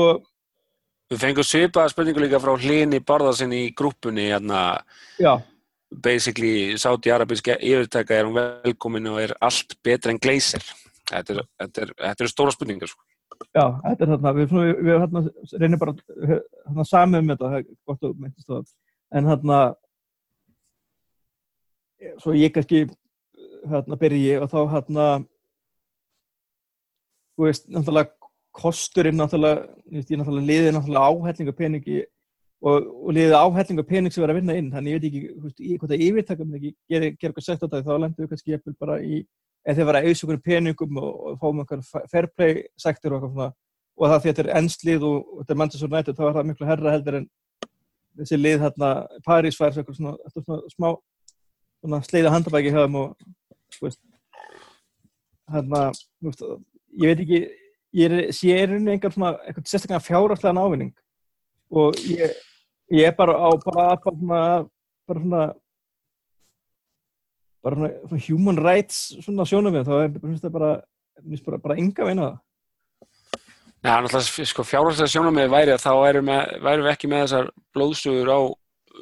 Við 1.05 1.21
fengum 1.21 1.45
svipaða 1.45 1.91
spurningu 1.93 2.21
líka 2.23 2.39
frá 2.41 2.55
hlini 2.57 2.97
barðarsinn 3.05 3.51
í 3.53 3.67
grúppunni, 3.77 4.31
hérna, 4.33 4.81
já. 5.21 5.37
Basically 6.01 6.79
Saudi 6.81 7.11
Arabíska 7.13 7.59
yfirtaka 7.61 8.15
er 8.17 8.25
hún 8.25 8.39
velkomin 8.39 9.11
og 9.11 9.19
er 9.21 9.35
allt 9.45 9.77
betra 9.85 10.11
en 10.11 10.19
gleysir. 10.19 10.65
Þetta 11.05 11.35
er, 11.35 11.41
þetta 11.61 11.83
er, 11.85 11.91
er 12.09 12.31
stóra 12.31 12.55
spurningar 12.55 12.89
sko. 12.89 13.05
Já, 13.55 13.65
þetta 13.83 14.05
er 14.05 14.11
þarna, 14.11 14.33
við, 14.35 14.53
við, 14.53 14.71
við 14.85 14.99
hérna, 15.03 15.21
reynum 15.61 15.81
bara 15.81 15.93
hérna, 16.29 16.85
samið 16.89 17.21
um 17.21 17.31
þetta, 17.33 17.61
gott 17.89 18.05
að 18.07 18.17
myndist 18.19 18.49
það, 18.51 18.65
en 19.15 19.29
hérna, 19.31 19.59
svo 22.23 22.35
ég 22.35 22.53
kannski 22.55 22.83
hérna 23.65 23.99
byrji 23.99 24.35
og 24.41 24.51
þá 24.51 24.59
hérna, 24.73 25.07
þú 27.35 27.47
veist, 27.47 27.69
náttúrulega 27.71 28.31
kosturinn 28.55 29.19
náttúrulega, 29.19 29.65
ég 29.91 30.19
náttúrulega 30.19 30.49
liði 30.51 30.75
náttúrulega 30.75 31.07
áhellinga 31.11 31.55
peningi 31.55 31.97
og, 32.65 32.91
og 33.05 33.15
liði 33.15 33.39
áhellinga 33.39 33.87
pening 33.87 34.13
sem 34.13 34.23
verið 34.23 34.35
að 34.35 34.41
vinna 34.41 34.59
inn, 34.59 34.69
þannig 34.75 34.95
ég 34.95 35.01
veit 35.01 35.09
ekki, 35.09 35.23
þú 35.31 35.47
veist, 35.47 35.65
hvort 35.81 35.95
að 35.95 36.05
yfirtaka 36.09 36.47
mér 36.47 36.61
ekki 36.61 36.75
gera 36.91 37.09
eitthvað 37.11 37.47
sett 37.47 37.63
á 37.63 37.65
þetta, 37.65 37.83
þá 37.87 38.03
lendur 38.03 38.25
við 38.25 38.31
kannski 38.35 38.77
bara 38.79 38.99
í 39.03 39.23
eða 39.65 39.77
þeir 39.77 39.89
vera 39.89 40.01
að 40.01 40.09
auðsökunum 40.09 40.43
peningum 40.45 40.99
og, 41.01 41.13
og 41.31 41.39
fáum 41.41 41.61
einhver 41.63 42.09
fair 42.11 42.27
play 42.35 42.65
sektor 42.77 43.15
og 43.15 43.17
eitthvað 43.19 43.33
svona. 43.33 43.51
Og 43.95 44.11
það 44.11 44.21
því 44.21 44.29
að 44.29 44.35
þetta 44.35 44.43
er 44.43 44.57
ennslið 44.59 45.03
og, 45.07 45.17
og 45.23 45.41
þetta 45.41 45.53
er 45.53 45.59
Manchester 45.61 45.91
United 45.91 46.17
þá 46.17 46.23
er 46.27 46.37
það 46.37 46.47
miklu 46.49 46.69
herra 46.69 46.95
heldur 46.95 47.19
en 47.21 47.27
þessi 48.19 48.39
lið 48.39 48.63
hérna 48.63 48.89
París 49.25 49.59
fær 49.59 49.71
eitthvað 49.71 49.99
svona, 49.99 50.15
eitthvað 50.25 50.47
svona 50.47 50.73
smá 50.73 50.89
svona 51.85 52.01
sleiða 52.05 52.33
handabæki 52.33 52.73
hjá 52.73 52.81
þeim 52.83 52.97
og 53.01 53.79
veist 53.81 54.01
hérna, 55.51 55.81
veist, 56.25 56.43
ég 56.95 57.11
veit 57.11 57.23
ekki 57.25 57.41
ég 57.95 58.11
er, 58.11 58.31
sé 58.35 58.53
er 58.55 58.75
einhvern 58.75 58.93
einhver 58.93 59.15
svona 59.15 59.33
eitthvað 59.45 59.69
sérstaklega 59.71 60.03
fjárhagslega 60.03 60.55
návinning 60.57 60.93
og 61.75 61.99
ég, 62.09 62.33
ég 62.93 63.09
er 63.09 63.15
bara 63.17 63.37
á 63.37 63.49
bara, 63.63 63.87
bara 64.05 64.41
bara 65.07 65.21
svona 65.21 65.43
bara 67.65 67.79
svona, 67.79 67.93
svona 68.07 68.25
human 68.29 68.59
rights 68.61 68.99
svona 69.25 69.47
sjónum 69.49 69.79
þá 69.81 69.93
er 70.03 70.11
finnst 70.21 70.45
það 70.45 70.53
bara, 70.57 70.73
finnst 71.23 71.47
bara, 71.49 71.61
bara 71.65 71.79
enga 71.81 72.07
veina 72.11 72.27
það 72.29 72.43
Já, 73.85 73.99
náttúrulega 74.01 74.45
sko, 74.49 74.63
fjárhagslega 74.65 75.11
sjónamið 75.13 75.51
væri 75.53 75.73
að 75.75 75.83
þá 75.83 75.91
værum 76.01 76.29
við, 76.31 76.53
værum 76.65 76.85
við 76.87 76.93
ekki 76.95 77.09
með 77.11 77.19
þessar 77.25 77.49
blóðsugur 77.75 78.31
á 78.33 78.39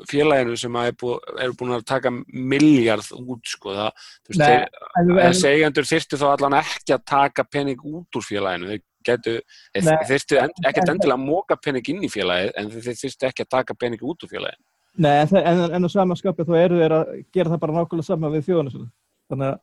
félaginu 0.10 0.58
sem 0.60 0.76
að 0.76 0.90
er 0.90 0.96
bú, 1.00 1.12
eru 1.40 1.56
búin 1.56 1.76
að 1.78 1.86
taka 1.88 2.12
miljard 2.12 3.08
út 3.16 3.48
sko. 3.48 3.76
það, 3.78 4.10
þú 4.26 4.34
veist, 4.34 4.42
Nei, 4.42 5.30
þeir, 5.38 5.54
eigendur 5.54 5.88
þyrftu 5.88 6.20
þá 6.20 6.26
allan 6.34 6.58
ekki 6.60 6.96
að 6.98 7.06
taka 7.14 7.46
pening 7.48 7.86
út 7.94 8.20
úr 8.20 8.26
félaginu 8.28 8.72
þeir 8.74 8.82
getu, 9.08 9.36
þeir 9.78 9.88
Nei, 9.88 10.42
en, 10.42 10.56
ekkert 10.68 10.84
en- 10.90 10.94
endilega 10.98 11.16
að 11.20 11.26
móka 11.30 11.60
pening 11.64 11.94
inn 11.94 12.04
í 12.04 12.12
félagið 12.12 12.52
en 12.60 12.72
þeir 12.74 13.00
þyrftu 13.06 13.30
ekki 13.30 13.46
að 13.46 13.52
taka 13.56 13.78
pening 13.80 14.04
út 14.04 14.26
úr 14.28 14.34
félaginu 14.36 14.66
Nei, 14.98 15.14
en, 15.24 15.28
það- 15.28 15.72
en, 15.74 15.86
á 15.86 15.90
sama 15.90 16.16
skapi 16.16 16.44
þá 16.46 16.54
eru 16.64 16.78
þeir 16.82 16.94
að 17.00 17.14
gera 17.34 17.50
það 17.50 17.60
bara 17.64 17.74
nákvæmlega 17.80 18.06
sama 18.06 18.30
við 18.30 18.44
sinna. 18.46 18.90
Þannig 19.32 19.48
að, 19.54 19.60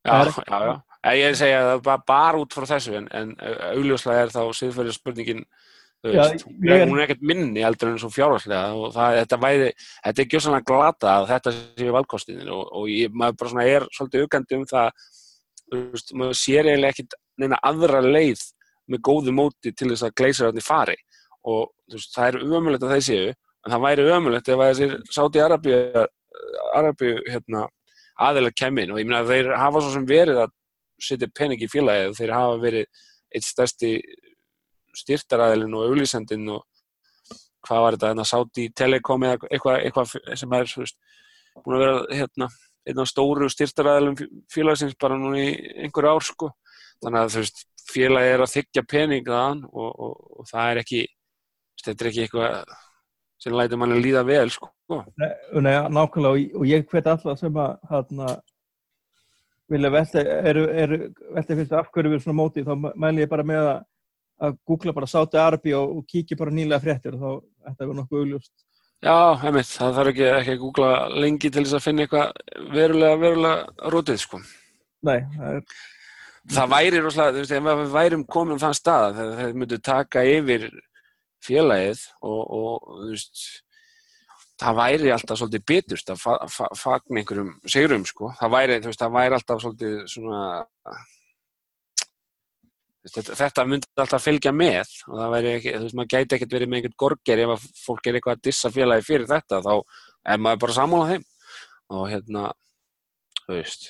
Já, 0.00 0.12
Það 0.12 0.26
er- 0.26 0.44
já, 0.48 0.60
já. 0.64 0.76
Ég 1.16 1.34
segja 1.36 1.58
að 1.60 1.66
það 1.66 1.74
er 1.76 1.82
bara, 1.84 2.02
bara 2.08 2.38
út 2.40 2.54
frá 2.56 2.64
þessu 2.70 2.94
en, 2.96 3.08
en 3.12 3.34
augljóslega 3.76 4.22
er 4.22 4.30
þá 4.32 4.40
siðferðis 4.56 4.96
spurningin 4.96 5.42
þú 6.00 6.12
Já, 6.14 6.22
veist, 6.24 6.46
ég 6.64 6.72
er- 6.80 6.88
hún 6.88 6.98
er 7.00 7.04
ekkert 7.04 7.22
minni 7.22 7.60
heldur 7.60 7.90
en 7.90 7.98
svo 8.00 8.08
fjárhagslega 8.08 8.72
og 8.80 8.94
það, 8.94 9.18
þetta 9.20 9.38
væri, 9.44 9.68
þetta 10.06 10.22
er 10.24 10.28
gjössanlega 10.32 10.64
glata 10.70 11.10
að 11.18 11.26
þetta 11.34 11.52
séu 11.76 11.92
valkostinir 11.92 12.48
og, 12.52 12.64
og 12.72 12.88
ég, 12.88 13.12
maður 13.12 13.36
bara 13.42 13.50
svona 13.52 13.66
er 13.68 13.86
svolítið 13.92 14.24
aukandi 14.24 14.56
um 14.56 14.64
það 14.72 14.90
þú 15.68 15.82
veist, 15.92 16.12
maður 16.16 16.40
sér 16.40 16.64
eiginlega 16.70 16.94
ekkert 16.96 17.18
neina 17.44 17.60
aðra 17.62 18.00
leið 18.00 18.40
með 18.88 19.04
góðu 19.10 19.36
móti 19.36 19.74
til 19.76 19.90
þess 19.92 20.08
að 20.08 20.14
gleysirarnir 20.16 20.64
fari 20.64 20.96
og 21.44 21.68
þú 21.92 22.00
veist, 22.00 22.14
það 22.16 22.28
er 22.32 22.40
ömulegt 22.48 22.88
að 22.88 22.96
þeir 22.96 23.06
séu 23.10 23.34
en 23.66 23.74
það 23.74 23.84
væri 23.84 24.08
ömulegt 24.14 24.48
ef 24.48 24.62
þessir 24.62 24.96
Sáti 25.12 25.42
Arabíu, 25.42 26.06
Arabíu 26.76 27.20
hérna, 27.28 27.66
aðeila 28.20 28.52
kemmin 28.56 28.92
og 28.92 29.00
ég 29.00 29.08
meina 29.08 29.22
að 29.24 29.34
þeir 29.34 29.52
hafa 29.60 29.82
svo 29.82 29.92
sem 29.94 30.08
verið 30.08 30.42
að 30.44 30.56
setja 31.00 31.30
pening 31.36 31.62
í 31.62 31.68
félagið 31.70 32.16
þeir 32.18 32.34
hafa 32.36 32.58
verið 32.60 33.04
eitt 33.30 33.46
stærsti 33.46 33.92
styrtaraðilin 34.96 35.76
og 35.78 35.86
auglýsendin 35.88 36.48
og 36.56 36.66
hvað 37.66 37.84
var 37.84 37.96
þetta, 37.96 38.10
hérna, 38.10 38.26
Sáti 38.28 38.66
Telekom 38.76 39.24
eða 39.28 39.38
eitthvað, 39.50 39.78
eitthvað 39.84 40.36
sem 40.40 40.56
er 40.56 40.74
veist, 40.80 40.98
búin 41.60 41.76
að 41.76 41.84
vera 41.84 42.18
hérna, 42.22 42.48
einn 42.88 43.02
af 43.02 43.10
stóru 43.10 43.48
styrtaraðilum 43.52 44.16
félagsins 44.52 44.96
bara 45.00 45.18
núna 45.20 45.42
í 45.44 45.50
einhver 45.84 46.08
ár 46.10 46.24
sko. 46.24 46.50
þannig 47.04 47.20
að 47.20 47.36
veist, 47.38 47.64
félagið 47.90 48.34
er 48.34 48.44
að 48.44 48.54
þykja 48.54 48.86
pening 48.88 49.26
þaðan 49.26 49.64
og, 49.70 49.90
og, 49.90 50.14
og 50.40 50.48
það 50.50 50.70
er 50.72 50.80
ekki 50.84 51.02
þetta 51.84 52.04
er 52.04 52.10
ekki 52.10 52.24
eitthvað 52.26 52.78
sem 53.40 53.56
lætur 53.56 53.80
manni 53.80 54.00
líða 54.02 54.24
vel 54.28 54.50
sko. 54.52 54.70
nei, 54.90 55.30
nei, 55.64 55.74
nákvæmlega 55.88 56.32
og, 56.32 56.56
og 56.60 56.66
ég 56.68 56.88
hvet 56.90 57.06
alla 57.08 57.36
sem 57.38 57.60
að 57.62 57.76
hérna, 57.90 58.32
vilja 59.70 59.92
velta, 59.94 60.24
fyrst 61.48 61.76
af 61.78 61.92
hverju 61.92 62.10
við 62.10 62.16
erum 62.18 62.24
svona 62.24 62.40
móti, 62.40 62.66
þá 62.66 62.74
mæli 62.98 63.24
ég 63.24 63.30
bara 63.30 63.46
með 63.46 63.68
að, 63.70 63.84
að 64.46 64.58
googla 64.66 64.96
bara 64.96 65.08
Sáti 65.10 65.38
Arabi 65.40 65.76
og, 65.78 66.00
og 66.00 66.10
kíkja 66.10 66.38
bara 66.40 66.54
nýlega 66.54 66.82
fréttir 66.82 67.16
og 67.16 67.22
þá 67.22 67.30
þetta 67.70 67.86
er 67.86 67.94
nokkuð 68.00 68.24
augljóst. 68.24 68.52
Já, 69.00 69.16
heimitt, 69.40 69.70
það 69.72 69.94
þarf 69.96 70.10
ekki, 70.12 70.26
ekki 70.34 70.52
að 70.52 70.60
googla 70.64 70.90
lengi 71.22 71.48
til 71.48 71.64
þess 71.64 71.78
að 71.78 71.86
finna 71.86 72.04
eitthvað 72.04 72.66
verulega, 72.74 73.20
verulega 73.22 73.90
rótið 73.94 74.20
sko. 74.20 74.40
Nei, 75.08 75.16
það 75.38 75.54
er, 75.54 75.78
það 76.56 76.74
væri 76.74 77.00
rosalega, 77.00 77.32
þú 77.32 77.44
veist, 77.44 77.54
ef 77.56 77.80
við 77.80 77.94
værum 77.94 78.24
komin 78.36 78.60
á 78.60 78.62
þann 78.66 78.76
stað 78.76 79.16
þegar 79.16 79.38
þeir 79.38 79.58
myndu 79.62 79.78
taka 79.88 80.24
yfir 80.28 80.66
félagið 81.44 82.04
og, 82.26 82.40
og 82.56 83.04
veist 83.10 83.44
það 84.60 84.76
væri 84.76 85.12
alltaf 85.14 85.40
svolítið 85.40 85.64
bitust 85.70 86.10
að 86.12 86.20
fa 86.20 86.34
fa 86.52 86.68
fagna 86.76 87.22
einhverjum 87.22 87.54
sigurum 87.64 88.04
sko, 88.08 88.34
það 88.36 88.52
væri, 88.56 88.76
veist, 88.84 89.00
það 89.00 89.16
væri 89.16 89.38
alltaf 89.38 89.62
svolítið 89.62 89.96
svona 90.12 90.42
þetta, 93.08 93.36
þetta 93.40 93.66
myndi 93.68 93.90
alltaf 94.04 94.24
fylgja 94.26 94.52
með 94.54 94.94
og 95.08 95.16
það 95.16 95.34
væri 95.34 95.52
ekki, 95.56 95.74
þú 95.74 95.84
veist, 95.86 95.98
maður 95.98 96.12
gæti 96.14 96.36
ekkert 96.36 96.56
verið 96.56 96.70
með 96.70 96.80
einhvern 96.80 96.98
gorger 97.04 97.44
ef 97.44 97.54
að 97.54 97.66
fólk 97.80 98.08
er 98.08 98.18
eitthvað 98.18 98.36
að 98.36 98.46
dissa 98.50 98.72
félagi 98.74 99.06
fyrir 99.06 99.28
þetta, 99.30 99.60
þá 99.64 99.74
er 100.34 100.42
maður 100.44 100.62
bara 100.64 100.76
sammála 100.76 101.10
þeim. 101.14 101.28
Og 101.90 102.06
hérna 102.06 102.46
þú 103.40 103.56
veist, 103.56 103.86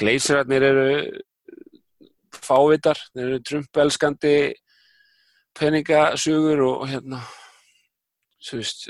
gleysirarnir 0.00 0.68
eru 0.70 0.86
fávitar, 2.36 3.00
þeir 3.12 3.26
eru 3.26 3.42
trumpelskandi 3.50 4.36
peningasugur 5.56 6.62
og 6.66 6.86
hérna 6.90 7.22
þú 8.46 8.60
veist, 8.60 8.86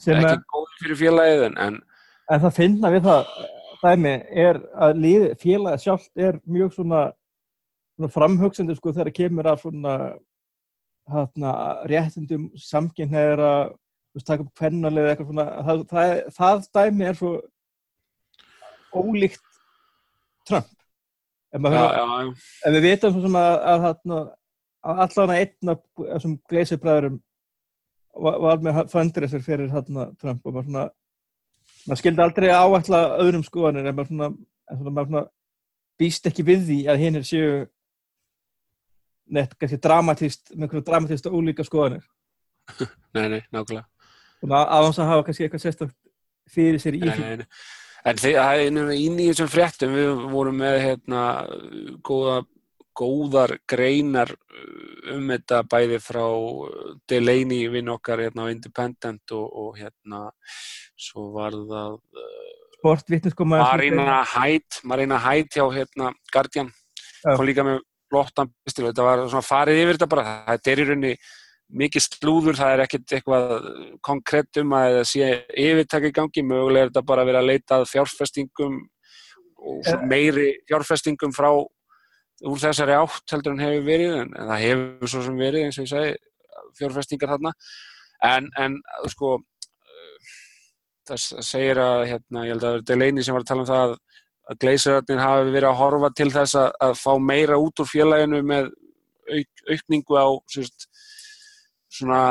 ekki 0.00 0.16
að, 0.16 0.44
góður 0.50 0.76
fyrir 0.80 1.00
félagið 1.04 1.46
en, 1.50 1.58
en 1.66 1.80
en 2.30 2.42
það 2.44 2.56
finna 2.56 2.92
við 2.94 3.06
það 3.08 3.30
dæmi 3.80 4.14
er 4.44 4.58
að 4.84 4.98
lið, 5.02 5.26
félagið 5.40 5.84
sjálft 5.84 6.24
er 6.28 6.40
mjög 6.44 6.74
svona, 6.76 7.04
svona 7.96 8.12
framhugsandi 8.14 8.76
sko 8.76 8.94
þegar 8.96 9.14
kemur 9.16 9.50
að 9.50 9.62
svona 9.64 9.94
hérna, 11.10 11.54
réttindum 11.90 12.50
samkynneira 12.60 13.70
taka 14.26 14.44
upp 14.44 14.50
kvennalið 14.58 15.12
eitthvað 15.12 15.30
svona 15.30 15.46
það, 15.66 15.86
það, 15.90 16.12
það 16.36 16.66
dæmi 16.76 17.08
er 17.08 17.18
svo 17.18 17.32
ólíkt 18.90 19.46
Trump. 20.48 20.70
Já, 21.50 21.58
maður, 21.58 21.76
já, 21.76 22.02
já, 22.06 22.28
ef 22.66 22.74
við 22.76 22.84
vitum 22.86 23.14
svo 23.14 23.22
sem 23.24 23.36
að, 23.38 23.54
að, 23.70 23.86
að, 23.90 24.10
að 24.14 24.28
allan 24.82 25.34
að 25.34 25.42
einn 25.42 25.74
af 25.74 25.82
þessum 25.98 26.38
gleysibræðurum 26.50 27.18
var, 28.20 28.38
var 28.42 28.64
með 28.64 28.80
fundraiser 28.92 29.44
fyrir 29.44 29.72
hérna 29.72 30.08
Trump 30.20 30.46
og 30.46 30.54
maður 30.54 30.70
svona 30.70 30.86
maður 31.86 32.00
skildi 32.02 32.24
aldrei 32.24 32.48
áætla 32.52 33.02
öðrum 33.22 33.44
skoðanir 33.46 33.88
en 33.88 33.96
maður 33.96 34.10
svona, 34.12 34.30
en 34.70 34.80
svona, 34.80 34.94
maður 34.96 35.10
svona 35.10 35.24
býst 36.00 36.30
ekki 36.30 36.46
við 36.46 36.64
því 36.68 36.78
að 36.90 37.04
hinn 37.04 37.20
er 37.20 37.26
séu 37.28 37.50
neitt 39.30 39.52
kannski 39.58 39.78
dramatíst 39.82 40.54
með 40.54 40.66
einhverju 40.66 40.86
dramatíst 40.86 41.28
og 41.30 41.36
ólíka 41.38 41.66
skoðanir. 41.66 42.06
Nei, 43.16 43.26
nei, 43.26 43.40
nákvæmlega. 43.50 43.86
Og 44.40 44.52
aðeins 44.54 44.98
að 45.02 45.08
hafa 45.10 45.26
kannski 45.26 45.46
eitthvað 45.46 45.62
sérstakt 45.64 45.96
fyrir 46.50 46.82
sér 46.82 46.96
í 46.96 47.00
Nei, 47.02 47.16
nei, 47.18 47.40
nei. 47.42 47.46
En 48.08 48.16
það 48.16 48.62
er 48.62 48.70
nefnilega 48.72 48.96
í 48.96 49.08
nýjum 49.12 49.50
fréttum 49.50 49.92
við 49.92 50.22
vorum 50.32 50.56
með 50.62 50.76
hérna 50.80 51.24
góða, 52.06 52.36
góðar 53.00 53.56
greinar 53.68 54.34
um 55.14 55.30
þetta 55.32 55.62
bæði 55.70 56.00
frá 56.04 56.24
Delaney 57.08 57.70
vinn 57.72 57.92
okkar 57.92 58.26
hérna 58.26 58.46
á 58.46 58.52
Independent 58.52 59.32
og, 59.36 59.46
og 59.48 59.78
hérna 59.80 60.28
svo 61.00 61.30
var 61.34 61.56
það 61.56 61.98
sportvittniskoma 62.80 63.60
Marina 63.64 64.20
Hætt 64.24 64.82
Marina 64.84 65.20
Hætt 65.20 65.56
hjá 65.56 65.64
hérna 65.74 66.12
Guardian. 66.32 66.72
Já. 67.20 67.36
kom 67.36 67.44
líka 67.44 67.64
með 67.66 67.82
flottan 68.10 68.50
pistil 68.64 68.88
þetta 68.88 69.06
var 69.06 69.22
svona 69.28 69.46
farið 69.46 69.82
yfir 69.82 69.98
þetta 69.98 70.10
bara. 70.10 70.32
Þetta 70.48 70.72
er 70.72 70.80
í 70.80 70.86
rauninni 70.88 71.12
mikið 71.80 72.06
slúður 72.06 72.58
það 72.58 72.72
er 72.74 72.82
ekkert 72.84 73.12
eitthvað 73.16 73.44
konkrétt 74.06 74.60
um 74.62 74.72
að 74.74 74.96
það 74.98 75.04
sé 75.12 75.28
yfirtaka 75.66 76.10
í 76.10 76.16
gangi. 76.16 76.46
Mögulega 76.46 76.86
er 76.86 76.90
þetta 76.90 77.04
bara 77.12 77.24
að 77.24 77.30
vera 77.30 77.42
að 77.44 77.50
leita 77.52 77.82
fjárfestingum 77.90 78.80
og 79.60 79.84
svona 79.84 80.08
meiri 80.08 80.48
fjárfestingum 80.70 81.36
frá 81.36 81.50
úr 82.46 82.60
þessari 82.60 82.96
átt 82.96 83.34
heldur 83.34 83.54
en 83.54 83.62
hefur 83.64 83.86
verið 83.86 84.16
en, 84.22 84.34
en 84.36 84.50
það 84.52 84.64
hefur 84.64 85.12
svo 85.12 85.22
sem 85.26 85.40
verið 85.40 85.66
eins 85.66 85.78
og 85.78 85.86
ég 85.86 85.92
segi 85.92 86.12
fjárfestingar 86.78 87.34
þarna. 87.34 87.52
En, 88.30 88.48
en 88.60 88.76
sko 89.10 89.38
það 91.08 91.44
segir 91.46 91.80
að 91.82 92.04
hérna, 92.12 92.44
ég 92.46 92.54
held 92.54 92.66
að 92.68 92.82
Delaney 92.88 93.24
sem 93.26 93.36
var 93.36 93.44
að 93.44 93.50
tala 93.50 93.64
um 93.64 93.70
það 93.70 93.84
að, 93.84 93.94
að 94.50 94.60
gleisararnir 94.64 95.22
hafi 95.24 95.54
verið 95.54 95.68
að 95.70 95.80
horfa 95.80 96.12
til 96.16 96.28
þess 96.34 96.58
að, 96.60 96.70
að 96.86 96.94
fá 97.00 97.10
meira 97.30 97.58
út 97.60 97.82
úr 97.82 97.90
félaginu 97.90 98.42
með 98.46 98.70
auk, 99.30 99.64
aukningu 99.74 100.20
á 100.20 100.28
sérst, 100.52 100.88
svona 101.90 102.22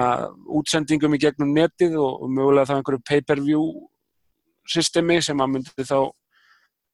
útsendingum 0.56 1.16
í 1.18 1.22
gegnum 1.22 1.52
netið 1.56 1.98
og 2.00 2.30
mögulega 2.32 2.70
þá 2.70 2.78
einhverju 2.78 3.04
pay-per-view 3.10 3.64
systemi 4.70 5.20
sem 5.26 5.42
að 5.42 5.52
myndi 5.56 5.86
þá 5.88 5.98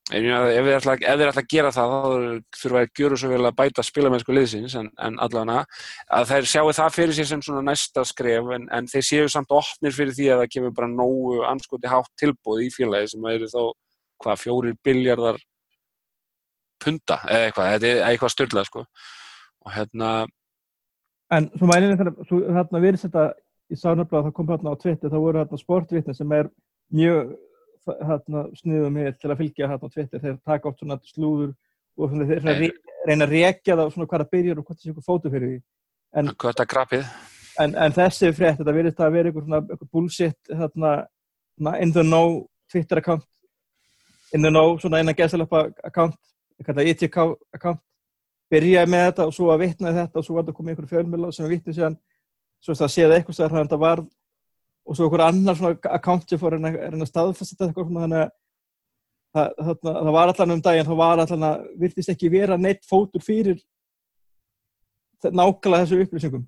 ef 0.05 0.21
þið 0.21 0.75
ætla, 0.75 0.93
ætla 1.01 1.31
að 1.31 1.47
gera 1.49 1.71
það 1.73 1.93
þá 1.93 2.09
þurfa 2.59 2.81
að 2.83 2.91
gjöra 2.99 3.17
svo 3.17 3.29
vel 3.31 3.47
að 3.49 3.55
bæta 3.57 3.85
spilamennsku 3.85 4.35
liðsins 4.35 4.75
en, 4.77 4.91
en 5.01 5.17
allavega. 5.23 5.63
Að 6.13 6.27
þeir 6.29 6.49
sjáu 6.51 6.73
það 6.77 6.93
fyrir 6.93 7.17
sér 7.17 7.29
sem 7.31 7.41
svona 7.41 7.63
næsta 7.65 8.03
skref 8.05 8.51
en, 8.53 8.67
en 8.69 8.89
þeir 8.91 9.07
séu 9.07 9.31
samt 9.33 9.55
opnir 9.55 9.95
fyrir 9.95 10.13
því 10.13 10.29
að 10.29 10.43
það 10.43 10.51
kemur 10.53 10.75
bara 10.77 10.91
nógu 10.91 11.41
anskoti 11.49 11.89
hátt 11.89 12.11
tilbúð 12.21 12.67
í 12.67 12.69
félagi 12.75 13.15
sem 13.15 13.25
eru 13.33 13.49
þá 13.49 13.61
hvað 14.21 14.41
fjórir 14.43 14.77
biljardar 14.85 15.41
punta 16.85 17.17
eða 17.25 17.49
eitthvað, 17.49 17.71
þetta 17.73 17.89
er 17.89 18.03
eitthvað 18.11 18.35
styrlað 18.35 18.69
sko. 18.69 18.85
Og 19.65 19.73
hérna 19.73 20.11
En 21.33 21.49
svo 21.57 21.65
mælinu 21.65 21.97
þegar 21.97 22.13
þarna 22.29 22.83
verið 22.83 23.07
þetta 23.07 23.25
í 23.73 23.77
sánablaða 23.81 24.27
það 24.27 24.35
kom 24.37 24.49
hérna 24.51 24.73
á 24.77 24.81
Twitter 24.81 25.09
þá 25.09 25.17
voru 25.17 25.41
hérna 25.41 25.57
sportvitni 25.57 26.13
sem 26.13 26.33
er 26.37 26.51
mjög 26.93 27.31
hérna 27.85 28.43
sniðum 28.57 28.97
með 28.97 29.13
til 29.21 29.31
að 29.31 29.39
fylgja 29.43 29.69
hérna 29.69 29.89
á 29.89 29.93
Twitter. 29.93 30.21
Þeir 30.23 30.35
taka 30.45 30.69
oft 30.69 30.81
svona 30.81 30.97
slúður 31.05 31.53
og 31.95 32.11
svona, 32.11 32.27
þeir 32.29 32.45
re 32.49 32.71
reyna 33.05 33.27
að 33.27 33.35
rekja 33.35 33.77
það 33.77 33.93
svona 33.93 34.09
hvað 34.09 34.23
það 34.23 34.33
byrjar 34.35 34.59
og 34.59 34.65
hvað 34.65 34.77
það 34.77 34.83
sé 34.83 34.91
eitthvað 34.91 35.07
fótu 35.09 35.31
fyrir 35.33 35.51
því. 35.51 35.59
En, 36.15 36.31
hvað 36.41 36.61
er 36.95 37.05
en, 37.63 37.75
en 37.85 37.95
þessi 37.95 38.31
frétt 38.35 38.59
þetta 38.59 38.75
verið 38.75 38.93
þetta 38.93 39.07
að 39.07 39.15
vera 39.15 39.31
eitthvað 39.31 39.47
svona 39.47 39.61
eitthvað 39.63 39.91
bullshit 39.95 40.53
hérna 40.61 40.93
in 41.81 41.93
the 41.95 42.03
know 42.03 42.45
Twitter 42.71 43.01
account. 43.01 43.25
In 44.33 44.41
the 44.41 44.51
know 44.51 44.77
svona 44.81 44.99
eina 44.99 45.15
gesalappa 45.15 45.69
account 45.83 46.17
eitthvað 46.59 46.89
ITK 46.91 47.19
account. 47.55 47.81
Byrjaði 48.51 48.91
með 48.91 49.07
þetta 49.09 49.29
og 49.29 49.33
svo 49.33 49.49
að 49.53 49.63
vitnaði 49.65 50.01
þetta 50.01 50.21
og 50.21 50.25
svo 50.27 50.35
var 50.35 50.45
þetta 50.45 50.57
komið 50.57 50.73
einhverju 50.73 50.91
fjölmjöla 50.91 51.31
sem 51.33 51.47
við 51.47 51.55
vittum 51.55 51.75
séðan 51.75 51.95
svo 52.61 52.75
að 52.75 52.93
séða 52.93 53.17
eitthvað 53.17 53.37
stæðar 53.37 53.55
hann 53.55 53.65
þetta 53.65 53.79
var 53.81 54.03
og 54.85 54.97
svo 54.97 55.07
einhver 55.07 55.25
annar 55.25 55.57
svona 55.57 55.93
account 55.97 56.29
sem 56.29 56.41
fór 56.41 56.57
að 56.57 56.65
reyna 56.77 57.03
að 57.03 57.09
staðfasta 57.09 57.55
þetta 57.55 57.69
eitthvað 57.69 58.01
þannig 58.01 58.23
að 58.23 58.33
það, 59.35 59.53
það, 59.59 59.79
það 59.85 60.11
var 60.17 60.33
allan 60.33 60.55
um 60.55 60.65
daginn 60.67 60.89
þá 60.89 60.95
var 60.99 61.23
allan 61.23 61.47
að 61.49 61.63
virtist 61.81 62.11
ekki 62.13 62.33
vera 62.33 62.59
neitt 62.61 62.85
fótur 62.89 63.23
fyrir 63.25 63.63
nákvæmlega 65.25 65.85
þessu 65.85 66.03
upplýsingum 66.05 66.45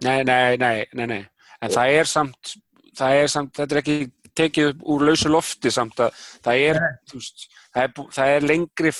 Nei, 0.00 0.24
nei, 0.24 0.56
nei, 0.56 0.86
nei, 0.96 1.06
nei. 1.06 1.22
en 1.60 1.72
það 1.72 1.94
er 2.00 2.08
samt 2.08 2.54
það 2.96 3.16
er 3.20 3.30
samt, 3.30 3.52
þetta 3.58 3.76
er 3.76 3.80
ekki 3.82 3.96
tekið 4.40 4.68
upp 4.72 4.84
úr 4.94 5.06
lausu 5.08 5.30
lofti 5.30 5.72
samt 5.74 6.00
að 6.02 6.20
það 6.44 6.62
er, 6.66 6.80
veist, 7.12 7.46
það 7.74 7.82
er, 7.82 8.04
það 8.16 8.34
er 8.34 8.46
lengri 8.46 8.92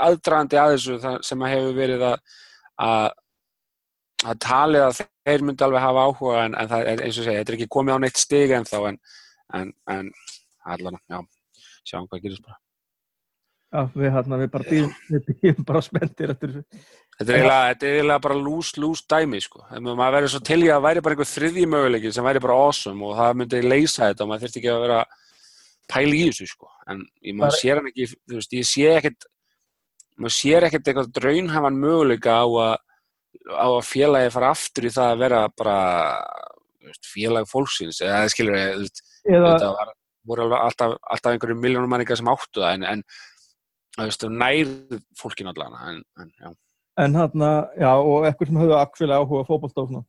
aðdraðandi 0.00 0.60
að 0.60 0.74
þessu 0.74 1.16
sem 1.26 1.44
að 1.44 1.52
hefur 1.54 1.76
verið 1.76 2.06
að 2.08 2.16
að, 2.80 3.10
að 4.26 4.40
talið 4.44 4.86
að 4.86 4.96
þeir 5.00 5.44
myndi 5.46 5.64
alveg 5.64 5.84
hafa 5.84 6.06
áhuga 6.08 6.40
en, 6.44 6.56
en 6.60 6.72
það 6.72 6.88
er 6.92 7.04
eins 7.04 7.20
og 7.20 7.26
segja, 7.26 7.42
þetta 7.42 7.52
er 7.52 7.58
ekki 7.58 7.74
komið 7.76 7.96
á 7.96 8.02
neitt 8.04 8.20
stig 8.20 8.56
en 8.56 8.66
þá 8.68 8.78
en, 8.90 8.98
en, 9.60 9.70
en 9.94 10.10
allan, 10.74 10.98
já, 11.08 11.20
sjáum 11.88 12.10
hvað 12.10 12.26
gerist 12.26 12.44
bara 12.44 12.60
Já, 13.70 13.84
við, 13.94 14.08
hérna, 14.10 14.38
við 14.40 14.48
bara 14.50 14.66
býðum, 14.66 14.94
við 15.14 15.28
býðum 15.28 15.66
bara 15.68 15.80
spenntir 15.86 16.32
eftir 16.32 16.54
Þetta 17.20 17.34
er 17.36 17.36
eiginlega, 17.36 18.14
er 18.16 18.22
bara 18.24 18.38
lús-lús 18.40 19.04
dæmi 19.06 19.38
sko. 19.44 19.60
maður 19.76 20.14
verður 20.16 20.32
svo 20.32 20.40
til 20.48 20.58
í 20.64 20.66
að 20.66 20.72
það 20.72 20.86
væri 20.86 21.02
bara 21.04 21.14
einhver 21.14 21.28
þriðji 21.30 21.66
möguleiki 21.70 22.12
sem 22.16 22.26
væri 22.26 22.42
bara 22.42 22.56
awesome 22.64 23.06
og 23.06 23.18
það 23.18 23.36
myndi 23.38 23.60
leysa 23.62 24.08
þetta 24.08 24.24
og 24.24 24.30
maður 24.30 24.42
þurfti 24.46 24.60
ekki 24.62 24.72
að 24.72 24.84
vera 24.86 25.00
pæl 25.92 26.08
í 26.08 26.22
þessu 26.24 26.48
sko. 26.50 26.70
en 26.90 27.04
ég, 27.22 27.36
maður 27.38 27.58
sér 27.60 27.78
hann 27.78 27.90
ekki 27.92 28.08
þú 28.10 28.40
veist, 28.40 28.56
ég 28.58 28.68
sé 28.72 28.88
ekkert 28.96 29.28
maður 30.16 30.36
sér 30.40 30.66
ekkert 30.66 30.90
eitthvað 30.90 31.12
draunhafan 31.20 31.80
möguleika 31.84 32.40
á 32.42 32.46
að, 32.48 32.74
á 33.48 33.66
að 33.68 33.86
félagi 33.88 34.32
fara 34.34 34.52
aftur 34.54 34.88
í 34.88 34.92
það 34.94 35.14
að 35.14 35.22
vera 35.24 35.40
bara 35.56 35.76
félag 37.06 37.48
fólksins 37.48 38.00
eða 38.04 38.28
skilur 38.32 38.58
ég 38.58 38.88
þetta 39.24 39.70
var, 39.76 39.92
voru 40.26 40.48
alltaf, 40.56 40.96
alltaf 41.00 41.34
einhverju 41.34 41.58
miljónum 41.60 41.92
manningar 41.92 42.18
sem 42.18 42.30
áttu 42.30 42.62
það 42.62 42.78
en, 42.78 42.88
en 42.90 43.04
veist, 44.00 44.26
nær 44.28 44.74
fólkin 45.20 45.50
allavega 45.52 45.94
en, 45.94 46.02
en 46.20 46.34
já 46.36 46.52
En 47.00 47.16
hérna, 47.16 47.50
já, 47.78 47.90
og 47.96 48.26
eitthvað 48.28 48.50
sem 48.50 48.58
höfðu 48.60 48.74
akkfélag 48.76 49.22
áhuga 49.22 49.46
fókbalstofna. 49.48 50.00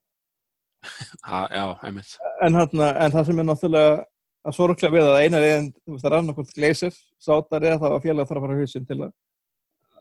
Já, 1.24 1.66
einmitt. 1.86 2.16
En 2.44 2.58
hérna, 2.58 2.90
en 3.06 3.14
það 3.14 3.28
sem 3.28 3.40
er 3.40 3.48
náttúrulega 3.48 3.92
að 4.42 4.58
sorglega 4.58 4.96
við 4.96 5.08
að 5.08 5.20
eina 5.22 5.42
reyðin, 5.44 5.70
þú 5.78 5.94
veist, 5.94 6.08
að 6.08 6.16
rann 6.16 6.34
okkur 6.34 6.50
gleysir, 6.56 6.98
sátar 7.22 7.68
að 7.70 7.84
það 7.84 7.94
var 7.94 8.04
félag 8.04 8.24
að 8.24 8.32
þarf 8.32 8.42
að 8.42 8.48
fara 8.48 8.58
húsin 8.60 8.88
til 8.90 8.98
að, 8.98 9.14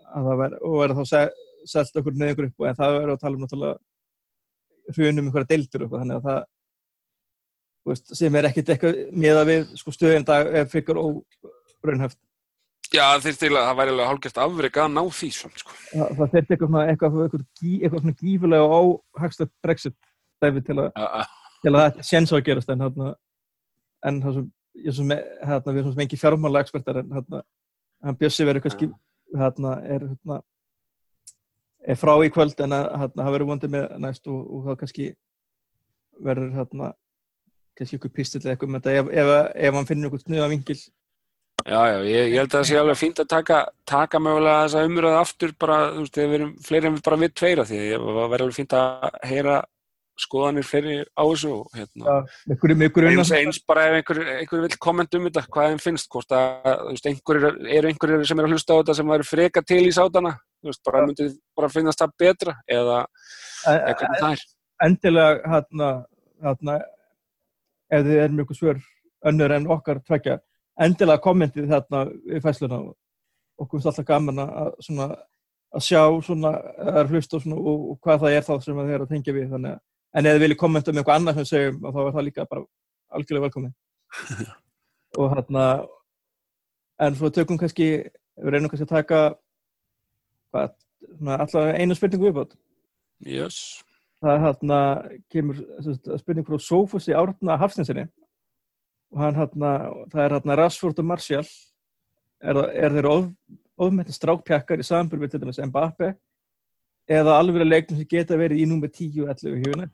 að 0.08 0.28
það 0.30 0.42
verði, 0.42 0.60
og 0.66 0.76
verði 0.80 0.96
þá 0.98 1.12
selst 1.68 1.96
okkur 2.00 2.16
neður 2.16 2.48
upp 2.48 2.62
og 2.62 2.70
en 2.70 2.78
það 2.78 2.96
verður 2.96 3.14
að 3.14 3.22
tala 3.24 3.36
um 3.38 3.44
náttúrulega 3.44 4.94
hrjunum 4.94 5.28
einhverja 5.28 5.50
deildur 5.52 5.86
og 5.86 5.94
þannig 5.94 6.18
að 6.18 6.26
það, 6.26 6.40
veist, 7.90 8.10
sem 8.18 8.36
er 8.38 8.48
ekkit 8.50 8.74
eitthvað 8.74 8.98
með 9.24 9.40
að 9.40 9.50
við, 9.50 9.62
sko, 9.80 9.94
stöðin 9.94 10.26
dag 10.28 10.50
er 10.60 10.68
fyrir 10.70 11.00
óraunhæft. 11.00 12.20
Já, 12.90 13.04
þeir 13.22 13.36
til 13.38 13.50
að 13.54 13.66
það 13.68 13.76
væri 13.78 13.92
alveg 13.92 14.08
hálfgeft 14.10 14.38
afreg 14.42 14.78
að 14.82 14.88
ná 14.96 15.02
því 15.14 15.28
svona, 15.36 15.60
sko. 15.62 15.74
Það, 15.92 16.14
það 16.18 16.32
þurfti 16.32 16.54
eitthvað, 16.56 16.78
eitthvað, 16.90 17.18
eitthvað, 17.24 17.44
eitthvað 17.70 18.02
svona 18.04 18.16
gífulega 18.22 18.78
áhagstað 18.80 19.52
brexit 19.62 19.98
dæfi 20.42 20.62
til 20.66 20.76
að, 20.80 20.88
uh, 20.98 21.28
til 21.62 21.72
að 21.74 21.84
þetta 21.84 22.06
séns 22.08 22.32
á 22.32 22.36
að 22.40 22.44
gerast 22.48 22.72
en 22.72 22.82
hérna, 22.82 23.12
en 24.10 24.18
það 24.24 24.38
sem, 24.38 24.48
ég 24.88 24.96
sem, 24.96 25.14
hérna, 25.52 25.74
við 25.76 25.82
erum 25.84 25.94
sem 25.94 26.04
engi 26.06 26.18
fjármála 26.18 26.64
ekspertar 26.64 27.02
en 27.04 27.14
hérna, 27.14 27.44
hann 28.08 28.18
Bjössi 28.18 28.48
verður 28.48 28.66
kannski, 28.66 28.90
hérna, 29.38 29.76
er, 29.86 30.08
hérna, 30.10 30.40
er 31.86 31.98
frá 31.98 32.14
í 32.24 32.30
kvöld 32.32 32.60
en 32.60 32.76
hérna, 32.76 33.10
það 33.22 33.34
verður 33.34 33.50
vondið 33.54 33.74
með 33.74 33.84
næst 34.04 34.30
og, 34.30 34.40
og 34.40 34.64
það 34.68 34.80
kannski 34.82 35.10
verður, 36.20 36.54
hérna, 36.58 36.92
kannski 37.78 37.98
ykkur 37.98 38.14
pistill 38.14 38.42
eða 38.44 38.54
eitthvað 38.54 38.72
með 38.74 38.86
þetta. 38.86 39.02
Ef, 39.02 39.12
ef, 39.22 39.34
ef 39.68 39.78
hann 39.78 39.88
finnir 39.88 40.10
ykkur 40.10 40.24
snuða 40.24 40.50
vingil 40.52 40.80
Já, 41.66 41.80
já, 41.90 41.98
ég, 42.08 42.30
ég 42.32 42.38
held 42.40 42.54
að 42.54 42.54
það 42.54 42.68
sé 42.70 42.76
alveg 42.80 42.96
fínt 42.96 43.18
að 43.20 43.26
taka, 43.28 43.58
taka 43.88 44.20
mögulega 44.22 44.62
þessa 44.64 44.84
umröðu 44.88 45.18
aftur 45.18 45.52
bara, 45.60 45.80
þú 45.92 46.04
veist, 46.06 46.16
við 46.16 46.36
erum 46.38 46.54
fleiri 46.64 46.88
en 46.88 46.96
við 46.96 47.02
bara 47.04 47.18
við 47.20 47.34
tveira 47.36 47.66
því. 47.68 47.80
Það 47.90 48.16
verður 48.22 48.44
alveg 48.46 48.56
fínt 48.56 48.76
að 48.78 49.18
heyra 49.28 49.56
skoðanir 50.20 50.66
fleiri 50.68 50.96
á 51.16 51.22
þessu 51.24 51.52
hérna, 51.76 52.04
Já, 52.04 52.40
ykkur, 52.54 52.74
ykkur 52.88 53.08
eins, 53.08 53.32
eins 53.36 53.60
bara 53.68 53.86
ef 53.88 53.98
einhver, 54.00 54.20
einhver 54.36 54.64
vil 54.66 54.78
komment 54.82 55.16
um 55.16 55.28
þetta, 55.28 55.44
hvað 55.52 55.70
þeim 55.70 55.82
finnst, 55.84 56.10
hvort 56.12 56.34
að, 56.36 56.72
þú 56.80 56.94
veist, 56.94 57.10
einhver 57.10 57.40
eru 57.48 57.92
einhverjir 57.92 58.26
sem 58.28 58.42
er 58.42 58.48
að 58.48 58.56
hlusta 58.56 58.76
á 58.76 58.78
þetta 58.80 58.96
sem 58.98 59.14
væri 59.14 59.28
freka 59.28 59.64
til 59.64 59.80
í 59.86 59.94
sátana, 59.96 60.34
veist, 60.68 60.82
bara 60.86 61.06
myndið 61.06 61.34
bara 61.56 61.72
finnast 61.72 62.02
það 62.02 62.14
betra 62.20 62.54
eða 62.68 63.00
eitthvað 63.66 64.16
það 64.20 64.36
er. 64.36 64.46
Endilega, 64.80 65.50
hérna, 65.52 65.88
hérna, 66.40 66.76
ef 67.92 68.06
þið 68.06 68.22
er 68.22 68.36
mjög 68.36 68.54
svör 68.56 68.78
önnur 69.28 69.52
en 69.52 69.68
okkar 69.74 70.00
tvekja 70.06 70.38
endilega 70.80 71.24
kommentið 71.24 71.68
þarna 71.68 72.06
í 72.08 72.40
fæsluna 72.40 72.80
okkur 73.60 73.76
finnst 73.76 73.90
alltaf 73.90 74.06
gaman 74.08 74.40
að, 74.40 74.70
svona, 74.86 75.08
að 75.76 75.84
sjá 75.84 76.02
svona, 76.24 76.54
að 76.94 77.12
hlusta 77.12 77.36
og, 77.36 77.48
og, 77.58 77.82
og 77.92 77.98
hvað 78.04 78.22
það 78.24 78.36
er 78.36 78.46
þá 78.46 78.54
sem 78.64 78.80
það 78.80 78.94
er 78.94 79.04
að 79.04 79.12
tengja 79.12 79.36
við. 79.36 79.50
Þannig 79.52 79.74
að 79.74 79.82
en 80.10 80.26
ef 80.26 80.36
þið 80.36 80.44
viljið 80.44 80.60
kommenta 80.60 80.92
um 80.92 81.00
eitthvað 81.00 81.20
annað 81.20 81.40
sem 81.40 81.48
segjum 81.50 81.82
þá 81.84 82.00
er 82.02 82.14
það 82.16 82.26
líka 82.26 82.46
bara 82.50 82.64
algjörlega 83.14 83.46
velkomin 83.46 83.74
og 85.20 85.34
hérna 85.34 85.66
en 87.06 87.18
svo 87.18 87.30
tökum 87.34 87.60
kannski 87.60 87.90
við 88.00 88.54
reynum 88.54 88.72
kannski 88.72 88.88
að 88.88 88.96
taka 88.96 89.20
hvað, 90.50 90.74
alltaf 91.36 91.70
einu 91.76 91.96
spurningu 91.96 92.28
viðbót? 92.28 92.56
Yes. 93.26 93.82
það 94.20 94.34
er 94.34 94.42
hérna 94.44 94.78
kemur 95.32 95.56
spurning 96.20 96.46
frá 96.46 96.58
Sófusi 96.60 97.12
Árna 97.16 97.56
Hafstinsinni 97.60 98.06
og 99.10 99.20
hann 99.22 99.38
hérna 99.38 99.70
það 100.12 100.22
er 100.24 100.34
hérna 100.36 100.56
Rashford 100.60 100.98
og 101.02 101.06
Martial. 101.08 101.46
Er, 102.40 102.56
er 102.56 102.94
þeir 102.94 103.08
of, 103.10 103.24
ofmætti 103.76 104.14
strákpjakkar 104.16 104.80
í 104.80 104.84
við 105.20 105.30
til 105.30 105.40
dæmis 105.42 105.60
Mbappe 105.60 106.14
eða 107.10 107.36
alveg 107.36 107.66
leiknum 107.66 107.98
sem 107.98 108.08
geta 108.08 108.38
verið 108.38 108.62
í 108.62 108.66
númer 108.70 108.88
10 108.88 109.24
og 109.24 109.28
11 109.34 109.60
hjúinu 109.60 109.86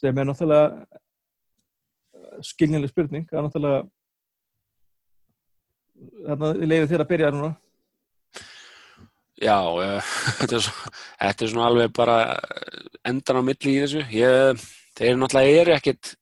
sem 0.00 0.18
er 0.18 0.24
náttúrulega 0.24 0.66
skiljanleg 2.40 2.90
spurning. 2.90 3.26
Það 3.28 3.38
er 3.38 3.44
náttúrulega 3.46 3.80
þarna 6.26 6.52
leiði 6.64 6.90
þér 6.90 7.04
að 7.04 7.10
byrja 7.10 7.32
núna 7.34 7.52
Já, 9.40 9.56
uh, 9.64 10.10
þetta, 10.40 10.58
er 10.58 10.64
svo, 10.66 10.92
þetta 11.20 11.46
er 11.46 11.52
svona 11.52 11.68
alveg 11.70 11.92
bara 11.96 12.16
endan 13.08 13.40
á 13.40 13.42
milli 13.44 13.76
í 13.76 13.82
þessu. 13.84 14.04
Ég, 14.12 14.64
þeir 14.98 15.20
náttúrulega 15.20 15.62
eru 15.62 15.76
ekkit, 15.76 16.14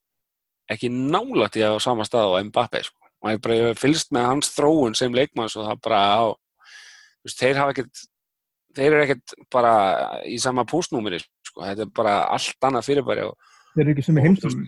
ekki 0.70 0.92
nálægt 0.92 1.58
í 1.58 1.64
að 1.66 1.78
á 1.78 1.86
sama 1.86 2.06
stað 2.06 2.36
á 2.38 2.40
Mbappe. 2.46 2.84
Sko. 2.86 3.10
Og 3.24 3.32
ég 3.34 3.42
bara 3.42 3.58
ég 3.58 3.80
fylgst 3.80 4.14
með 4.14 4.28
hans 4.30 4.52
þróun 4.54 4.94
sem 4.98 5.14
leikmann 5.14 5.50
og 5.50 5.66
það 5.70 5.82
bara 5.88 6.02
á, 6.14 6.22
veist, 7.26 7.40
þeir 7.40 7.58
hafa 7.58 7.74
ekkit, 7.74 8.04
þeir 8.78 8.92
eru 8.92 9.06
ekkit 9.08 9.34
bara 9.50 9.74
í 10.28 10.38
sama 10.42 10.66
pústnúmeri. 10.68 11.18
Sko. 11.42 11.64
Þetta 11.64 11.88
er 11.88 11.96
bara 11.98 12.20
allt 12.36 12.70
annað 12.70 12.86
fyrirbæri. 12.92 13.26
Og, 13.26 13.58
þeir 13.74 13.84
eru 13.88 13.96
ekki 13.96 14.06
sem 14.06 14.22
í 14.22 14.26
heimstum 14.28 14.62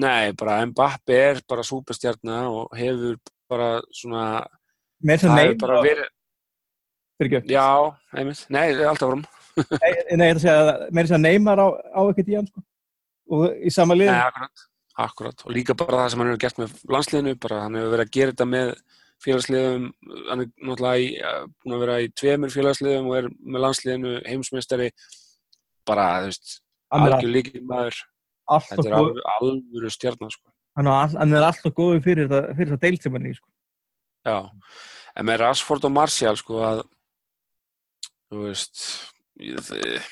nei, 0.00 0.32
bara 0.36 0.60
Mbappe 0.66 1.16
er 1.16 1.40
bara 1.48 1.64
súperstjarnar 1.66 2.50
og 2.50 2.76
hefur 2.76 3.18
bara 3.50 3.70
svona, 3.94 4.44
með 5.00 5.22
þess 5.22 5.28
að 5.28 5.32
það 5.32 5.88
neyma. 5.88 6.08
Já, 7.48 7.66
einmitt, 8.12 8.44
nei, 8.52 8.66
alltaf 8.84 9.12
fram. 9.12 9.24
Nei, 9.80 9.92
nei, 10.20 10.26
ég 10.28 10.34
ætla 10.34 10.36
að 10.36 10.42
segja 10.42 10.56
að 10.60 10.80
meira 10.92 11.06
þess 11.08 11.16
að 11.16 11.22
Neymar 11.22 11.60
á, 11.64 11.68
á 11.72 12.00
ekkert 12.10 12.26
í 12.28 12.34
hann 12.36 12.48
sko. 12.50 12.62
og 13.32 13.44
í 13.56 13.70
sama 13.72 13.94
lið 13.96 14.10
Nei, 14.10 14.18
akkurat, 14.20 14.64
akkurat. 15.06 15.44
Og 15.46 15.54
líka 15.56 15.76
bara 15.80 16.02
það 16.02 16.10
sem 16.12 16.20
hann 16.20 16.28
hefur 16.28 16.42
gert 16.42 16.58
með 16.60 16.74
landsliðinu, 16.92 17.32
bara 17.40 17.60
hann 17.62 17.78
hefur 17.78 17.94
verið 17.94 18.04
að 18.04 18.12
gera 18.18 18.34
þetta 18.34 18.46
með 18.52 18.72
félagsliðum, 19.24 19.86
hann 20.28 20.42
er 20.44 20.50
náttúrulega 20.60 21.00
í, 21.00 21.06
eh, 21.16 21.38
búinn 21.62 21.76
að 21.76 21.84
vera 21.86 21.96
í 22.04 22.10
tveimur 22.20 22.52
félagsliðum 22.52 23.08
og 23.08 23.16
er 23.16 23.28
með 23.32 23.64
landsliðinu 23.64 24.12
heimsmeistari, 24.26 24.90
bara, 25.88 26.06
þú 26.20 26.30
veist, 26.30 26.52
er 26.92 27.06
algjör 27.16 27.32
líkið 27.38 27.64
maður, 27.70 28.02
þetta 28.68 28.86
er 28.90 28.98
alveg 28.98 29.22
alvöru 29.36 29.92
stjarnar, 29.94 30.36
sko. 30.36 30.52
hann, 30.76 31.32
er 31.32 31.38
er 31.40 31.48
alltaf 31.48 31.72
góð 31.72 32.02
fyrir 32.04 32.28
fyrir 32.28 32.74
þetta 32.74 32.82
deild 32.84 33.02
sem 33.02 33.16
hann 33.16 33.30
er 33.30 33.38
sko. 33.40 33.48
Já, 34.26 34.38
en 35.16 35.26
með 35.30 35.40
Rashford 35.46 35.88
og 35.88 35.96
Martial, 35.96 36.36
sko, 36.36 36.60
að, 36.60 36.84
þú 38.30 38.46
veist, 38.46 38.82
ég, 39.42 40.08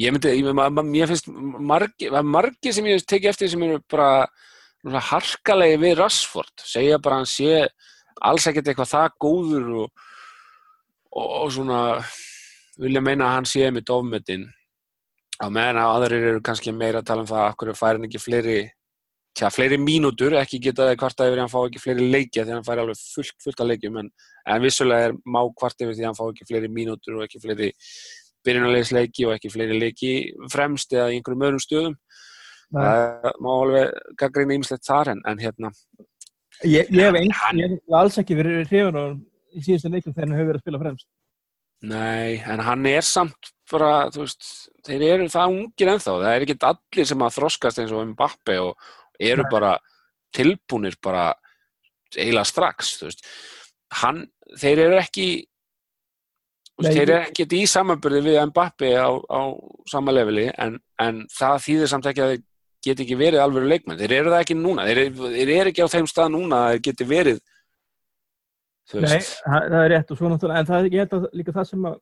ég 0.00 0.14
myndi, 0.14 0.34
ég, 0.38 0.50
mér 0.80 1.10
finnst 1.10 1.30
margi, 1.30 2.10
margi 2.22 2.74
sem 2.74 2.88
ég 2.90 3.04
teki 3.06 3.30
eftir 3.30 3.50
sem 3.52 3.62
eru 3.66 3.80
bara 3.90 4.28
harkalegi 5.10 5.80
við 5.80 5.98
Rashford, 6.00 6.54
segja 6.64 7.00
bara 7.02 7.20
að 7.20 7.24
hann 7.24 7.32
sé 7.34 7.68
alls 8.30 8.46
ekkert 8.48 8.70
eitthvað 8.70 8.92
það 8.92 9.18
góður 9.24 9.68
og, 9.82 10.06
og, 11.10 11.28
og 11.42 11.52
svona 11.54 11.80
vilja 12.80 13.02
meina 13.04 13.28
að 13.28 13.36
hann 13.38 13.48
sé 13.48 13.70
með 13.72 13.88
dofmetin 13.90 14.46
á 15.40 15.46
meðan 15.48 15.80
að 15.80 15.94
aðrir 15.94 16.28
eru 16.30 16.44
kannski 16.44 16.72
meira 16.72 17.00
að 17.00 17.08
tala 17.10 17.24
um 17.24 17.30
það 17.30 17.44
að 17.46 17.56
hverju 17.60 17.76
fær 17.78 17.96
hann 17.96 18.06
ekki 18.08 18.22
fleiri 18.22 18.58
tja, 19.36 19.50
fleiri 19.52 19.78
mínútur, 19.80 20.34
ekki 20.40 20.60
geta 20.62 20.88
það 20.88 20.98
kvarta 21.00 21.26
yfir 21.26 21.36
því 21.36 21.40
að 21.40 21.44
hann 21.44 21.52
fá 21.52 21.60
ekki 21.62 21.82
fleiri 21.82 22.08
leikja 22.14 22.44
því 22.44 22.52
að 22.52 22.56
hann 22.58 22.66
fær 22.66 22.82
alveg 22.82 23.02
fullt, 23.02 23.36
fullt 23.44 23.62
að 23.62 23.70
leikjum 23.72 24.00
en, 24.02 24.10
en 24.54 24.64
vissulega 24.64 25.10
er 25.10 25.16
má 25.24 25.40
kvarta 25.60 25.86
yfir 25.86 25.96
því 25.96 26.04
að 26.04 26.10
hann 26.10 26.18
fá 26.18 26.24
ekki 26.26 26.48
fleiri 26.48 26.72
mínútur 26.80 27.18
og 27.18 27.26
ekki 27.26 27.42
fleiri 27.42 27.70
byrjunarlegisleiki 28.46 29.26
og 29.28 29.36
ekki 29.36 29.52
fleiri 29.52 29.78
leiki 29.78 30.12
fremst 30.52 30.92
eða 30.96 31.10
í 31.12 31.18
einhverjum 31.18 31.46
öðrum 31.48 31.64
stöðum. 31.64 31.96
Það 32.70 33.32
má 33.42 33.50
alveg 33.52 34.14
gaggrina 34.20 34.56
ýmislegt 34.56 34.86
þar 34.86 35.12
en, 35.14 35.22
en 35.26 35.40
hérna. 35.42 35.72
Ég, 36.66 36.90
ég 36.92 37.08
hef 37.08 37.16
hef 37.16 37.96
alls 38.00 38.20
ekki 38.20 38.36
verið 38.38 38.62
hrifun 38.68 38.98
honum 39.00 39.18
í 39.56 39.64
síðustu 39.64 39.90
leikum 39.90 40.14
þegar 40.14 40.28
hann 40.28 40.36
hefur 40.38 40.50
verið 40.50 40.60
að 40.60 40.66
spila 40.66 40.82
fremst. 40.84 41.08
Nei, 41.90 42.40
en 42.44 42.60
hann 42.60 42.86
er 42.90 43.04
samt 43.06 43.52
bara, 43.70 44.10
þú 44.12 44.24
veist, 44.26 44.48
þeir 44.84 45.04
eru 45.06 45.28
það 45.32 45.54
ungir 45.54 45.90
ennþá, 45.94 46.16
það 46.20 46.34
er 46.34 46.44
ekki 46.44 46.56
allir 46.68 47.08
sem 47.08 47.22
að 47.24 47.36
þroskast 47.38 47.80
eins 47.80 47.94
og 47.96 48.08
Mbappe 48.10 48.56
og 48.60 48.90
eru 49.20 49.44
bara 49.52 49.74
tilbúnir 50.34 50.96
bara 51.02 51.30
eiginlega 52.16 52.46
strax, 52.48 52.96
hann, 54.00 54.24
þeir 54.58 54.86
eru 54.88 55.00
ekki 55.00 55.28
Nei, 56.80 56.94
þeir 56.94 57.02
eru 57.10 57.16
ekki 57.28 57.44
í 57.58 57.66
samanburði 57.68 58.20
við 58.24 58.38
Mbappe 58.48 58.88
á, 58.96 59.10
á 59.12 59.40
sama 59.90 60.14
leveli 60.16 60.46
en, 60.56 60.78
en 61.02 61.26
það 61.28 61.58
þýðir 61.66 61.90
samt 61.92 62.06
ekki 62.08 62.22
að 62.24 62.30
þeir 62.32 62.44
geti 62.86 63.04
ekki 63.04 63.18
verið 63.20 63.42
alveg 63.44 63.66
leikmenn, 63.68 63.98
þeir 64.00 64.14
eru 64.16 64.30
það 64.32 64.44
ekki 64.46 64.56
núna. 64.56 64.86
Þeir, 64.88 65.00
eru- 65.02 65.32
þeir 65.34 65.50
eru 65.58 65.72
ekki 65.74 65.84
á 65.84 65.92
þeim 65.92 66.08
stað 66.08 66.30
núna 66.32 66.60
að 66.64 66.70
þeir 66.72 66.84
geti 66.88 67.08
verið 67.10 67.42
Nei, 68.90 69.20
það, 69.20 69.66
það 69.70 69.82
er 69.84 69.92
rétt 69.92 70.10
og 70.10 70.18
svo 70.18 70.30
náttúrulega 70.32 70.62
en 70.64 70.70
það 70.70 70.80
er 70.80 70.88
ég 70.94 71.04
held 71.04 71.12
að 71.18 71.26
líka 71.38 71.52
það 71.54 71.66
sem, 71.68 71.84
að, 71.90 71.98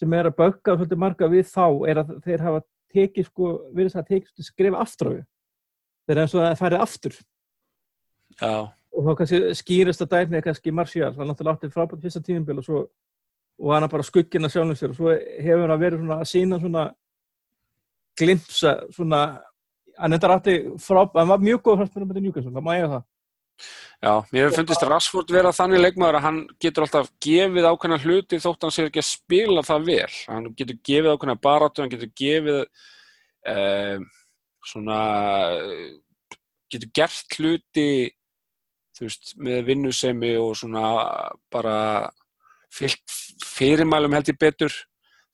sem 0.00 0.16
er 0.18 0.28
að 0.30 0.38
bögga 0.40 0.74
svolítið 0.78 1.02
marga 1.04 1.28
við 1.30 1.44
þá 1.52 1.66
er 1.92 2.00
að 2.02 2.14
þeir 2.24 2.46
hafa 2.46 2.62
tekið 2.96 3.28
sko, 3.28 3.50
verið 3.76 3.94
það 3.94 4.02
að 4.02 4.08
tekið 4.14 4.48
skrifa 4.48 4.80
aftur 4.82 5.12
er 6.14 6.22
eins 6.22 6.34
og 6.34 6.42
að 6.42 6.48
það 6.48 6.62
færið 6.62 6.84
aftur. 6.86 7.18
Já, 8.40 8.54
og 8.90 9.06
þá 9.06 9.12
kannski 9.20 9.40
skýrist 9.60 10.02
að 10.04 10.16
er 10.22 10.44
kannski 10.44 10.74
Marcial, 10.74 11.12
það 11.14 11.22
er 11.24 11.30
náttúrulega 11.30 11.58
áttið 11.58 11.74
frábært 11.74 12.02
fyrsta 12.04 12.24
tíðinbil 12.26 12.58
og 12.60 12.66
svo 12.66 12.80
og 13.60 13.74
hann 13.74 13.84
er 13.84 13.92
bara 13.92 14.06
skugginn 14.06 14.48
að 14.48 14.54
sjálfum 14.54 14.78
sér. 14.78 14.92
Og 14.94 14.98
svo 14.98 15.14
hefur 15.14 15.68
hann 15.68 15.80
verið 15.82 16.02
svona 16.02 16.18
að 16.22 16.30
sína 16.30 16.58
svona 16.62 16.84
glimpsa 18.20 18.74
svona 18.94 19.22
hann 20.00 20.16
endar 20.16 20.36
átti 20.38 20.56
frábært, 20.80 21.18
hann 21.20 21.32
var 21.32 21.42
mjög 21.44 21.64
góð 21.66 21.82
fannst 21.82 21.98
með 22.00 22.22
Newcastle, 22.24 22.54
það 22.54 22.66
má 22.66 22.72
ég 22.78 22.92
það. 22.94 23.08
Já, 24.00 24.12
mér 24.32 24.46
hefur 24.46 24.56
fundist 24.56 24.84
Rashford 24.88 25.32
vera 25.34 25.52
þannig 25.52 25.82
leikmaður 25.82 26.16
að 26.16 26.24
hann 26.24 26.38
getur 26.64 26.86
alltaf 26.86 27.10
gefið 27.20 27.66
ákveðna 27.68 27.98
hluti 28.00 28.38
þótt 28.40 28.64
hann 28.64 28.72
sé 28.72 28.86
ekki 28.88 29.02
að 29.02 29.10
spila 29.10 29.64
það 29.66 29.84
vel. 29.90 30.14
Hann 30.30 30.46
getur 30.56 30.78
gefið 30.88 31.10
ákveðna 31.12 31.36
baráttu, 31.44 31.84
hann 31.84 31.92
getur 31.92 32.12
gefið 32.16 32.62
uh, 32.64 34.06
svona, 34.66 35.00
getur 36.70 36.90
gert 36.94 37.38
hluti 37.38 37.90
þú 39.00 39.08
veist, 39.08 39.34
með 39.40 39.60
vinnusemi 39.70 40.34
og 40.36 40.54
svona 40.60 40.84
bara 41.52 41.74
fyllt 42.70 43.14
fyrirmælum 43.46 44.14
held 44.14 44.30
ég 44.30 44.38
betur. 44.40 44.74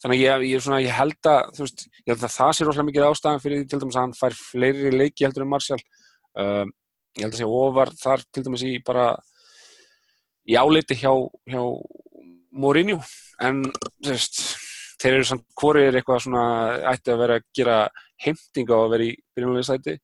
Þannig 0.02 0.22
ég, 0.22 0.44
ég, 0.52 0.62
svona, 0.62 0.82
ég 0.84 0.94
held 0.94 1.26
að, 1.26 1.52
þú 1.56 1.64
veist, 1.64 1.86
ég 2.04 2.10
held 2.12 2.22
að 2.22 2.34
það 2.36 2.52
sé 2.54 2.66
rosalega 2.66 2.88
mikið 2.90 3.06
ástæðan 3.08 3.42
fyrir 3.42 3.62
því 3.62 3.68
til 3.70 3.80
dæmis 3.82 3.96
að 3.96 4.04
hann 4.04 4.18
fær 4.18 4.36
fleiri 4.38 4.92
leiki 4.92 5.26
heldur 5.26 5.46
en 5.46 5.50
Martial. 5.50 5.78
Um, 6.36 6.72
ég 7.16 7.24
held 7.24 7.34
að 7.34 7.40
sé 7.40 7.48
ofar 7.58 7.92
þar 7.96 8.24
til 8.28 8.44
dæmis 8.46 8.64
í 8.68 8.72
bara 8.86 9.06
í 10.46 10.58
áleiti 10.60 10.98
hjá, 11.00 11.10
hjá 11.48 11.62
Mourinho 12.56 13.00
en 13.42 13.64
þú 13.72 14.12
veist, 14.12 14.42
þeir 15.02 15.18
eru 15.18 15.28
samt 15.28 15.44
hvori 15.60 15.86
er 15.86 15.98
eitthvað 15.98 16.22
svona 16.24 16.44
ætti 16.92 17.12
að 17.12 17.22
vera 17.22 17.38
að 17.40 17.48
gera 17.58 17.78
heimtinga 18.24 18.78
að 18.78 18.92
vera 18.94 19.08
í 19.08 19.16
byrjumlega 19.36 19.68
sæti 19.70 19.96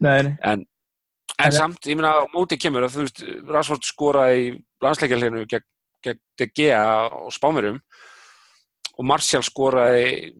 Nei, 0.00 0.22
nei, 0.24 0.34
en, 0.48 0.62
en 1.36 1.48
En- 1.50 1.56
samt, 1.56 1.86
ég 1.88 1.96
meina 1.98 2.14
á 2.20 2.24
móti 2.32 2.56
kemur 2.60 2.86
að 2.86 2.94
þú 2.94 3.04
veist, 3.06 3.24
Rashford 3.48 3.84
skoraði 3.88 4.40
í 4.46 4.52
landsleikjarleginu 4.84 5.46
gegn, 5.48 5.66
gegn 6.04 6.20
De 6.40 6.46
Gea 6.56 6.84
og 7.20 7.32
Spámurum 7.36 7.80
og 9.00 9.06
Martial 9.08 9.42
skoraði 9.44 10.34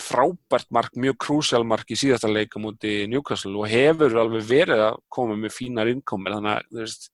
frábært 0.00 0.68
mark, 0.72 0.94
mjög 0.96 1.16
krúsjál 1.24 1.64
mark 1.68 1.88
í 1.92 1.96
síðasta 1.96 2.28
leika 2.30 2.60
múti 2.60 3.06
Newcastle 3.08 3.54
og 3.56 3.68
hefur 3.72 4.14
alveg 4.20 4.44
verið 4.48 4.82
að 4.86 4.98
koma 5.12 5.36
með 5.36 5.54
fínar 5.56 5.88
innkomir. 5.92 6.34
Þannig 6.36 6.52
að 6.52 6.80
veist, 6.80 7.08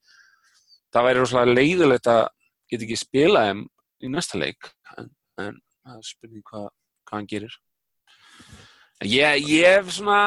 það 0.95 1.07
væri 1.09 1.23
rosalega 1.23 1.57
leiðilegt 1.59 2.11
að 2.13 2.23
geta 2.71 2.87
ekki 2.87 2.99
spila 2.99 3.45
þeim 3.49 3.65
í 4.03 4.11
næsta 4.15 4.41
leik. 4.43 4.71
En, 4.99 5.11
en 5.43 5.59
það 5.85 6.01
er 6.01 6.09
spurning 6.09 6.45
hvað, 6.51 6.69
hvað 7.09 7.19
hann 7.19 7.31
gerir. 7.31 7.57
En 8.99 9.11
ég, 9.11 9.47
ég 9.47 9.79
hef 9.79 9.93
svona 9.95 10.21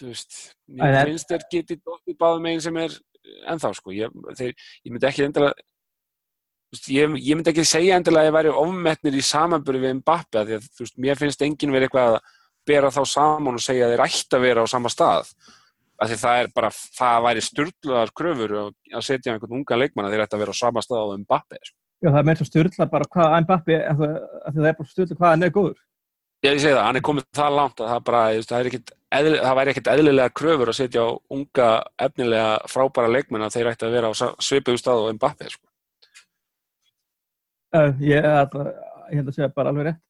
þú 0.00 0.08
veist, 0.08 0.38
mér 0.72 1.02
finnst 1.10 1.30
þér 1.30 1.46
getið 1.52 1.82
dottið 1.84 2.18
báðum 2.20 2.46
meginn 2.46 2.64
sem 2.64 2.78
er 2.80 2.96
ennþá 3.52 3.74
sko, 3.76 3.92
ég, 3.94 4.14
þeir, 4.38 4.54
ég 4.86 4.94
myndi 4.94 5.08
ekki 5.10 5.28
veist, 6.70 6.88
ég, 6.88 7.16
ég 7.20 7.36
myndi 7.36 7.52
ekki 7.52 7.66
segja 7.68 7.98
endilega 7.98 8.28
að 8.28 8.30
ég 8.30 8.36
væri 8.38 8.52
ofmetnir 8.62 9.18
í 9.18 9.24
samanbyrði 9.26 9.86
við 9.86 9.96
Mbappe 10.00 10.40
af 10.40 10.48
því 10.48 10.58
að 10.58 10.68
veist, 10.80 11.00
mér 11.02 11.20
finnst 11.20 11.42
enginn 11.46 11.74
verið 11.74 11.90
eitthvað 11.90 12.16
að 12.16 12.36
bera 12.70 12.92
þá 12.94 13.00
saman 13.08 13.58
og 13.58 13.64
segja 13.64 13.86
að 13.86 13.94
þeir 13.94 14.04
ætti 14.06 14.38
að 14.38 14.46
vera 14.46 14.64
á 14.64 14.66
sama 14.70 14.92
stað. 14.92 15.32
Af 16.00 16.08
því 16.08 16.18
það 16.22 16.42
er 16.42 16.50
bara, 16.56 16.70
það 16.96 17.24
væri 17.26 17.44
styrlaðar 17.44 18.12
kröfur 18.16 18.56
að 18.56 18.70
að 18.96 19.04
setja 19.04 19.34
einhvern 19.34 19.58
unga 19.58 19.80
leikmann 19.80 20.08
að 20.08 20.14
þeir 20.14 20.24
ætti 20.24 20.38
að 20.38 20.44
vera 20.44 20.54
á 20.56 20.62
sama 20.62 20.84
stað 20.84 21.12
á 21.12 21.16
Mbappe 21.24 21.60
sko. 21.60 21.79
Já 22.00 22.08
það 22.08 22.18
er 22.20 22.26
meira 22.28 22.40
svo 22.40 22.48
styrla 22.48 22.88
bara 22.90 23.08
hvað 23.14 23.36
Mbappi, 23.44 23.78
af 23.78 24.00
því 24.00 24.10
það 24.56 24.68
er 24.70 24.76
bara 24.80 24.90
styrla 24.90 25.18
hvað 25.20 25.34
hann 25.34 25.46
er 25.46 25.54
góður? 25.54 25.78
Já, 26.40 26.54
ég 26.54 26.60
segi 26.62 26.72
það, 26.72 26.84
hann 26.86 26.96
er 26.96 27.04
komið 27.04 27.24
það 27.36 27.56
langt 27.58 27.80
að 27.80 27.90
það 27.90 28.04
bara, 28.08 28.20
það, 28.48 28.58
er 28.58 28.68
ekkit 28.70 28.92
eðli, 29.18 29.40
það 29.44 29.56
væri 29.58 29.72
ekkert 29.74 29.90
eðlilega 29.92 30.32
kröfur 30.40 30.70
að 30.72 30.78
setja 30.78 31.02
á 31.04 31.08
unga, 31.36 31.66
efnilega, 32.06 32.52
frábæra 32.72 33.10
leikmenn 33.12 33.44
að 33.44 33.56
þeir 33.58 33.68
ætti 33.74 33.88
að 33.88 33.96
vera 33.98 34.08
á 34.08 34.12
svipuðu 34.16 34.80
stað 34.80 35.02
og 35.02 35.18
Mbappe, 35.18 35.50
sko. 35.52 35.66
Uh, 37.76 37.92
ég, 38.00 38.24
ég, 38.24 38.56
ég 39.12 39.20
held 39.20 39.28
að 39.28 39.36
segja 39.36 39.50
bara 39.52 39.74
alveg 39.74 39.90
rétt. 39.90 40.00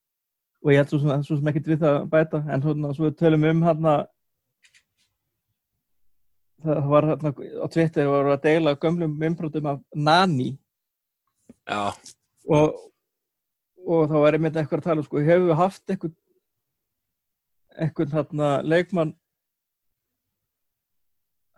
Og 0.63 0.71
ég 0.71 0.81
held 0.81 0.93
svo 0.93 1.03
sem, 1.03 1.27
svo 1.27 1.41
sem 1.41 1.51
ekki 1.51 1.65
við 1.67 1.83
það 1.83 1.99
að 1.99 2.09
bæta 2.15 2.43
en 2.47 2.65
svona, 2.65 2.95
svo 2.95 3.11
tölum 3.17 3.47
um 3.51 3.67
hann 3.67 3.91
að 3.91 4.01
það 6.61 6.89
var 6.93 7.07
hérna 7.11 7.33
á 7.35 7.67
Twitter 7.73 8.11
voru 8.11 8.35
að 8.35 8.43
deila 8.45 8.79
gömlum 8.79 9.23
umbrotum 9.31 9.71
af 9.73 9.81
Nani 9.97 10.51
og, 12.49 12.79
og 13.87 14.07
þá 14.11 14.17
var 14.25 14.37
einmitt 14.39 14.57
eitthvað 14.57 14.81
að 14.83 14.89
tala 14.89 15.03
um, 15.03 15.09
sko, 15.09 15.23
hefur 15.25 15.49
við 15.51 15.59
haft 15.61 15.85
eitthvað 15.93 16.17
eitthvað 17.81 18.15
hérna 18.17 18.49
leikmann 18.67 19.13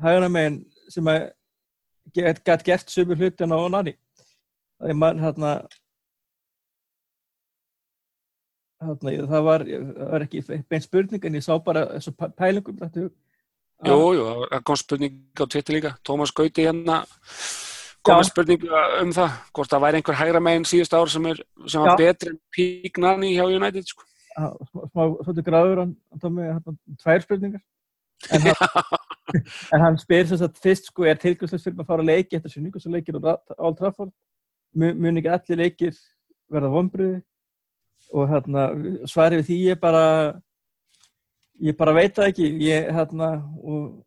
hægna 0.02 0.28
megin 0.28 0.58
sem 0.92 1.08
að 1.08 1.28
get, 2.14 2.42
get 2.44 2.64
gert 2.66 2.90
sömur 2.92 3.16
hlutina 3.20 3.56
á 3.56 3.64
Nani? 3.72 3.94
Það 4.82 4.92
er 4.92 4.98
mann 4.98 5.22
hérna 5.22 5.52
það 8.82 9.44
var, 9.46 9.64
það 9.66 10.08
var 10.12 10.24
ekki 10.26 10.42
bein 10.68 10.82
spurning 10.84 11.26
en 11.28 11.38
ég 11.38 11.44
sá 11.46 11.54
bara 11.62 11.84
þessu 11.94 12.12
pæ- 12.18 12.32
pælingum 12.38 12.78
þetta 12.80 13.04
jú, 13.86 14.24
það 14.50 14.64
kom 14.66 14.78
spurning 14.80 15.20
á 15.38 15.44
Twitter 15.46 15.76
líka, 15.76 15.92
Tómas 16.06 16.34
Gauti 16.34 16.66
hérna 16.66 17.02
kom 18.02 18.14
Já. 18.14 18.18
með 18.20 18.28
spurning 18.30 18.64
um 19.02 19.12
það, 19.14 19.34
hvort 19.54 19.72
það 19.72 19.84
væri 19.84 20.00
einhver 20.00 20.18
hægra 20.18 20.40
megin 20.42 20.66
síðust 20.68 20.96
ár 20.98 21.10
sem, 21.12 21.26
er, 21.30 21.42
sem 21.70 21.84
var 21.84 22.00
betri 22.00 22.32
en 22.34 22.40
Pík 22.54 22.98
Nani 23.02 23.34
hjá 23.36 23.44
United, 23.46 23.86
sko. 23.86 24.06
að- 24.38 24.56
smá, 24.90 25.02
svolítið 25.22 25.46
gráður 25.48 25.82
hann, 25.84 25.96
hann 26.10 26.22
tók 26.24 26.34
með 26.36 26.50
hérna, 26.50 26.76
tvær 27.04 27.24
spurningar. 27.26 27.62
En 28.32 28.40
hann, 28.46 28.54
en 29.74 29.80
hann 29.86 29.98
spyr 29.98 30.26
sem 30.30 30.38
sagt 30.40 30.60
fyrst 30.62 30.88
sko 30.90 31.06
er 31.08 31.18
tilgjömslega 31.18 31.62
fyrir 31.62 31.82
að 31.82 31.90
fara 31.90 32.04
að 32.04 32.10
leiki 32.12 32.38
eftir 32.38 32.52
sér 32.54 32.64
nýgjóðslega 32.66 32.96
leikir 32.98 33.18
á 33.18 33.34
Old 33.58 33.78
Trafford? 33.80 34.12
Mun, 34.74 34.96
mun 35.02 35.18
ekki 35.20 35.32
allir 35.34 35.62
leikir 35.64 35.98
verða 36.52 36.70
vonbriði 36.72 37.18
og 38.12 38.28
hérna 38.30 38.64
svarið 39.08 39.42
við 39.42 39.48
því 39.50 39.58
ég 39.70 39.80
bara 39.82 40.04
ég 41.62 41.76
bara 41.78 41.94
veit 41.96 42.14
það 42.16 42.30
ekki. 42.32 42.48
Ég 42.66 42.88
hérna 42.94 43.28
og 43.62 44.02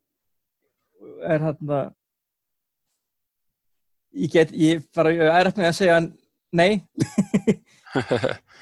er 1.28 1.44
hérna 1.44 1.80
ég 4.16 4.32
get, 4.34 4.54
ég 4.56 4.86
bara 4.96 5.14
ég 5.14 5.26
er 5.30 5.50
eftir 5.52 5.68
að 5.68 5.78
segja 5.80 6.00
nei. 6.56 6.72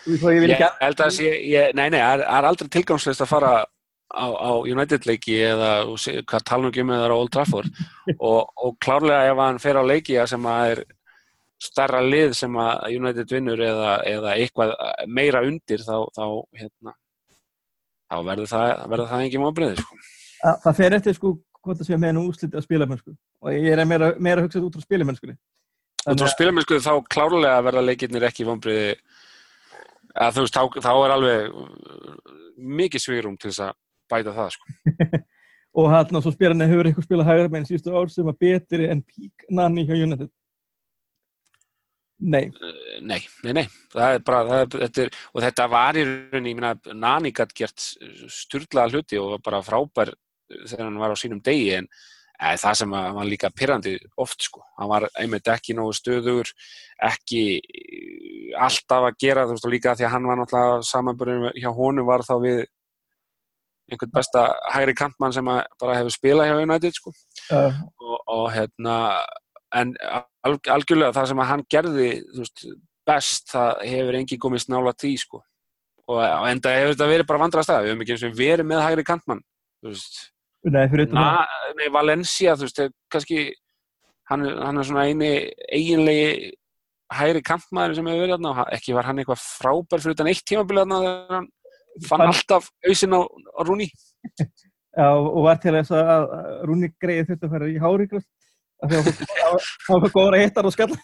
Ég 0.03 0.23
Ég 0.49 0.59
held 0.81 0.99
að 0.99 1.13
sé, 1.15 1.29
ég, 1.47 1.69
nei, 1.77 1.87
nei, 1.87 2.01
það 2.01 2.17
er, 2.17 2.25
er 2.27 2.47
aldrei 2.49 2.69
tilgangslist 2.73 3.23
að 3.23 3.29
fara 3.31 3.51
á, 3.63 4.25
á 4.27 4.51
United 4.67 5.07
leiki 5.07 5.37
eða 5.47 5.69
hvað 6.27 6.43
tala 6.49 6.71
um 6.73 6.91
eða 6.97 7.07
á 7.07 7.15
Old 7.15 7.31
Trafford. 7.31 7.69
Og, 8.17 8.41
og 8.59 8.75
klárlega 8.83 9.31
ef 9.31 9.39
hann 9.39 9.61
fer 9.63 9.79
á 9.79 9.83
leiki 9.83 10.19
sem 10.27 10.49
að 10.51 10.73
er 10.73 10.83
starra 11.63 12.01
lið 12.03 12.35
sem 12.35 12.57
að 12.59 12.97
United 12.97 13.31
vinnur 13.31 13.61
eða, 13.63 13.95
eða 14.09 14.35
eitthvað 14.35 14.73
meira 15.07 15.43
undir 15.47 15.83
þá, 15.83 15.95
þá 16.15 16.25
hérna 16.59 16.95
þá 18.11 18.17
verður 18.27 18.51
það, 18.51 18.95
það 18.99 19.25
engin 19.25 19.43
mábriði 19.43 19.77
sko. 19.79 19.99
að, 20.43 20.57
það 20.65 20.79
fer 20.81 20.97
eftir 20.99 21.17
sko 21.17 21.33
hvort 21.63 21.79
það 21.79 21.89
sé 21.89 21.99
með 22.03 22.15
nú 22.17 22.25
úsliti 22.29 22.59
að 22.59 22.65
spilamennsku 22.67 23.15
og 23.43 23.57
ég 23.57 23.75
er 23.75 23.83
meira, 23.87 24.13
meira 24.17 24.41
að 24.41 24.47
hugsa 24.47 24.59
þetta 24.59 24.69
út 24.69 24.77
frá 24.77 24.85
spilamennskunni. 24.87 25.35
Og 26.03 26.19
þá 26.19 26.25
spilamennsku 26.33 26.79
þá 26.83 26.93
klárlega 27.11 27.63
verða 27.67 27.85
leikirnir 27.85 28.27
ekki 28.27 28.47
mábriði 28.47 28.95
að 30.13 30.37
þú 30.37 30.45
veist, 30.45 30.57
þá, 30.57 30.81
þá 30.83 30.91
er 30.93 31.15
alveg 31.15 31.57
uh, 31.57 32.33
mikið 32.81 33.03
svirum 33.03 33.37
til 33.39 33.51
þess 33.51 33.65
að 33.67 33.77
bæta 34.11 34.35
það 34.35 34.53
sko. 34.55 34.75
og 35.79 35.89
hann 35.89 36.19
og 36.19 36.25
svo 36.25 36.33
spyr 36.35 36.53
hann 36.53 36.67
hefur 36.67 36.89
eitthvað 36.89 37.07
spilað 37.07 37.29
hægra 37.31 37.51
meginn 37.51 37.69
síðustu 37.71 37.95
ár 37.95 38.11
sem 38.13 38.27
var 38.29 38.39
betri 38.39 38.89
en 38.93 39.03
Pík 39.07 39.47
Nanni 39.49 39.87
hjá 39.87 39.95
United? 39.97 40.31
Nei, 42.23 42.45
Nei, 43.03 43.19
nei, 43.43 43.53
nei, 43.57 43.65
það 43.91 44.13
er 44.15 44.21
bara, 44.23 44.43
það 44.47 44.61
er, 44.61 44.67
þetta 44.85 45.01
er, 45.03 45.15
og 45.33 45.41
þetta 45.43 45.63
var 45.73 45.97
í 45.99 46.03
rauninni, 46.07 46.69
Nani 46.95 47.31
gætt 47.35 47.55
gert 47.57 47.87
styrlaða 48.31 48.93
hluti 48.93 49.19
og 49.19 49.33
var 49.33 49.41
bara 49.43 49.63
frábær 49.65 50.13
þegar 50.53 50.85
hann 50.85 51.01
var 51.01 51.11
á 51.11 51.17
sínum 51.19 51.41
degi 51.43 51.73
en 51.81 51.89
e, 52.43 52.53
það 52.61 52.77
sem 52.81 52.95
að, 52.99 53.09
var 53.17 53.29
líka 53.29 53.51
pyrrandi 53.55 53.95
oft 54.23 54.45
sko, 54.47 54.63
hann 54.79 54.91
var 54.91 55.07
einmitt 55.19 55.49
ekki 55.53 55.75
nógu 55.77 55.95
stöðugur, 55.97 56.51
ekki 57.09 57.43
eh, 57.59 58.53
alltaf 58.59 59.09
að 59.09 59.19
gera, 59.23 59.47
þú 59.47 59.57
veist, 59.57 59.67
og 59.67 59.73
líka 59.73 59.95
því 59.97 60.07
að 60.07 60.15
hann 60.15 60.29
var 60.29 60.39
náttúrulega 60.39 60.87
samanbörðin 60.89 61.61
hjá 61.61 61.69
honum 61.77 62.09
var 62.09 62.25
þá 62.27 62.35
við 62.43 62.65
einhvern 63.91 64.13
besta 64.13 64.45
hægri 64.73 64.95
kantmann 64.97 65.33
sem 65.35 65.47
bara 65.47 65.95
hefur 65.97 66.13
spilað 66.13 66.49
hjá 66.49 66.59
United 66.61 66.97
sko. 66.97 67.13
Uh, 67.51 67.81
og, 67.99 68.19
og 68.31 68.45
hérna 68.53 68.97
en 69.75 69.95
al, 70.07 70.57
algjörlega 70.71 71.15
það 71.15 71.31
sem 71.31 71.41
að 71.41 71.49
hann 71.49 71.65
gerði 71.71 72.09
veist, 72.37 72.67
best 73.07 73.51
það 73.53 73.81
hefur 73.89 74.19
engin 74.19 74.41
komist 74.45 74.71
nála 74.71 74.93
því 74.95 75.15
sko. 75.23 75.41
Og, 76.03 76.19
og 76.19 76.45
enda 76.49 76.75
hefur 76.75 76.95
þetta 76.95 77.09
verið 77.13 77.27
bara 77.29 77.43
vandra 77.45 77.63
stað 77.63 77.85
við 77.85 77.93
höfum 77.93 78.05
ekki 78.05 78.15
eins 78.15 78.25
og 78.27 78.37
verið 78.37 78.67
með 78.67 78.81
hægri 78.83 79.05
kantmann 79.07 79.43
þú 79.79 79.93
veist, 79.93 80.17
nei, 80.71 80.83
fyrir 80.91 81.07
utan 81.09 81.19
það. 81.19 81.53
nei, 81.79 81.87
Valencia 81.93 82.55
þú 82.55 82.67
veist, 82.67 82.79
er 82.85 82.91
kannski 83.11 83.39
hann, 84.31 84.45
hann 84.47 84.77
er 84.79 84.87
svona 84.87 85.05
eini 85.09 85.31
eiginlegi 85.73 86.51
hægri 87.13 87.41
kantmaður 87.45 87.97
sem 87.99 88.07
hefur 88.09 88.23
verið 88.23 88.35
þarna 88.37 88.51
og 88.53 88.59
hann- 88.61 88.71
ekki 88.77 88.95
var 88.95 89.05
hann 89.09 89.19
eitthvað 89.21 89.43
frábær 89.43 90.01
fyrir 90.03 90.15
utan 90.17 90.31
eitt 90.31 90.45
tímabilið 90.49 90.85
þarna 90.85 91.01
þegar 91.03 91.35
hann 91.37 91.49
fann 92.09 92.23
alltaf 92.25 92.69
hausinn 92.87 93.13
á, 93.17 93.21
á 93.21 93.61
Rúni 93.67 93.89
Já, 94.93 95.07
og 95.09 95.39
var 95.47 95.57
til 95.61 95.73
þess 95.73 95.91
að 95.97 96.27
Rúni 96.69 96.91
greið 97.01 97.31
þetta 97.31 97.47
að 97.49 97.53
fara 97.55 97.69
í 97.71 97.79
háríkast 97.81 98.29
af 98.83 98.91
því 98.91 98.99
að 98.99 99.07
hann 99.87 100.01
var 100.03 100.11
góður 100.13 100.35
að 100.37 100.41
hitta 100.43 100.63
og 100.69 100.73
skalla. 100.75 100.97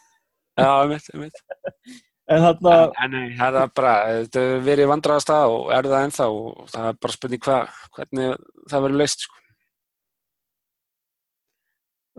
Já, 0.59 0.69
einmitt, 0.83 1.09
einmitt. 1.15 1.41
En 2.29 2.43
þarna, 2.43 2.73
En, 3.01 3.13
en 3.17 3.31
það 3.39 3.55
er 3.63 3.69
bara, 3.73 3.91
þetta 4.19 4.41
verið 4.61 4.89
vandraðast 4.91 5.31
að 5.33 5.53
og 5.55 5.71
er 5.73 5.87
það 5.89 6.03
ennþá 6.05 6.25
og 6.29 6.59
það 6.69 6.83
er 6.91 6.97
bara 7.01 7.13
spurning 7.15 7.41
hva, 7.47 7.55
hvernig 7.95 8.35
það 8.69 8.83
verður 8.85 8.99
leist 9.01 9.23
sko. 9.25 9.39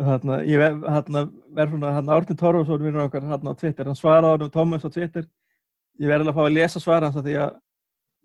Þarna 0.01 0.37
ég 0.49 0.61
ver- 0.61 0.79
þarna 0.85 1.23
verð 1.57 1.75
svona 1.75 1.95
þarna 1.97 2.15
Árni 2.17 2.37
Torfarsson 2.41 2.85
vinnur 2.85 3.05
okkar 3.07 3.27
þarna 3.31 3.53
á 3.53 3.59
Twitter, 3.61 3.85
hann 3.91 3.99
svaraði 3.99 4.31
hann 4.35 4.47
um 4.47 4.51
Thomas 4.55 4.85
á 4.87 4.91
Twitter. 4.95 5.27
Ég 6.01 6.09
verði 6.09 6.25
alveg 6.25 6.33
að 6.33 6.39
fá 6.39 6.47
að 6.49 6.55
lesa 6.57 6.81
svara 6.81 7.11
hans 7.11 7.25
því 7.27 7.35
að 7.45 7.59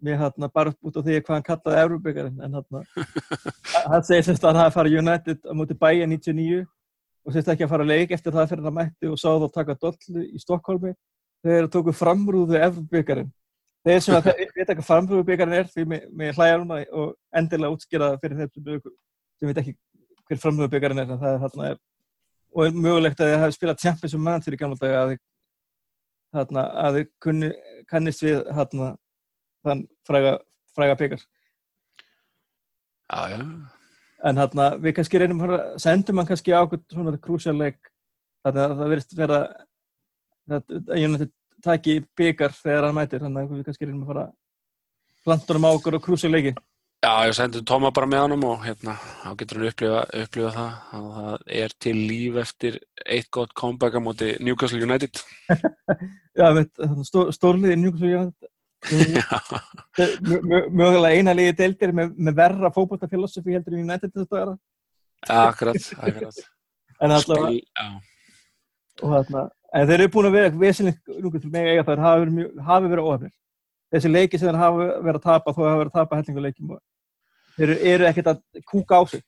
mér 0.05 0.17
þarna 0.21 0.49
bara 0.53 0.73
út 0.85 0.95
á 0.99 1.01
því 1.03 1.17
hvað 1.21 1.35
hann 1.35 1.45
kallaði 1.49 1.81
Euróbyggarinn 1.85 2.41
en 2.45 2.55
þarna 2.59 2.81
hann 3.91 4.03
segir 4.07 4.25
sérst 4.27 4.43
að 4.43 4.51
hann 4.53 4.61
hafi 4.63 4.75
farið 4.77 4.97
United 5.01 5.39
á 5.47 5.51
móti 5.55 5.77
Bayern 5.79 6.11
99 6.15 6.65
og 7.25 7.33
sérst 7.33 7.49
ekki 7.53 7.65
að 7.65 7.71
fara 7.73 7.85
að 7.87 7.91
leik 7.93 8.11
eftir 8.15 8.35
það 8.35 8.49
fyrir 8.51 8.67
hann 8.67 8.75
mætti 8.75 9.09
og 9.11 9.17
sá 9.19 9.29
þá 9.39 9.47
taka 9.55 9.75
dollu 9.81 10.25
í 10.27 10.41
Stokkólmi 10.43 10.91
þegar 11.45 11.69
tóku 11.73 11.93
framrúðu 11.95 12.59
Euróbyggarinn 12.59 13.31
þeir 13.87 14.03
sem 14.03 14.15
að 14.19 14.25
þe- 14.29 14.49
vita 14.59 14.75
hvað 14.75 14.87
framrúðubyggarinn 14.91 15.57
er 15.61 15.71
því 15.73 15.87
mér, 15.89 16.05
mér 16.11 16.37
hlæja 16.37 16.59
núna 16.61 16.79
og 16.91 17.15
endilega 17.39 17.73
útskýra 17.75 18.11
það 18.13 18.21
fyrir 18.23 18.43
þeim 18.43 18.81
sem 19.39 19.49
veit 19.51 19.61
ekki 19.63 19.75
hver 20.29 20.41
framrúðubyggarinn 20.41 21.03
er 21.03 21.11
það 21.11 21.29
er 21.31 21.43
þarna 21.45 21.69
er 21.69 21.79
og 22.55 22.65
er 22.65 22.77
mögulegt 22.85 23.21
að 23.21 23.31
þið 23.31 23.41
hafi 23.43 23.57
spilað 23.57 23.81
Champions 23.83 24.15
of 24.15 24.23
Man 24.25 24.43
fyrir 24.45 24.61
gamla 24.61 24.79
daga 24.79 25.01
að 25.01 25.13
þið 25.13 25.23
þarna, 26.35 26.65
að 26.83 26.97
þið 26.97 27.07
kunni, 27.23 27.49
kannist 27.91 28.23
við 28.23 28.41
þarna, 28.57 28.91
þann 29.65 29.81
fræga, 30.07 30.35
fræga 30.75 30.99
byggar 30.99 31.25
Já, 33.05 33.19
já. 33.35 33.39
en 34.25 34.39
þarna, 34.41 34.69
við 34.81 34.95
kannski 34.97 35.21
reynum 35.21 35.43
að 35.45 35.57
sendum 35.83 36.21
hann 36.21 36.29
kannski 36.29 36.55
á 36.55 36.63
okkur 36.63 36.81
svona 36.91 37.17
krúsjarleik 37.21 37.91
þannig 38.45 38.63
að 38.63 38.77
það 38.79 38.93
verðist 38.93 39.17
vera 39.19 39.41
að 40.55 40.73
United 40.95 41.33
taki 41.65 41.99
byggar 42.17 42.53
þegar 42.55 42.87
hann 42.87 42.97
mætir 42.97 43.23
þannig 43.23 43.45
að 43.45 43.59
við 43.59 43.67
kannski 43.69 43.87
reynum 43.87 44.05
að 44.05 44.11
fara 44.13 44.25
plantunum 45.25 45.67
á 45.67 45.71
okkur 45.75 45.97
og 45.97 46.03
krúsjarleiki 46.05 46.55
Já, 47.05 47.11
ég 47.27 47.35
sendi 47.37 47.59
Tóma 47.61 47.91
bara 47.93 48.07
með 48.09 48.23
honum 48.23 48.43
og 48.49 48.63
hérna, 48.65 48.95
þá 49.21 49.33
getur 49.37 49.59
hann 49.59 49.69
upplifa, 49.69 49.99
upplifa 50.23 50.51
það. 50.55 50.77
Að 50.97 51.03
það 51.17 51.43
er 51.59 51.73
til 51.85 51.93
líf 51.99 52.39
eftir 52.41 52.77
eitt 53.05 53.27
gott 53.35 53.53
comeback 53.53 53.93
á 53.93 54.01
móti 54.01 54.31
Newcastle 54.41 54.81
United. 54.81 55.21
Já, 56.39 56.47
stó, 57.05 57.27
stórliði 57.35 57.75
Newcastle 57.77 58.09
United. 58.17 58.49
Mögulega 60.79 61.13
eina 61.13 61.35
liði 61.37 61.53
deildir 61.59 61.93
með, 61.93 62.15
með 62.17 62.39
verra 62.41 62.73
fótbolltafilosofi 62.73 63.53
heldur 63.53 63.77
en 63.77 63.85
United 63.85 64.13
þetta 64.15 64.41
er 64.41 64.51
akkurat, 65.35 65.87
akkurat. 65.99 66.41
en 67.05 67.15
og 69.03 69.09
þarna, 69.11 69.45
en 69.75 69.87
þeir 69.89 69.97
eru 69.99 70.11
búin 70.13 70.29
að 70.31 70.37
vera 70.39 70.57
vesinlega 70.57 71.21
núkur 71.21 71.41
til 71.43 71.53
mig 71.53 71.69
eiga 71.69 71.85
þær 71.85 72.03
hafi 72.07 72.89
verið, 72.89 73.05
óhefnir 73.05 73.33
þessi 73.93 74.11
leiki 74.11 74.39
sem 74.39 74.49
þeir 74.49 74.61
hafa 74.61 74.85
verið 75.07 75.17
að 75.19 75.25
tapa 75.25 75.53
þó 75.55 75.63
hafa 75.65 75.79
verið 75.81 75.89
að 75.89 75.97
tapa 75.97 76.19
hellinguleikim 76.21 76.75
og 76.75 76.83
eru- 77.59 77.79
eru 77.93 78.09
ekkert 78.09 78.33
að 78.33 78.43
kúka 78.67 78.99
á 78.99 79.03
sig. 79.09 79.23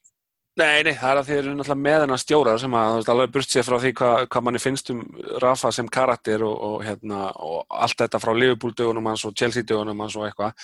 Nei, 0.58 0.82
nei, 0.82 0.96
það 0.98 1.12
er 1.12 1.20
að 1.20 1.28
þeir 1.28 1.38
eru 1.44 1.52
náttúrulega 1.54 1.84
með 1.86 2.00
hennar 2.02 2.18
stjórar 2.18 2.58
sem 2.58 2.74
að, 2.74 2.88
þú 2.90 2.98
veist, 2.98 3.10
alveg 3.14 3.34
burt 3.36 3.52
sér 3.54 3.66
frá 3.68 3.76
því 3.78 3.90
hvað, 4.00 4.22
hvað 4.34 4.44
manni 4.48 4.62
finnst 4.64 4.88
um 4.90 5.02
Rafa 5.44 5.70
sem 5.76 5.90
karakter 5.94 6.46
og, 6.48 6.56
og, 6.66 6.78
hérna, 6.82 7.20
og 7.46 7.76
allt 7.78 8.00
þetta 8.02 8.22
frá 8.24 8.32
Liverpool-dögunum 8.34 9.10
hans 9.12 9.26
og 9.30 9.36
Chelsea-dögunum 9.38 10.02
hans 10.02 10.16
og 10.18 10.26
eitthvað, 10.26 10.56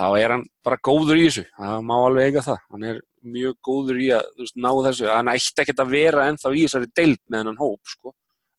þá 0.00 0.06
er 0.16 0.32
hann 0.32 0.46
bara 0.64 0.78
góður 0.88 1.20
í 1.20 1.26
þessu, 1.26 1.44
það 1.58 1.84
má 1.90 1.92
alveg 1.98 2.30
eiga 2.30 2.44
það, 2.46 2.62
hann 2.72 2.86
er 2.88 3.02
mjög 3.34 3.58
góður 3.68 4.00
í 4.00 4.08
að, 4.16 4.30
þú 4.32 4.46
veist, 4.46 4.56
ná 4.64 4.70
þessu, 4.88 5.10
hann 5.12 5.32
ætti 5.34 5.64
ekkert 5.66 5.84
að 5.84 5.92
vera 5.92 6.24
ennþá 6.30 6.54
í 6.54 6.64
þessari 6.64 6.90
deild 7.02 7.20
með 7.28 7.42
hennan 7.42 7.60
hóp, 7.60 7.92
sko, 7.92 8.14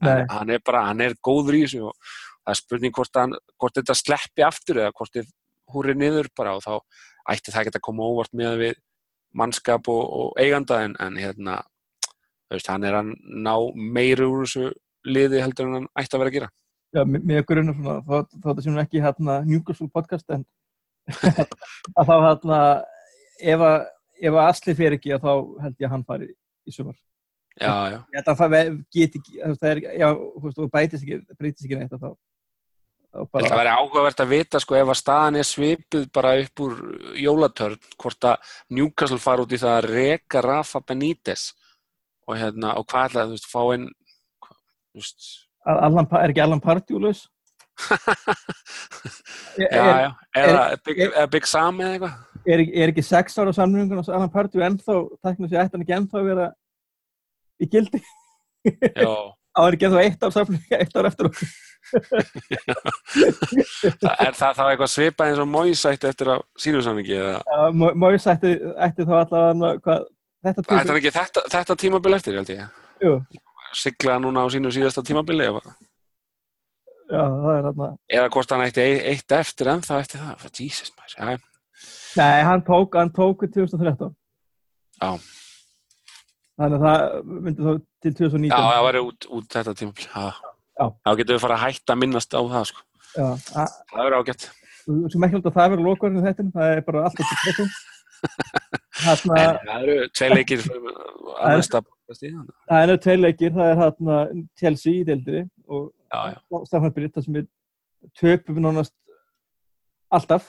en 0.06 0.30
hann 0.36 0.54
er 0.54 0.62
bara, 0.70 0.86
hann 0.92 1.02
er 1.02 1.18
góður 1.26 1.58
í 1.58 1.64
þessu 1.66 1.82
og 1.90 1.98
það 2.46 2.54
er 2.54 2.62
spurning 2.62 2.94
hvort, 2.94 3.18
hann, 3.24 3.34
hvort 3.58 3.82
þetta 3.82 3.98
sleppi 3.98 4.46
aftur 4.46 4.84
eða 4.84 4.94
hvort 4.94 5.18
þið 5.18 5.34
húri 5.74 5.96
niður 5.98 6.30
bara 6.38 6.56
og 6.58 6.66
þá 6.66 6.74
ætti 7.34 7.54
það 7.54 7.62
ekki 7.66 7.80
að 7.80 7.86
koma 7.88 8.10
óvart 8.10 8.34
með 8.38 8.60
við 8.62 8.76
mannskap 9.36 9.88
og, 9.92 10.04
og 10.04 10.42
eiganda 10.42 10.82
en, 10.86 10.96
en 11.02 11.18
hérna, 11.20 11.60
þú 12.48 12.58
veist, 12.58 12.70
hann 12.72 12.86
er 12.88 13.00
að 13.02 13.14
ná 13.26 13.56
meiri 13.76 14.28
úr 14.28 14.46
þessu 14.46 14.70
liði 15.06 15.42
heldur 15.44 15.70
en 15.70 15.78
hann 15.80 15.90
ætti 16.00 16.16
að 16.16 16.24
vera 16.24 16.32
að 16.32 16.38
gera. 16.38 16.52
Já, 16.96 17.02
mér 17.12 17.44
grunnar 17.48 17.76
svona, 17.76 17.98
þá, 18.06 18.38
þá 18.40 18.48
þetta 18.50 18.66
sem 18.66 18.78
ekki 18.86 19.02
hérna 19.04 19.40
Newcastle 19.46 19.90
podcast 19.92 20.30
en 20.32 20.46
að 22.00 22.08
þá 22.08 22.14
hérna 22.16 22.60
ef 23.54 23.66
að, 23.68 23.80
ef 24.22 24.38
að 24.38 24.46
Asli 24.46 24.78
fer 24.78 24.96
ekki 24.96 25.18
þá 25.20 25.34
held 25.66 25.76
ég 25.76 25.90
að 25.90 25.94
hann 25.96 26.06
fari 26.08 26.30
í 26.66 26.76
sumar. 26.76 26.96
Já, 27.56 27.72
já, 27.88 28.00
Ég 28.12 28.26
það 28.28 28.40
þú 28.40 29.50
veist, 29.50 29.62
það 29.62 29.70
er, 29.70 29.82
já, 29.96 30.08
þú 30.16 30.46
veist, 30.46 30.58
og 30.60 30.72
bætist 30.74 31.06
ekki, 31.06 31.20
breytist 31.40 31.68
ekki 31.68 31.78
neitt 31.80 31.94
að 31.96 32.02
þá, 32.02 32.10
bara, 33.32 33.50
að 33.50 33.60
vera 33.60 33.76
áhugavert 33.80 34.24
að 34.24 34.32
vita 34.32 34.60
sko 34.62 34.78
ef 34.80 34.92
að 34.92 35.00
staðan 35.00 35.40
er 35.40 35.48
svipuð 35.48 36.08
bara 36.16 36.34
upp 36.42 36.64
úr 36.66 36.74
jólatörn 37.20 37.78
hvort 38.02 38.28
að 38.32 38.56
Newcastle 38.76 39.22
fara 39.22 39.46
út 39.46 39.56
í 39.56 39.60
það 39.62 39.78
að 39.78 39.88
reka 39.92 40.44
Rafa 40.44 40.82
Benítez 40.84 41.48
og 42.26 42.40
hérna 42.40 42.76
og 42.80 42.88
hvað 42.90 43.10
ætla 43.10 43.28
þú 43.30 43.38
veist 43.38 43.50
fá 43.52 43.62
einn 43.64 43.88
að 45.66 45.98
er 46.22 46.34
ekki 46.34 46.44
Allan 46.44 46.64
Partjúlaus? 46.64 47.26
já 49.60 49.68
já 49.68 50.12
eða 50.40 51.26
Big, 51.32 51.48
Sam 51.48 51.82
eða 51.84 51.96
eitthvað 51.96 52.14
er, 52.46 52.60
er, 52.60 52.68
er 52.84 52.94
ekki 52.94 53.04
sex 53.04 53.40
ára 53.40 53.56
samlingun 53.56 54.00
á 54.00 54.06
Allan 54.08 54.32
Partjú 54.32 54.64
ennþá, 54.64 55.00
takna 55.26 55.50
sér 55.50 55.66
ætti 55.66 55.76
hann 55.76 55.88
ekki 55.88 55.98
ennþá 55.98 56.22
að 56.22 56.30
vera 56.30 56.52
í 57.60 57.70
gildi? 57.72 58.04
já 58.66 59.12
Á 59.56 59.62
er 59.66 59.76
ekki 59.78 59.88
ennþá 59.88 60.02
eitt 60.04 60.24
ár 60.28 60.34
samlingun, 60.36 60.78
eitt 60.82 60.98
ár 61.00 61.08
eftir 61.10 61.30
okkur. 61.30 61.48
það 63.06 64.22
er 64.26 64.36
það 64.36 64.58
þá 64.58 64.64
eitthvað 64.66 64.92
svipað 64.92 65.30
eins 65.32 65.42
og 65.44 65.50
Mois 65.52 65.84
ætti 65.90 66.10
eftir 66.10 66.32
að 66.34 66.42
sínusammingi 66.64 67.16
eða 67.20 67.68
Móis 67.78 68.26
ætti, 68.32 68.56
ætti 68.88 69.06
þá 69.08 69.14
allavega 69.22 69.80
hvað, 69.86 70.06
þetta 70.48 70.64
ætti 70.66 70.78
hann 70.90 71.00
ekki 71.00 71.14
þetta, 71.16 71.44
þetta 71.56 71.78
tímabil 71.86 72.18
eftir 72.18 72.40
held 72.40 72.52
ég 72.56 72.82
Jú, 73.06 73.14
sigla 73.76 74.18
núna 74.24 74.44
á 74.44 74.48
sínu 74.54 74.72
síðasta 74.74 75.04
tímabili 75.06 75.46
eða, 75.50 75.62
já, 77.12 77.22
það 77.22 77.52
er 77.54 77.64
þarna. 77.70 77.90
eða 78.20 78.30
hvort 78.34 78.54
hann 78.56 78.66
ætti 78.66 78.82
ei- 78.86 79.04
eitt 79.14 79.38
eftir 79.40 79.72
en 79.76 79.86
þá 79.86 79.94
eftir 80.02 80.24
það 80.26 80.62
Jesus 80.64 80.92
maður 80.98 81.40
Nei, 82.16 82.42
hann 82.48 82.62
tók, 82.64 82.96
hann 82.96 83.10
tók 83.12 83.42
í 83.44 83.50
2013. 83.52 84.14
Já. 85.04 85.10
Þannig 86.56 86.78
að 86.80 86.86
það 86.86 87.32
myndi 87.46 87.64
þá 87.66 87.72
til 88.06 88.12
2019. 88.20 88.52
já 88.52 88.60
það 88.72 88.84
var 88.88 88.98
út, 89.02 89.26
út 89.38 89.48
þetta. 89.56 89.72
Já. 90.76 90.86
þá 91.06 91.10
getum 91.20 91.36
við 91.36 91.42
fara 91.44 91.56
að 91.58 91.64
hætta 91.66 91.94
að 91.96 92.00
minnast 92.04 92.32
á 92.36 92.42
það 92.54 92.66
sko. 92.70 92.82
Já, 93.16 93.28
að- 93.60 93.76
það 93.92 94.06
er 94.06 94.16
ágætt 94.20 94.46
þú 94.86 95.12
sem 95.12 95.24
ekki 95.26 95.36
held 95.36 95.46
að 95.50 95.56
það 95.58 95.70
verður 95.74 95.88
lokurinn 95.90 96.20
í 96.20 96.24
þetta, 96.26 96.44
það 96.56 96.72
er 96.76 96.82
bara 96.88 97.04
alltaf 97.10 97.30
til 97.32 97.40
þessum. 97.46 97.70
Þarna, 98.96 99.38
En 99.38 99.58
það 99.68 99.84
eru 99.84 99.96
tvei 100.16 100.30
leikir 100.32 100.62
að 100.66 101.50
er- 101.52 101.58
næsta 101.60 101.82
stíð. 102.16 102.36
það 102.70 102.84
eru 102.86 102.98
tvei 103.06 103.16
leikir, 103.20 103.52
það 103.56 103.72
er 103.72 103.80
hérna 103.82 104.20
Chelsea 104.60 104.94
í 104.94 105.06
deildri 105.06 105.42
og 105.68 105.92
Já, 106.14 106.20
já. 106.32 106.38
Stefán 106.70 106.94
Britt, 106.96 107.14
það 107.16 107.26
sem 107.26 107.34
við 107.34 107.48
töpum 108.20 108.62
nánast 108.64 108.94
alltaf. 110.12 110.46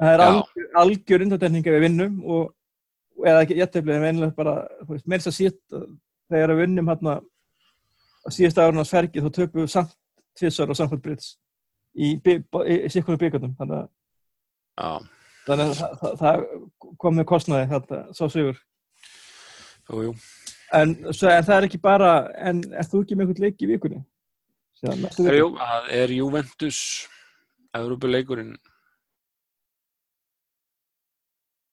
Það 0.00 0.12
er 0.14 0.20
algjör, 0.26 0.66
algjör 0.82 1.22
undantekning 1.26 1.66
ef 1.66 1.72
við 1.76 1.84
vinnum 1.86 2.16
og 2.26 2.54
eða 3.24 3.42
ekki 3.44 3.58
jætteflið 3.60 3.98
en 3.98 4.08
einlega 4.10 4.36
bara, 4.36 4.56
þú 4.82 4.94
veist, 4.94 5.06
meira 5.08 5.24
þess 5.24 5.32
að 5.32 5.38
sítt 5.38 5.76
þegar 6.30 6.52
við 6.52 6.62
vinnum 6.62 6.90
hérna 6.90 7.16
á 8.26 8.28
síðasta 8.34 8.66
árun 8.66 8.82
á 8.82 8.86
Svergi 8.88 9.22
þá 9.22 9.28
töpum 9.32 9.62
við 9.62 9.72
samt 9.72 9.94
tvissar 10.36 10.72
á 10.72 10.74
Samford 10.78 11.04
Brits 11.04 11.36
í, 11.94 12.16
í, 12.16 12.34
í, 12.36 12.76
sikkunum 12.92 13.20
byggandum 13.20 13.54
þannig 13.58 13.86
að, 14.76 15.06
þannig 15.46 15.70
að 15.70 15.76
það, 15.78 15.94
það, 16.00 16.16
það 16.22 16.96
kom 17.04 17.16
með 17.16 17.28
kostnaði 17.32 17.70
þetta, 17.72 18.02
sá 18.12 18.24
sigur 18.26 18.58
jú, 19.86 20.02
jú. 20.08 20.14
en, 20.76 20.94
svo, 21.12 21.30
en 21.32 21.46
það 21.48 21.56
er 21.56 21.68
ekki 21.70 21.82
bara 21.82 22.12
en 22.36 22.62
er 22.74 22.90
þú 22.90 23.04
ekki 23.04 23.18
með 23.18 23.28
einhvern 23.28 23.46
leik 23.46 23.62
í 23.64 23.70
vikunni? 23.70 24.02
Síðan, 24.76 25.04
næstu 25.06 25.24
viku? 25.24 25.36
Jú, 25.38 25.50
það 25.62 25.92
er 26.02 26.16
Juventus 26.18 26.80
Európuleikurinn 27.76 28.56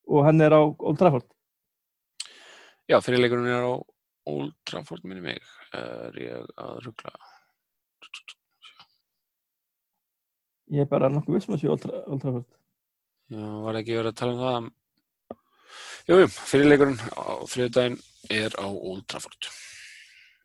og 0.07 0.25
hann 0.27 0.41
er 0.41 0.55
á 0.55 0.61
Old 0.61 0.99
Trafford. 0.99 1.27
Já, 2.89 2.99
fyrirleikurinn 2.99 3.51
er 3.51 3.67
á 3.67 3.73
Old 4.31 4.55
Trafford 4.67 5.05
minni 5.07 5.23
mig 5.23 5.39
er 5.73 6.19
ég 6.19 6.51
að 6.59 6.83
ruggla 6.85 7.13
ég 10.73 10.85
er 10.85 10.89
bara 10.89 11.09
nokkuð 11.11 11.37
vissum 11.37 11.55
að 11.55 11.63
sé 11.63 11.71
Old, 11.71 11.83
Tra 11.83 11.99
Old 12.07 12.23
Trafford. 12.23 12.47
Já, 13.33 13.43
var 13.65 13.79
ekki 13.79 13.97
verið 13.97 14.11
að 14.11 14.17
tala 14.19 14.33
um 14.33 14.41
það? 14.43 14.71
Jú, 16.03 16.17
jú, 16.19 16.29
fyrirleikurinn 16.51 16.99
á 17.15 17.33
þriðdægin 17.53 17.99
er 18.33 18.57
á 18.59 18.67
Old 18.67 19.05
Trafford. 19.11 19.49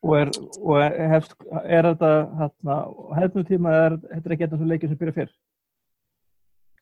Og 0.06 0.14
er, 0.14 0.30
og 0.62 0.76
er, 0.78 0.94
hefst, 1.14 1.34
er 1.64 1.88
þetta 1.88 2.10
hérna, 2.38 2.76
hefnum 3.18 3.46
tíma 3.48 3.74
er 3.74 3.96
þetta 4.04 4.20
er 4.22 4.34
ekki 4.36 4.46
eitthvað 4.46 4.60
sem 4.62 4.72
leikir 4.72 4.92
sem 4.92 5.00
byrja 5.00 5.16
fyrr 5.16 5.32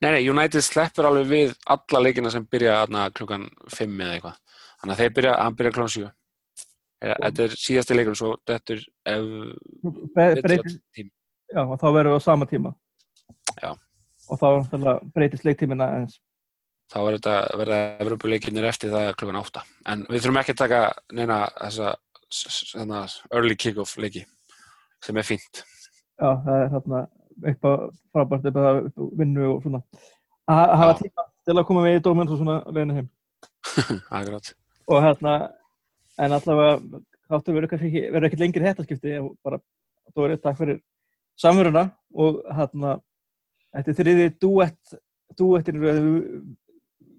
Nei, 0.04 0.10
nei, 0.10 0.22
United 0.28 0.64
sleppur 0.64 1.08
alveg 1.08 1.30
við 1.30 1.54
alla 1.72 2.02
leikina 2.04 2.32
sem 2.32 2.44
byrja 2.44 2.82
aðna 2.82 3.06
klukkan 3.16 3.46
5 3.72 4.00
eða 4.04 4.16
eitthvað. 4.16 4.38
Þannig 4.80 4.94
að 4.94 5.02
þeir 5.02 5.14
byrja, 5.18 5.34
hann 5.40 5.56
byrja 5.56 5.74
klukkan 5.76 5.94
7 5.96 6.14
Þetta 7.06 7.44
er 7.44 7.54
síðasti 7.60 7.96
leikurinn 7.96 8.16
svo 8.16 8.30
þetta 8.48 8.72
er 8.72 8.84
ef 9.12 9.24
breytist, 10.16 10.78
já, 10.96 11.60
og 11.60 11.74
þá 11.76 11.86
verður 11.92 12.14
við 12.14 12.16
á 12.16 12.22
sama 12.24 12.48
tíma. 12.48 12.72
Já. 13.60 13.74
og 14.32 14.40
þá 14.40 14.86
breytist 15.14 15.44
leiktímina 15.46 15.86
eins 16.00 16.16
þá 16.92 16.98
þetta 17.04 17.34
verða 17.60 17.78
Evropuleikinnir 18.02 18.66
eftir 18.68 18.92
það 18.94 19.12
klukkan 19.20 19.40
8 19.42 19.62
en 19.92 20.04
við 20.08 20.24
þurfum 20.24 20.40
ekki 20.40 20.54
að 20.54 20.62
taka 20.62 20.80
neina 21.18 21.38
þessa 21.58 21.92
early 23.34 23.56
kick-off 23.58 23.96
leiki 24.02 24.24
sem 25.04 25.18
er 25.20 25.26
fínt. 25.26 25.62
Já, 26.16 26.30
það 26.42 26.62
er 26.62 26.70
þarna 26.74 27.02
á 27.44 27.72
frábært 28.14 28.48
á 28.52 28.82
vinnu 29.18 29.50
og 29.54 29.62
svona. 29.64 29.82
Að 30.46 30.74
hafa 30.80 30.98
tíma 31.00 31.26
til 31.46 31.56
að 31.56 31.66
koma 31.68 31.84
með 31.84 31.98
í 31.98 32.02
dóminn 32.04 32.30
og 32.30 32.40
svona 32.40 32.58
leiðinu 32.70 32.98
heim. 33.00 33.08
Og 34.86 35.02
hérna 35.02 35.32
en 36.22 36.32
allavega 36.36 37.00
þáttu 37.26 37.54
verður 37.56 38.28
ekki 38.28 38.38
lengri 38.38 38.68
hættaskipti 38.68 39.16
og 39.18 39.32
bara 39.44 39.58
verður 40.14 40.38
takk 40.44 40.60
fyrir 40.60 40.78
samveruna 41.36 41.88
og 42.14 42.38
hérna 42.54 42.94
þetta 43.74 43.90
er 43.92 43.98
þriði 43.98 44.28
duett 44.40 44.94
duettin 45.36 45.82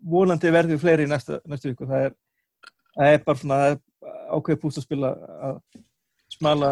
vonandi 0.08 0.54
verður 0.54 0.82
fleiri 0.82 1.06
í 1.06 1.12
næsta, 1.12 1.42
næstu 1.46 1.74
viku. 1.74 1.88
Það 1.90 2.08
er, 2.08 2.16
það 2.96 3.14
er 3.14 3.24
bara 3.26 3.42
svona 3.42 3.60
ákveðið 4.32 4.62
púst 4.62 4.80
að 4.80 4.88
spila 4.88 5.12
að 5.50 5.60
smala 6.32 6.72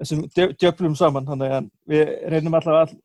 þessum 0.00 0.22
djö- 0.34 0.52
djöflum 0.60 0.96
saman 0.98 1.26
þannig 1.28 1.52
að 1.58 1.68
við 1.92 2.12
reynum 2.34 2.56
allavega 2.58 2.86
all, 2.86 2.96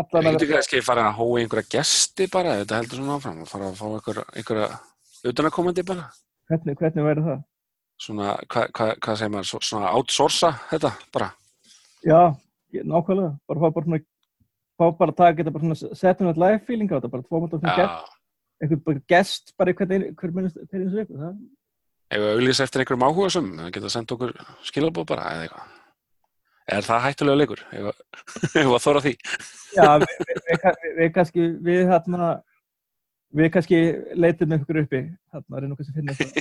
allan 0.00 0.30
að 0.32 0.38
getum 0.38 0.52
kannski 0.56 0.82
fara 0.84 1.06
að 1.08 1.18
hóa 1.20 1.40
einhverja 1.42 1.70
gesti 1.76 2.26
bara, 2.32 2.56
þetta 2.62 2.80
heldur 2.82 3.00
svona 3.02 3.16
áfram 3.20 3.42
og 3.44 3.48
fara 3.52 3.70
að 3.70 3.78
fá 3.78 3.86
einhverja, 3.92 4.24
einhverja 4.36 4.68
utanakomandi 5.32 5.84
bara. 5.88 6.08
Hvernig, 6.48 6.76
hvernig 6.80 7.04
verður 7.10 7.28
það? 7.30 7.40
svona, 7.98 8.34
hvað 8.46 8.68
hva, 8.78 8.84
hva 9.02 9.14
segir 9.18 9.32
maður, 9.34 9.48
svo- 9.50 9.64
svona 9.66 9.88
outsourca 9.98 10.52
þetta 10.70 10.92
bara. 11.12 11.32
Já, 12.06 12.20
nákvæmlega 12.86 13.32
bara 13.48 13.58
fá 13.64 13.72
bara 13.74 13.84
svona 13.88 13.98
fá 14.78 14.84
bara 15.00 15.10
að 15.10 15.16
taka 15.18 15.40
þetta 15.42 15.54
bara 15.56 15.64
svona 15.64 15.96
setjum 15.98 16.28
þetta 16.30 16.42
live 16.44 16.60
feeling 16.68 16.92
á 16.92 16.96
þetta 17.00 17.10
bara 17.10 17.26
tvo 17.26 17.40
mátta 17.42 17.58
svona 17.58 17.74
Já, 17.74 17.88
einhver 18.62 18.82
bara 18.86 19.02
gest 19.10 19.50
bara 19.58 19.72
í 19.72 19.78
hvern 19.80 20.06
hver 20.14 20.34
minnst 20.36 20.60
til 20.70 20.82
eins 20.84 20.94
viku 20.94 21.18
það 21.18 21.34
ef 22.14 22.22
við 22.22 22.30
auðlýs 22.36 22.60
eftir 22.64 22.84
einhverjum 22.84 23.06
áhuga 23.08 23.30
sem 23.34 23.50
geta 23.74 23.90
sendt 23.92 24.14
okkur 24.14 24.32
skilabóð 24.70 25.08
bara 25.10 25.26
eða 25.34 25.48
eitthvað 25.48 25.74
Er 26.68 26.84
það 26.84 27.00
hættulega 27.06 27.38
leikur? 27.40 27.60
Ef 27.72 27.84
að 28.60 28.82
þóra 28.84 29.00
því? 29.04 29.12
Já, 29.76 29.88
við, 30.02 30.12
við, 30.28 30.38
við, 30.48 30.60
við, 30.98 31.08
kannski 31.16 31.42
við 31.68 31.80
hérna 31.88 32.28
við 33.38 33.48
kannski 33.54 33.78
leitum 34.16 34.54
ykkur 34.56 34.80
uppi 34.82 35.00
hérna, 35.32 35.54
reynum 35.62 35.76
kannski 35.78 35.92
að 35.92 35.98
finna 35.98 36.12
eitthvað 36.12 36.32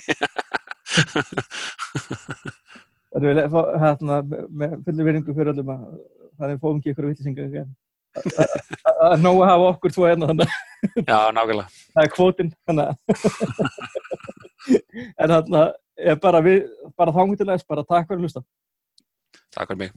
Það 3.12 3.28
er 3.32 3.50
fá- 3.56 3.72
hérna, 3.84 4.16
með- 4.32 4.48
með 4.62 4.70
fullu 4.88 5.08
virðingu 5.08 5.36
fyrir 5.38 5.52
öllum 5.54 5.72
að 5.74 5.82
þannig 6.38 6.62
fóðum 6.64 6.80
ekki 6.82 6.92
ykkur 6.94 7.08
vitlisingar 7.12 7.48
að 8.18 9.20
nóg 9.24 9.38
að 9.44 9.50
hafa 9.52 9.66
okkur 9.74 9.92
tvo 9.94 10.04
hérna 10.10 10.30
þannig 10.32 10.48
að 10.48 10.54
Já, 11.08 11.20
nákvæmlega. 11.34 11.70
það 11.94 12.04
er 12.04 12.12
kvótinn 12.14 12.52
þannig 12.68 12.86
að 12.88 12.94
en 15.24 15.30
er 15.98 16.18
bara 16.22 16.40
við, 16.46 16.60
bara 16.98 17.14
þángu 17.16 17.38
til 17.40 17.48
næst, 17.50 17.68
bara 17.70 17.84
takk 17.88 18.06
fyrir 18.10 18.20
að 18.20 18.26
hlusta 18.28 18.42
Takk 19.58 19.72
fyrir 19.74 19.78
mig. 19.78 19.92